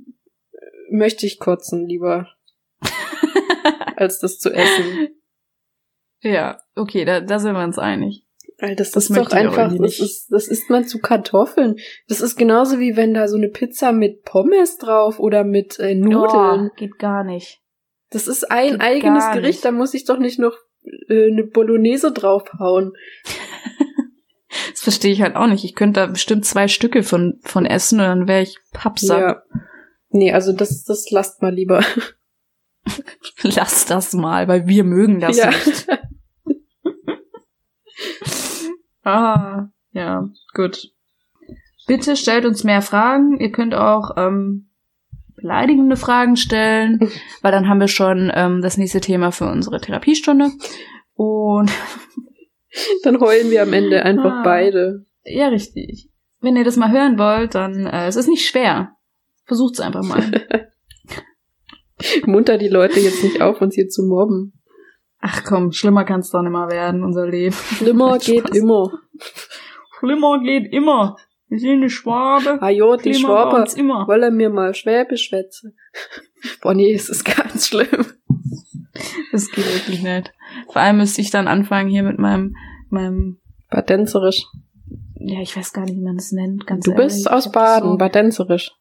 äh, 0.53 0.95
möchte 0.95 1.27
ich 1.27 1.37
kotzen 1.37 1.85
lieber, 1.85 2.29
als 3.95 4.17
das 4.19 4.39
zu 4.39 4.51
essen. 4.51 5.09
Ja, 6.31 6.59
okay, 6.75 7.05
da, 7.05 7.21
da 7.21 7.39
sind 7.39 7.53
wir 7.53 7.63
uns 7.63 7.77
einig. 7.77 8.25
Weil 8.59 8.75
das, 8.75 8.91
Das 8.91 9.09
ist 9.09 9.17
doch 9.17 9.31
einfach, 9.31 9.71
das 9.71 9.79
nicht. 9.79 10.01
ist, 10.01 10.27
das 10.31 10.47
isst 10.47 10.69
man 10.69 10.85
zu 10.85 10.99
Kartoffeln. 10.99 11.75
Das 12.07 12.21
ist 12.21 12.37
genauso 12.37 12.79
wie 12.79 12.95
wenn 12.95 13.13
da 13.13 13.27
so 13.27 13.35
eine 13.35 13.49
Pizza 13.49 13.91
mit 13.91 14.23
Pommes 14.23 14.77
drauf 14.77 15.19
oder 15.19 15.43
mit 15.43 15.77
äh, 15.79 15.93
Nudeln. 15.93 16.69
Oh, 16.71 16.75
geht 16.75 16.97
gar 16.97 17.23
nicht. 17.23 17.61
Das 18.11 18.27
ist 18.27 18.49
ein 18.49 18.73
Geht 18.73 18.81
eigenes 18.81 19.31
Gericht, 19.33 19.65
da 19.65 19.71
muss 19.71 19.93
ich 19.93 20.05
doch 20.05 20.19
nicht 20.19 20.39
noch 20.39 20.55
äh, 21.09 21.31
eine 21.31 21.43
Bolognese 21.43 22.11
draufhauen. 22.11 22.93
Das 24.71 24.81
verstehe 24.81 25.11
ich 25.11 25.21
halt 25.21 25.35
auch 25.35 25.47
nicht. 25.47 25.65
Ich 25.65 25.75
könnte 25.75 25.99
da 25.99 26.07
bestimmt 26.07 26.45
zwei 26.45 26.69
Stücke 26.69 27.03
von, 27.03 27.39
von 27.43 27.65
essen 27.65 27.99
und 27.99 28.05
dann 28.05 28.27
wäre 28.27 28.41
ich 28.41 28.57
pappsatt. 28.71 29.19
Ja. 29.19 29.43
Nee, 30.09 30.31
also 30.31 30.53
das, 30.53 30.83
das 30.85 31.09
lasst 31.11 31.41
mal 31.41 31.53
lieber. 31.53 31.83
Lass 33.41 33.85
das 33.85 34.13
mal, 34.13 34.47
weil 34.47 34.67
wir 34.67 34.83
mögen 34.83 35.19
das 35.19 35.37
ja. 35.37 35.47
nicht. 35.47 35.87
Ah, 39.05 39.69
ja, 39.91 40.27
gut. 40.53 40.91
Bitte 41.87 42.15
stellt 42.15 42.45
uns 42.45 42.63
mehr 42.63 42.81
Fragen. 42.81 43.39
Ihr 43.39 43.51
könnt 43.51 43.75
auch 43.75 44.17
ähm, 44.17 44.69
beleidigende 45.35 45.95
Fragen 45.95 46.35
stellen, 46.35 46.99
weil 47.41 47.51
dann 47.51 47.69
haben 47.69 47.79
wir 47.79 47.87
schon 47.87 48.31
ähm, 48.33 48.61
das 48.61 48.77
nächste 48.77 48.99
Thema 49.01 49.31
für 49.31 49.45
unsere 49.49 49.79
Therapiestunde. 49.79 50.49
Und 51.13 51.71
Dann 53.03 53.21
heulen 53.21 53.51
wir 53.51 53.61
am 53.61 53.71
Ende 53.71 54.03
einfach 54.03 54.39
Ah. 54.39 54.43
beide. 54.43 55.05
ja, 55.23 55.47
richtig. 55.47 56.09
Wenn 56.41 56.57
ihr 56.57 56.65
das 56.65 56.75
mal 56.75 56.91
hören 56.91 57.17
wollt, 57.17 57.55
dann 57.55 57.85
äh, 57.85 58.07
es 58.07 58.17
ist 58.17 58.27
nicht 58.27 58.45
schwer. 58.45 58.91
Versucht's 59.45 59.79
einfach 59.79 60.03
mal. 60.03 60.45
Munter 62.25 62.57
die 62.57 62.67
Leute 62.67 62.99
jetzt 62.99 63.23
nicht 63.23 63.41
auf, 63.41 63.61
uns 63.61 63.75
hier 63.75 63.87
zu 63.87 64.03
mobben. 64.03 64.53
Ach 65.27 65.43
komm, 65.43 65.71
schlimmer 65.71 66.03
kann's 66.03 66.29
doch 66.29 66.43
nicht 66.43 66.51
mal 66.51 66.69
werden, 66.69 67.03
unser 67.03 67.27
Leben. 67.27 67.55
Schlimmer 67.55 68.19
geht 68.19 68.47
immer. 68.55 68.91
Schlimmer 69.97 70.39
geht 70.39 70.71
immer. 70.71 71.17
Wir 71.47 71.59
sind 71.59 71.77
eine 71.77 71.89
Schwabe. 71.89 72.59
Ah 72.61 72.69
jo, 72.69 72.95
die 72.95 73.09
uns 73.09 73.73
immer. 73.73 74.07
wollen 74.07 74.35
mir 74.35 74.51
mal 74.51 74.75
Schwäbisch 74.75 75.29
schwätzen. 75.29 75.75
Boah, 76.61 76.75
nee, 76.75 76.93
es 76.93 77.09
ist 77.09 77.23
ganz 77.23 77.69
schlimm. 77.69 78.05
Das 79.31 79.49
geht 79.49 79.65
wirklich 79.65 80.03
nicht. 80.03 80.31
Vor 80.71 80.83
allem 80.83 80.97
müsste 80.97 81.21
ich 81.21 81.31
dann 81.31 81.47
anfangen 81.47 81.89
hier 81.89 82.03
mit 82.03 82.19
meinem, 82.19 82.55
meinem, 82.89 83.39
Badenzerisch. 83.71 84.45
ja, 85.15 85.41
ich 85.41 85.57
weiß 85.57 85.73
gar 85.73 85.85
nicht, 85.85 85.95
wie 85.95 86.03
man 86.03 86.17
das 86.17 86.31
nennt, 86.33 86.67
ganz 86.67 86.85
Du 86.85 86.91
ehrlich. 86.91 87.07
bist 87.07 87.31
aus 87.31 87.51
Baden, 87.51 87.97
Badenzerisch. 87.97 88.73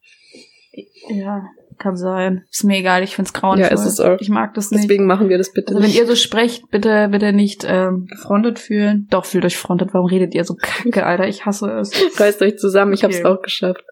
So, 1.08 1.14
ja, 1.14 1.46
kann 1.78 1.96
sein. 1.96 2.44
Ist 2.50 2.64
mir 2.64 2.78
egal, 2.78 3.02
ich 3.02 3.14
find's 3.16 3.32
grauenvoll. 3.32 3.66
Ja, 3.66 3.72
ist 3.72 3.84
es 3.86 4.00
auch. 4.00 4.18
Ich 4.20 4.28
mag 4.28 4.54
das 4.54 4.70
nicht. 4.70 4.84
Deswegen 4.84 5.06
machen 5.06 5.28
wir 5.28 5.38
das 5.38 5.52
bitte 5.52 5.68
Also 5.68 5.80
wenn 5.80 5.86
nicht. 5.88 5.98
ihr 5.98 6.06
so 6.06 6.14
sprecht, 6.16 6.70
bitte, 6.70 7.08
bitte 7.10 7.32
nicht 7.32 7.64
ähm, 7.66 8.06
gefrontet 8.10 8.58
fühlen. 8.58 9.06
Doch, 9.10 9.24
fühlt 9.24 9.44
euch 9.44 9.56
frontet. 9.56 9.94
Warum 9.94 10.06
redet 10.08 10.34
ihr 10.34 10.44
so 10.44 10.54
kacke, 10.54 11.04
Alter? 11.06 11.28
Ich 11.28 11.46
hasse 11.46 11.70
es. 11.78 11.92
Reißt 12.18 12.40
euch 12.42 12.56
zusammen, 12.58 12.92
ich 12.92 13.04
hab's 13.04 13.16
Okay. 13.18 13.24
auch 13.26 13.42
geschafft. 13.42 13.84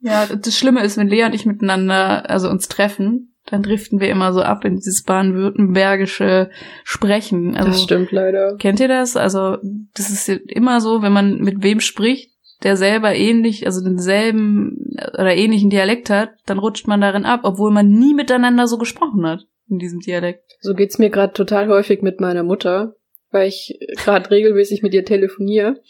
Ja, 0.00 0.26
das 0.26 0.56
Schlimme 0.56 0.84
ist, 0.84 0.96
wenn 0.96 1.08
Lea 1.08 1.24
und 1.24 1.34
ich 1.34 1.44
miteinander, 1.46 2.30
also 2.30 2.48
uns 2.48 2.68
treffen, 2.68 3.34
dann 3.46 3.62
driften 3.62 3.98
wir 3.98 4.10
immer 4.10 4.32
so 4.32 4.42
ab 4.42 4.64
in 4.64 4.76
dieses 4.76 5.02
baden-württembergische 5.04 6.50
Sprechen. 6.84 7.56
Also, 7.56 7.70
das 7.70 7.82
stimmt 7.82 8.12
leider. 8.12 8.56
Kennt 8.58 8.78
ihr 8.78 8.88
das? 8.88 9.16
Also, 9.16 9.56
das 9.94 10.10
ist 10.10 10.28
immer 10.28 10.80
so, 10.80 11.02
wenn 11.02 11.12
man 11.12 11.38
mit 11.38 11.62
wem 11.62 11.80
spricht, 11.80 12.30
der 12.62 12.76
selber 12.76 13.14
ähnlich, 13.14 13.66
also 13.66 13.82
denselben 13.82 14.96
oder 15.14 15.34
ähnlichen 15.36 15.70
Dialekt 15.70 16.10
hat, 16.10 16.30
dann 16.46 16.58
rutscht 16.58 16.86
man 16.88 17.00
darin 17.00 17.24
ab, 17.24 17.40
obwohl 17.44 17.70
man 17.70 17.88
nie 17.88 18.14
miteinander 18.14 18.66
so 18.66 18.78
gesprochen 18.78 19.24
hat 19.26 19.46
in 19.70 19.78
diesem 19.78 20.00
Dialekt. 20.00 20.56
So 20.60 20.74
geht's 20.74 20.98
mir 20.98 21.10
gerade 21.10 21.32
total 21.32 21.68
häufig 21.68 22.02
mit 22.02 22.20
meiner 22.20 22.42
Mutter, 22.42 22.96
weil 23.30 23.48
ich 23.48 23.78
gerade 23.96 24.30
regelmäßig 24.30 24.82
mit 24.82 24.94
ihr 24.94 25.04
telefoniere. 25.04 25.80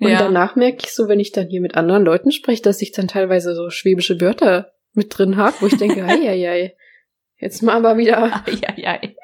Und 0.00 0.10
Ja. 0.10 0.18
danach 0.18 0.56
merke 0.56 0.84
ich 0.84 0.94
so, 0.94 1.08
wenn 1.08 1.20
ich 1.20 1.32
dann 1.32 1.48
hier 1.48 1.60
mit 1.60 1.76
anderen 1.76 2.04
Leuten 2.04 2.32
spreche, 2.32 2.62
dass 2.62 2.82
ich 2.82 2.92
dann 2.92 3.08
teilweise 3.08 3.54
so 3.54 3.68
schwäbische 3.70 4.20
Wörter 4.20 4.72
mit 4.94 5.16
drin 5.16 5.36
habe, 5.36 5.56
wo 5.60 5.66
ich 5.66 5.76
denke, 5.76 6.02
ei, 6.04 6.28
ei, 6.28 6.48
ei, 6.50 6.74
jetzt 7.38 7.62
mal 7.62 7.76
aber 7.76 7.98
wieder, 7.98 8.42
Eieiei. 8.46 9.16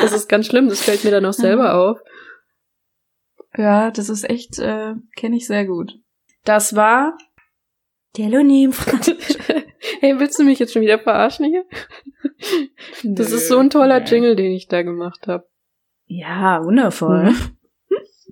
das 0.00 0.12
ist 0.12 0.28
ganz 0.28 0.46
schlimm, 0.46 0.68
das 0.68 0.82
fällt 0.82 1.04
mir 1.04 1.10
dann 1.10 1.24
auch 1.24 1.32
selber 1.32 1.74
auf. 1.74 1.98
Ja, 3.56 3.90
das 3.90 4.08
ist 4.08 4.28
echt, 4.28 4.58
äh, 4.58 4.94
kenne 5.16 5.36
ich 5.36 5.46
sehr 5.46 5.66
gut. 5.66 5.98
Das 6.44 6.74
war 6.74 7.16
Telonym. 8.14 8.72
hey, 10.00 10.18
willst 10.18 10.38
du 10.38 10.44
mich 10.44 10.58
jetzt 10.58 10.72
schon 10.72 10.82
wieder 10.82 10.98
verarschen 10.98 11.46
hier? 11.46 11.64
Das 13.04 13.30
ist 13.30 13.46
so 13.46 13.58
ein 13.58 13.70
toller 13.70 14.02
Jingle, 14.02 14.34
den 14.34 14.50
ich 14.50 14.66
da 14.66 14.82
gemacht 14.82 15.28
habe. 15.28 15.48
Ja, 16.06 16.60
wundervoll. 16.64 17.30
Mhm. 17.30 17.56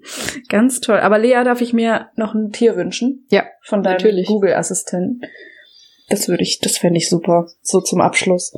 Ganz 0.48 0.80
toll. 0.80 0.98
Aber 0.98 1.18
Lea, 1.18 1.44
darf 1.44 1.60
ich 1.60 1.72
mir 1.72 2.10
noch 2.16 2.34
ein 2.34 2.50
Tier 2.50 2.76
wünschen? 2.76 3.26
Ja, 3.30 3.44
Von 3.62 3.82
deinem. 3.82 4.24
Google-Assistenten. 4.24 5.20
Das 6.08 6.28
würde 6.28 6.42
ich, 6.42 6.58
das 6.58 6.76
fände 6.76 6.98
ich 6.98 7.08
super. 7.08 7.46
So 7.62 7.80
zum 7.80 8.00
Abschluss. 8.00 8.52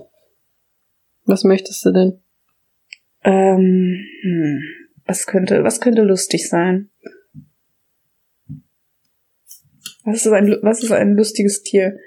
Was 1.25 1.45
möchtest 1.45 1.85
du 1.85 1.93
denn? 1.93 2.23
Ähm, 3.23 4.05
hm, 4.23 4.63
was 5.05 5.27
könnte, 5.27 5.65
was 5.65 5.81
könnte 5.81 6.03
lustig 6.03 6.49
sein? 6.49 6.91
Was 10.05 10.27
ist 10.27 10.33
ein, 10.33 10.59
was 10.63 10.83
ist 10.83 10.93
ein 10.93 11.15
lustiges 11.15 11.63
Tier? 11.63 11.99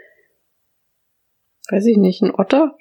Weiß 1.70 1.86
ich 1.86 1.98
nicht, 1.98 2.22
ein 2.22 2.34
Otter? 2.34 2.78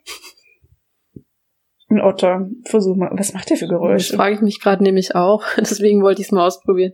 Ein 1.89 2.01
Otter. 2.01 2.49
Versuch 2.65 2.97
mal. 2.97 3.11
Was 3.12 3.33
macht 3.33 3.51
der 3.51 3.57
für 3.57 3.67
Das 3.67 3.71
Geräusche? 3.71 4.17
frage 4.17 4.35
ich 4.35 4.41
mich 4.41 4.61
gerade 4.61 4.83
nämlich 4.83 5.15
auch. 5.15 5.45
Deswegen 5.57 6.03
wollte 6.03 6.21
ich 6.21 6.29
es 6.29 6.33
mal 6.33 6.47
ausprobieren. 6.47 6.93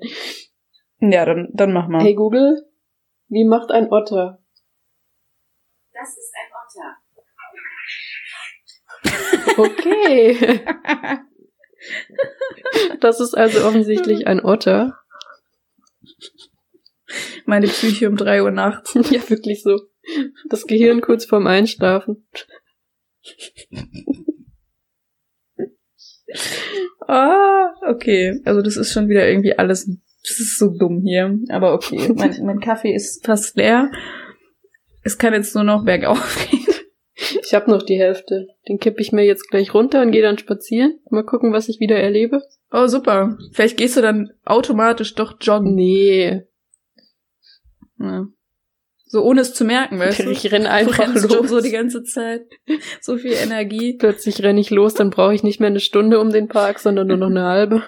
Ja, 1.01 1.25
dann, 1.25 1.49
dann 1.53 1.73
mach 1.73 1.89
mal. 1.89 2.03
Hey 2.03 2.15
Google, 2.15 2.63
wie 3.29 3.45
macht 3.45 3.71
ein 3.71 3.91
Otter? 3.91 4.43
Das 5.93 6.11
ist 6.11 6.33
ein 6.37 6.51
Otter. 6.63 6.97
Okay. 9.57 10.61
Das 13.01 13.21
ist 13.21 13.35
also 13.35 13.65
offensichtlich 13.67 14.27
ein 14.27 14.45
Otter. 14.45 14.99
Meine 17.47 17.67
Psyche 17.67 18.09
um 18.09 18.17
drei 18.17 18.43
Uhr 18.43 18.51
nachts. 18.51 18.95
Ja, 19.11 19.29
wirklich 19.29 19.63
so. 19.63 19.81
Das 20.49 20.67
Gehirn 20.67 21.01
kurz 21.01 21.25
vorm 21.25 21.47
Einschlafen. 21.47 22.27
Ah, 27.09 27.75
okay. 27.89 28.41
Also 28.45 28.63
das 28.63 28.77
ist 28.77 28.93
schon 28.93 29.09
wieder 29.09 29.29
irgendwie 29.29 29.59
alles, 29.59 29.91
das 30.23 30.39
ist 30.39 30.59
so 30.59 30.69
dumm 30.69 31.01
hier. 31.03 31.37
Aber 31.49 31.75
okay, 31.75 32.09
mein, 32.15 32.45
mein 32.45 32.61
Kaffee 32.61 32.95
ist 32.95 33.27
fast 33.27 33.57
leer. 33.57 33.91
Es 35.03 35.19
kann 35.19 35.33
jetzt 35.33 35.57
nur 35.57 35.65
noch 35.65 35.85
bergauf 35.85 36.49
gehen. 36.49 36.70
Ich 37.45 37.55
habe 37.55 37.71
noch 37.71 37.83
die 37.83 37.99
Hälfte. 37.99 38.49
Den 38.69 38.79
kippe 38.79 39.01
ich 39.01 39.13
mir 39.13 39.25
jetzt 39.25 39.49
gleich 39.51 39.75
runter 39.75 40.03
und 40.03 40.11
gehe 40.13 40.23
dann 40.23 40.39
spazieren. 40.39 40.99
Mal 41.11 41.25
gucken, 41.25 41.53
was 41.53 41.69
ich 41.69 41.81
wieder 41.81 41.97
erlebe. 41.99 42.43
Oh, 42.73 42.87
super. 42.87 43.37
Vielleicht 43.53 43.77
gehst 43.77 43.97
du 43.97 44.01
dann 44.01 44.31
automatisch 44.45 45.15
doch 45.15 45.37
joggen. 45.41 45.75
Nee. 45.75 46.43
Ja. 47.99 48.27
So 49.07 49.23
ohne 49.25 49.41
es 49.41 49.55
zu 49.55 49.65
merken, 49.65 49.99
weißt 49.99 50.21
du? 50.21 50.31
Ich 50.31 50.53
renn 50.53 50.63
Du 50.63 50.71
einfach 50.71 51.05
schon 51.05 51.41
los. 51.41 51.49
so 51.49 51.61
die 51.61 51.71
ganze 51.73 52.05
Zeit. 52.05 52.43
So 53.01 53.17
viel 53.19 53.33
Energie. 53.33 53.95
Plötzlich 53.99 54.43
renne 54.43 54.61
ich 54.61 54.71
los, 54.71 54.95
dann 54.95 55.11
brauche 55.11 55.35
ich 55.35 55.43
nicht 55.43 55.59
mehr 55.59 55.69
eine 55.69 55.81
Stunde 55.81 56.21
um 56.21 56.31
den 56.31 56.47
Park, 56.49 56.79
sondern 56.79 57.09
nur 57.09 57.17
noch 57.17 57.27
eine 57.31 57.43
halbe. 57.45 57.83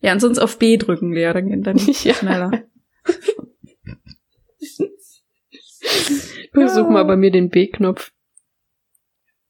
Ja, 0.00 0.12
und 0.12 0.20
sonst 0.20 0.38
auf 0.40 0.58
B 0.58 0.76
drücken, 0.76 1.12
Lea, 1.12 1.32
dann 1.32 1.48
geht 1.48 1.66
dann 1.66 1.78
Ja. 2.02 2.14
schneller. 2.14 2.64
Versuch 6.52 6.88
mal 6.88 7.04
bei 7.04 7.16
mir 7.16 7.30
den 7.30 7.50
B-Knopf. 7.50 8.12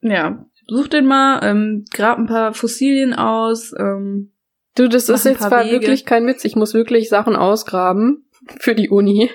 Ja, 0.00 0.44
such 0.66 0.88
den 0.88 1.06
mal, 1.06 1.40
ähm, 1.42 1.84
grab 1.92 2.18
ein 2.18 2.26
paar 2.26 2.54
Fossilien 2.54 3.14
aus. 3.14 3.72
Ähm, 3.78 4.30
Du, 4.76 4.88
das 4.88 5.08
ist 5.08 5.24
jetzt 5.24 5.42
zwar 5.42 5.64
Wege. 5.66 5.72
wirklich 5.80 6.04
kein 6.04 6.26
Witz. 6.26 6.44
Ich 6.44 6.56
muss 6.56 6.74
wirklich 6.74 7.08
Sachen 7.08 7.36
ausgraben 7.36 8.28
für 8.58 8.74
die 8.74 8.90
Uni. 8.90 9.30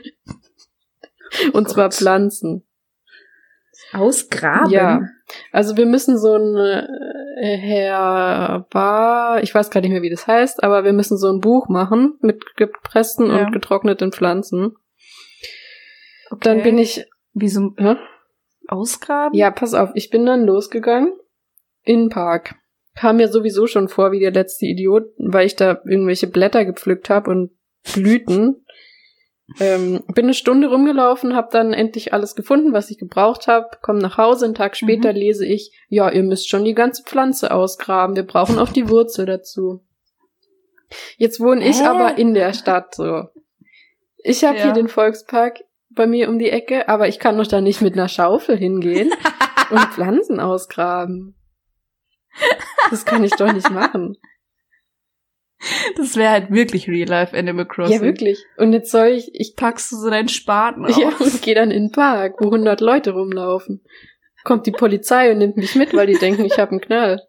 Und 1.54 1.68
Oh 1.68 1.72
zwar. 1.72 1.92
Pflanzen. 1.92 2.66
ausgraben? 3.94 4.70
Ja. 4.70 5.02
Also 5.54 5.78
wir 5.78 5.86
müssen 5.86 6.18
so 6.18 6.36
ein 6.36 6.58
äh, 6.58 7.58
Herbar, 7.58 9.42
ich 9.42 9.56
weiß 9.56 9.70
gar 9.70 9.80
nicht 9.80 9.92
mehr, 9.92 10.02
wie 10.02 10.10
das 10.10 10.28
heißt, 10.28 10.62
aber 10.62 10.84
wir 10.84 10.92
müssen 10.92 11.18
so 11.18 11.32
ein 11.32 11.40
Buch 11.40 11.70
machen 11.70 12.18
mit 12.20 12.44
gepressten 12.58 13.28
Ja. 13.28 13.46
und 13.46 13.54
getrockneten 13.54 14.12
Pflanzen. 14.12 14.76
Okay. 16.32 16.40
Dann 16.42 16.64
bin 16.64 16.78
ich, 16.78 17.06
Wieso 17.34 17.74
hä? 17.78 17.96
ausgraben? 18.68 19.38
ja, 19.38 19.52
pass 19.52 19.74
auf, 19.74 19.90
ich 19.96 20.10
bin 20.10 20.26
dann 20.26 20.46
losgegangen 20.46 21.14
in 21.84 22.02
den 22.06 22.10
Park. 22.10 22.56
Kam 22.96 23.18
mir 23.18 23.30
sowieso 23.30 23.66
schon 23.68 23.88
vor 23.88 24.12
wie 24.12 24.20
der 24.20 24.32
letzte 24.32 24.66
Idiot, 24.66 25.06
weil 25.18 25.46
ich 25.46 25.56
da 25.56 25.82
irgendwelche 25.86 26.28
Blätter 26.28 26.66
gepflückt 26.66 27.10
habe 27.10 27.32
und 27.32 27.52
Blüten. 27.94 28.66
Ähm, 29.60 30.04
bin 30.14 30.26
eine 30.26 30.34
Stunde 30.36 30.68
rumgelaufen, 30.68 31.36
habe 31.36 31.48
dann 31.52 31.74
endlich 31.74 32.14
alles 32.14 32.36
gefunden, 32.36 32.72
was 32.74 32.92
ich 32.92 33.00
gebraucht 33.00 33.48
habe. 33.48 33.68
Komm 33.82 33.98
nach 33.98 34.18
Hause, 34.18 34.46
einen 34.46 34.54
Tag 34.54 34.76
später 34.78 35.12
lese 35.14 35.46
ich, 35.46 35.72
ja, 35.88 36.10
ihr 36.12 36.22
müsst 36.24 36.50
schon 36.50 36.66
die 36.66 36.76
ganze 36.76 37.04
Pflanze 37.04 37.52
ausgraben. 37.52 38.16
Wir 38.16 38.28
brauchen 38.28 38.60
auch 38.60 38.70
die 38.70 38.90
Wurzel 38.90 39.26
dazu. 39.26 39.84
Jetzt 41.18 41.40
wohne 41.40 41.68
ich 41.68 41.80
Hä? 41.82 41.86
aber 41.86 42.18
in 42.18 42.34
der 42.36 42.54
Stadt 42.54 42.94
so. 42.94 43.24
Ich 44.18 44.44
habe 44.44 44.58
Ja. 44.58 44.66
hier 44.66 44.74
den 44.74 44.88
Volkspark 44.88 45.62
bei 46.00 46.08
mir 46.08 46.30
um 46.30 46.40
die 46.40 46.50
Ecke, 46.50 46.88
aber 46.88 47.10
ich 47.10 47.20
kann 47.20 47.38
doch 47.38 47.46
da 47.46 47.60
nicht 47.60 47.82
mit 47.82 47.94
einer 47.94 48.08
Schaufel 48.08 48.58
hingehen 48.58 49.12
und 49.70 49.86
Pflanzen 49.94 50.40
ausgraben. 50.40 51.36
Das 52.90 53.04
kann 53.04 53.26
ich 53.26 53.34
doch 53.34 53.52
nicht 53.52 53.70
machen. 53.70 54.16
Das 55.98 56.16
wäre 56.16 56.32
halt 56.32 56.52
wirklich 56.52 56.88
Real 56.88 57.10
Life 57.10 57.38
Animal 57.38 57.66
Crossing. 57.66 57.98
Ja, 57.98 58.02
wirklich. 58.02 58.46
Und 58.56 58.72
jetzt 58.72 58.92
soll 58.92 59.08
ich, 59.08 59.30
ich 59.34 59.58
Packst 59.58 59.92
du 59.92 59.98
so 59.98 60.10
deinen 60.10 60.30
Spaten 60.30 60.86
auf. 60.86 60.98
Ja, 60.98 61.10
und 61.20 61.42
gehe 61.42 61.54
dann 61.54 61.70
in 61.70 61.88
den 61.88 61.92
Park, 61.92 62.36
wo 62.40 62.46
100 62.46 62.80
Leute 62.80 63.12
rumlaufen. 63.12 63.84
Kommt 64.46 64.68
die 64.68 64.72
Polizei 64.72 65.30
und 65.34 65.40
nimmt 65.40 65.58
mich 65.58 65.76
mit, 65.76 65.94
weil 65.94 66.08
die 66.08 66.18
denken, 66.18 66.46
ich 66.46 66.60
habe 66.60 66.72
einen 66.72 66.80
Knall. 66.80 67.22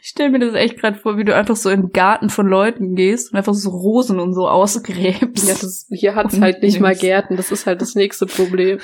Ich 0.00 0.08
stell 0.08 0.30
mir 0.30 0.38
das 0.38 0.54
echt 0.54 0.78
gerade 0.78 0.98
vor, 0.98 1.18
wie 1.18 1.24
du 1.24 1.34
einfach 1.34 1.56
so 1.56 1.68
in 1.70 1.82
den 1.82 1.90
Garten 1.90 2.30
von 2.30 2.46
Leuten 2.46 2.94
gehst 2.94 3.32
und 3.32 3.38
einfach 3.38 3.54
so 3.54 3.70
Rosen 3.70 4.18
und 4.20 4.32
so 4.34 4.48
ausgräbst. 4.48 5.46
Ja, 5.48 5.54
das, 5.54 5.86
hier 5.90 6.14
hat's 6.14 6.34
Und 6.34 6.42
halt 6.42 6.62
nicht 6.62 6.80
mal. 6.80 6.94
Gärten, 6.96 7.36
das 7.36 7.52
ist 7.52 7.66
halt 7.66 7.80
das 7.82 7.94
nächste 7.94 8.26
Problem. 8.26 8.78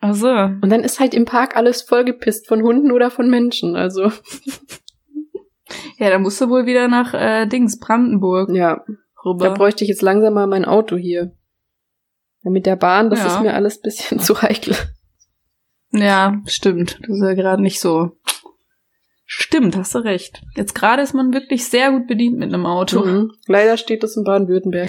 Ach 0.00 0.14
so. 0.14 0.28
Und 0.28 0.70
dann 0.70 0.84
ist 0.84 1.00
halt 1.00 1.12
im 1.14 1.24
Park 1.24 1.56
alles 1.56 1.82
vollgepisst 1.82 2.46
von 2.46 2.62
Hunden 2.62 2.92
oder 2.92 3.10
von 3.10 3.28
Menschen, 3.28 3.74
also. 3.76 4.12
Ja, 5.98 6.10
da 6.10 6.18
musst 6.18 6.40
du 6.40 6.48
wohl 6.48 6.66
wieder 6.66 6.88
nach 6.88 7.12
äh, 7.14 7.46
Dings, 7.46 7.78
Brandenburg 7.78 8.50
Ja, 8.50 8.84
rüber. 9.24 9.48
da 9.48 9.54
bräuchte 9.54 9.84
ich 9.84 9.90
jetzt 9.90 10.02
langsam 10.02 10.34
mal 10.34 10.46
mein 10.46 10.64
Auto 10.64 10.96
hier. 10.96 11.32
Ja, 12.42 12.50
mit 12.50 12.64
der 12.66 12.76
Bahn, 12.76 13.10
das 13.10 13.18
Ja. 13.20 13.26
ist 13.26 13.42
mir 13.42 13.54
alles 13.54 13.80
bisschen 13.80 14.18
zu 14.20 14.40
heikel. 14.40 14.76
ja, 15.92 16.40
stimmt. 16.46 16.98
Das 17.02 17.16
ist 17.16 17.22
ja 17.22 17.34
gerade 17.34 17.60
nicht 17.62 17.80
so. 17.80 18.12
Stimmt, 19.30 19.76
hast 19.76 19.94
du 19.94 19.98
recht. 19.98 20.40
Jetzt 20.56 20.74
gerade 20.74 21.02
ist 21.02 21.12
man 21.12 21.34
wirklich 21.34 21.68
sehr 21.68 21.90
gut 21.90 22.06
bedient 22.06 22.38
mit 22.38 22.48
einem 22.48 22.64
Auto. 22.64 23.04
Mhm. 23.04 23.32
Leider 23.46 23.76
steht 23.76 24.02
das 24.02 24.16
in 24.16 24.24
Baden-Württemberg. 24.24 24.88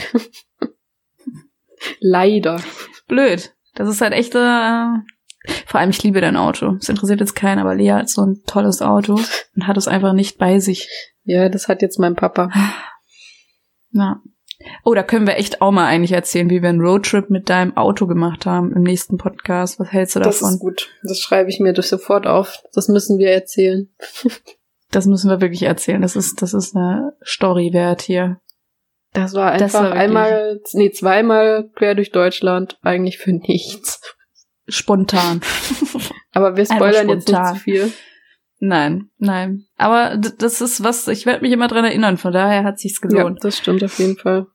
Leider. 1.99 2.61
Blöd. 3.09 3.53
Das 3.75 3.89
ist 3.89 3.99
halt 3.99 4.13
echt, 4.13 4.33
äh, 4.35 4.87
vor 5.65 5.81
allem 5.81 5.89
ich 5.89 6.01
liebe 6.03 6.21
dein 6.21 6.37
Auto. 6.37 6.77
Es 6.79 6.87
interessiert 6.87 7.19
jetzt 7.19 7.35
keinen, 7.35 7.59
aber 7.59 7.75
Lea 7.75 7.91
hat 7.91 8.09
so 8.09 8.21
ein 8.21 8.41
tolles 8.47 8.81
Auto 8.81 9.19
und 9.55 9.67
hat 9.67 9.75
es 9.75 9.89
einfach 9.89 10.13
nicht 10.13 10.37
bei 10.37 10.59
sich. 10.59 10.87
Ja, 11.23 11.49
das 11.49 11.67
hat 11.67 11.81
jetzt 11.81 11.99
mein 11.99 12.15
Papa. 12.15 12.49
Ja. 13.91 14.21
Oh, 14.83 14.93
da 14.93 15.03
können 15.03 15.25
wir 15.25 15.37
echt 15.37 15.61
auch 15.61 15.71
mal 15.71 15.85
eigentlich 15.85 16.11
erzählen, 16.11 16.49
wie 16.49 16.61
wir 16.61 16.69
einen 16.69 16.81
Roadtrip 16.81 17.29
mit 17.29 17.49
deinem 17.49 17.77
Auto 17.77 18.07
gemacht 18.07 18.45
haben 18.45 18.73
im 18.73 18.83
nächsten 18.83 19.17
Podcast. 19.17 19.79
Was 19.79 19.91
hältst 19.91 20.15
du 20.15 20.19
Das 20.19 20.39
davon? 20.39 20.55
ist 20.55 20.59
gut. 20.59 20.89
Das 21.03 21.19
schreibe 21.19 21.49
ich 21.49 21.59
mir 21.59 21.73
durch 21.73 21.87
sofort 21.87 22.27
auf. 22.27 22.61
Das 22.73 22.87
müssen 22.89 23.17
wir 23.17 23.31
erzählen. 23.31 23.89
Das 24.91 25.05
müssen 25.05 25.29
wir 25.29 25.39
wirklich 25.39 25.61
erzählen. 25.61 26.01
Das 26.01 26.15
ist, 26.15 26.41
das 26.41 26.55
ist 26.55 26.75
eine 26.75 27.13
Story 27.23 27.69
wert 27.73 28.01
hier. 28.01 28.41
Das 29.13 29.35
war 29.35 29.51
Das 29.53 29.61
einfach 29.75 29.79
war 29.81 29.83
wirklich- 29.89 30.01
einmal, 30.01 30.61
nee, 30.73 30.89
zweimal 30.89 31.69
quer 31.75 31.93
durch 31.93 32.09
Deutschland, 32.11 32.79
eigentlich 32.81 33.19
für 33.19 33.31
nichts. 33.31 34.01
Spontan. 34.67 35.41
Aber 36.31 36.55
wir 36.57 36.65
spoilern 36.65 37.07
jetzt 37.09 37.27
nicht 37.27 37.45
zu 37.49 37.55
viel. 37.55 37.93
Nein, 38.59 39.09
nein. 39.17 39.65
Aber 39.77 40.17
das 40.17 40.61
ist 40.61 40.83
was, 40.83 41.07
ich 41.07 41.25
werde 41.25 41.41
mich 41.41 41.51
immer 41.51 41.67
dran 41.67 41.85
erinnern, 41.85 42.17
von 42.17 42.31
daher 42.33 42.63
hat 42.63 42.79
sich's 42.79 42.99
Ja, 43.03 43.07
gelohnt. 43.09 43.43
das 43.43 43.57
stimmt 43.57 43.83
auf 43.83 43.97
jeden 43.99 44.17
Fall. 44.17 44.47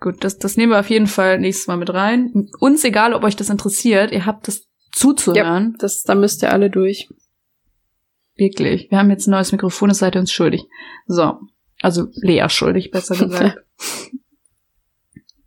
Gut, 0.00 0.24
das, 0.24 0.36
das 0.38 0.56
nehmen 0.56 0.72
wir 0.72 0.80
auf 0.80 0.90
jeden 0.90 1.06
Fall 1.06 1.38
nächstes 1.38 1.68
Mal 1.68 1.76
mit 1.76 1.92
rein. 1.94 2.48
Uns 2.58 2.82
egal, 2.84 3.14
ob 3.14 3.22
euch 3.22 3.36
das 3.36 3.50
interessiert, 3.50 4.10
ihr 4.10 4.26
habt 4.26 4.48
das 4.48 4.66
zuzuhören. 4.92 5.76
Das, 5.78 6.02
da 6.02 6.14
müsst 6.16 6.42
ihr 6.42 6.52
alle 6.52 6.70
durch. 6.70 7.08
Wirklich. 8.34 8.90
Wir 8.90 8.98
haben 8.98 9.10
jetzt 9.10 9.28
ein 9.28 9.30
neues 9.30 9.52
Mikrofon, 9.52 9.90
das 9.90 9.98
seid 9.98 10.16
ihr 10.16 10.20
uns 10.20 10.32
schuldig. 10.32 10.64
So. 11.06 11.38
Also 11.82 12.08
Lea 12.14 12.46
schuldig, 12.48 12.90
besser 12.90 13.16
gesagt. 13.16 13.58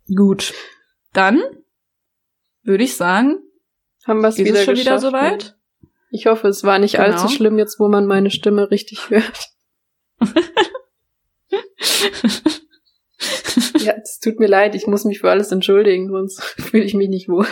Gut. 0.14 0.54
Dann 1.12 1.40
würde 2.62 2.84
ich 2.84 2.96
sagen, 2.96 3.38
Haben 4.06 4.20
wir 4.20 4.28
es 4.28 4.38
wieder 4.38 4.62
schon 4.64 4.74
wieder 4.76 4.96
geschafft? 4.96 5.02
soweit? 5.02 5.55
Ich 6.10 6.26
hoffe, 6.26 6.48
es 6.48 6.64
war 6.64 6.78
nicht 6.78 6.96
Genau. 6.96 7.04
allzu 7.06 7.28
schlimm 7.28 7.58
jetzt, 7.58 7.78
wo 7.80 7.88
man 7.88 8.06
meine 8.06 8.30
Stimme 8.30 8.70
richtig 8.70 9.10
hört. 9.10 9.50
Ja, 13.78 13.94
es 14.02 14.18
tut 14.18 14.38
mir 14.40 14.48
leid, 14.48 14.74
ich 14.74 14.86
muss 14.86 15.04
mich 15.04 15.20
für 15.20 15.30
alles 15.30 15.52
entschuldigen, 15.52 16.08
sonst 16.10 16.42
fühle 16.58 16.84
ich 16.84 16.94
mich 16.94 17.08
nicht 17.08 17.28
wohl. 17.28 17.46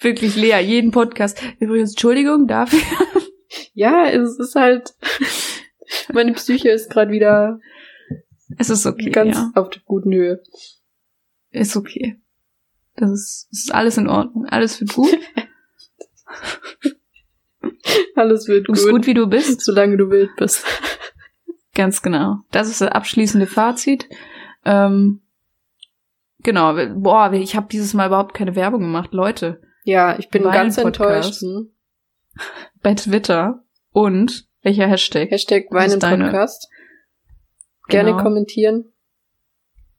Wirklich, 0.00 0.36
Lea, 0.36 0.60
jeden 0.60 0.90
Podcast. 0.90 1.42
Übrigens, 1.60 1.90
Entschuldigung 1.92 2.46
dafür. 2.46 2.80
Ja, 3.72 4.06
es 4.06 4.38
ist 4.38 4.54
halt. 4.54 4.94
Meine 6.12 6.32
Psyche 6.34 6.70
ist 6.70 6.90
gerade 6.90 7.10
wieder 7.10 7.58
Es 8.58 8.70
ist 8.70 8.86
okay, 8.86 9.10
ganz 9.10 9.36
ja. 9.36 9.50
auf 9.54 9.70
der 9.70 9.82
guten 9.84 10.12
Höhe. 10.12 10.42
Ist 11.50 11.76
okay. 11.76 12.20
Das 12.96 13.10
ist, 13.10 13.48
das 13.50 13.60
ist 13.60 13.74
alles 13.74 13.96
in 13.96 14.08
Ordnung. 14.08 14.46
Alles 14.46 14.80
wird 14.80 14.92
gut. 14.94 15.18
Alles 18.16 18.48
wird 18.48 18.68
Du 18.68 18.72
bist 18.72 18.88
gut, 18.88 19.06
wie 19.06 19.14
du 19.14 19.26
bist. 19.26 19.60
solange 19.62 19.96
du 19.96 20.10
wild 20.10 20.30
bist. 20.36 20.64
Ganz 21.74 22.02
genau. 22.02 22.36
Das 22.50 22.68
ist 22.68 22.80
das 22.80 22.90
abschließende 22.90 23.46
Fazit. 23.46 24.08
Ähm, 24.64 25.22
genau. 26.42 26.74
Boah, 26.96 27.32
ich 27.32 27.56
habe 27.56 27.68
dieses 27.70 27.94
Mal 27.94 28.06
überhaupt 28.08 28.34
keine 28.34 28.54
Werbung 28.56 28.80
gemacht. 28.82 29.12
Leute, 29.12 29.60
Ja, 29.84 30.18
ich 30.18 30.28
bin 30.28 30.42
ganz 30.42 30.76
Podcast. 30.76 31.42
enttäuscht. 31.42 31.42
Hm? 31.42 31.70
bei 32.82 32.94
Twitter 32.94 33.64
und 33.90 34.46
welcher 34.62 34.86
Hashtag? 34.86 35.30
Hashtag 35.30 35.64
Was 35.70 35.94
ist 35.94 36.02
deine- 36.02 36.24
Weinen-Podcast. 36.24 36.68
Gerne 37.88 38.10
Genau. 38.12 38.22
kommentieren. 38.22 38.92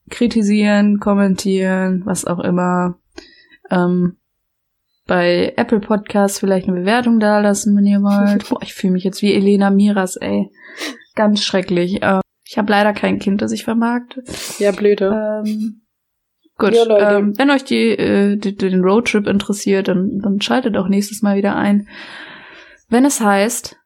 Kritisieren, 0.09 0.99
kommentieren, 0.99 2.03
was 2.05 2.25
auch 2.25 2.39
immer. 2.39 2.99
Ähm, 3.69 4.17
bei 5.13 5.53
Apple 5.57 5.79
Podcasts 5.79 6.39
vielleicht 6.39 6.67
eine 6.67 6.79
Bewertung 6.79 7.19
dalassen, 7.19 7.77
wenn 7.77 7.85
ihr 7.85 7.99
wollt. 7.99 8.49
Boah, 8.49 8.63
ich 8.63 8.73
fühle 8.73 8.93
mich 8.93 9.03
jetzt 9.03 9.21
wie 9.21 9.31
Elena 9.31 9.69
Miras, 9.69 10.15
ey. 10.15 10.49
Ganz 11.13 11.43
schrecklich. 11.43 11.99
Ähm, 12.01 12.21
ich 12.43 12.57
habe 12.57 12.71
leider 12.71 12.93
kein 12.93 13.19
Kind, 13.19 13.43
das 13.43 13.51
ich 13.51 13.63
vermarkte. 13.63 14.23
Ja, 14.57 14.71
blöde. 14.71 15.43
Ähm, 15.45 15.83
gut, 16.57 16.73
Ja, 16.73 17.17
ähm, 17.17 17.37
wenn 17.37 17.51
euch 17.51 17.63
die, 17.63 17.89
äh, 17.89 18.37
die, 18.37 18.55
den 18.55 18.81
Roadtrip 18.81 19.27
interessiert, 19.27 19.87
dann, 19.87 20.17
dann 20.17 20.41
schaltet 20.41 20.75
auch 20.77 20.87
nächstes 20.87 21.21
Mal 21.21 21.37
wieder 21.37 21.55
ein. 21.55 21.87
Wenn 22.89 23.05
es 23.05 23.21
heißt, 23.21 23.77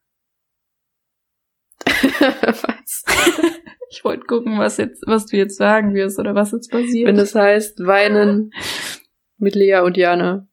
Was? 1.84 3.04
ich 3.90 4.02
wollte 4.02 4.24
gucken, 4.24 4.58
was 4.58 4.78
jetzt, 4.78 5.04
was 5.06 5.26
du 5.26 5.36
jetzt 5.36 5.58
sagen 5.58 5.92
wirst 5.92 6.18
oder 6.18 6.34
was 6.34 6.52
jetzt 6.52 6.70
passiert. 6.70 7.06
Wenn 7.06 7.18
es 7.18 7.34
heißt, 7.34 7.80
weinen 7.80 8.50
mit 9.36 9.54
Lea 9.54 9.80
und 9.80 9.98
Jana. 9.98 10.48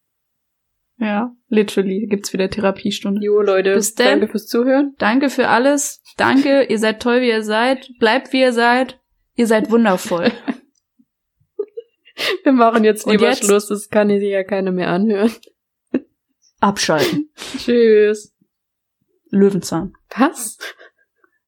Ja, 0.98 1.36
literally 1.50 2.08
gibt's 2.08 2.34
wieder 2.34 2.50
Therapiestunde. 2.50 3.24
Jo, 3.24 3.42
Leute, 3.42 3.76
Bis 3.76 3.96
denn. 3.96 4.08
danke 4.08 4.28
fürs 4.28 4.48
Zuhören. 4.48 4.96
Danke 4.98 5.30
für 5.30 5.50
alles. 5.50 6.02
Danke, 6.18 6.64
ihr 6.64 6.80
seid 6.80 7.02
toll, 7.02 7.22
wie 7.22 7.30
ihr 7.30 7.44
seid. 7.44 7.92
Bleibt, 8.00 8.34
wie 8.34 8.42
ihr 8.42 8.54
seid. 8.54 9.00
Ihr 9.36 9.48
seid 9.48 9.70
wundervoll. 9.70 10.32
Wir 12.44 12.54
machen 12.54 12.86
jetzt 12.86 13.06
lieber 13.08 13.28
jetzt? 13.28 13.44
Schluss, 13.44 13.68
das 13.68 13.90
kann 13.90 14.08
sich 14.08 14.24
ja 14.24 14.46
keiner 14.46 14.72
mehr 14.72 14.88
anhören. 14.88 15.34
Abschalten. 16.62 17.30
Tschüss. 17.58 18.34
Löwenzahn. 19.32 19.94
Was? 20.18 20.58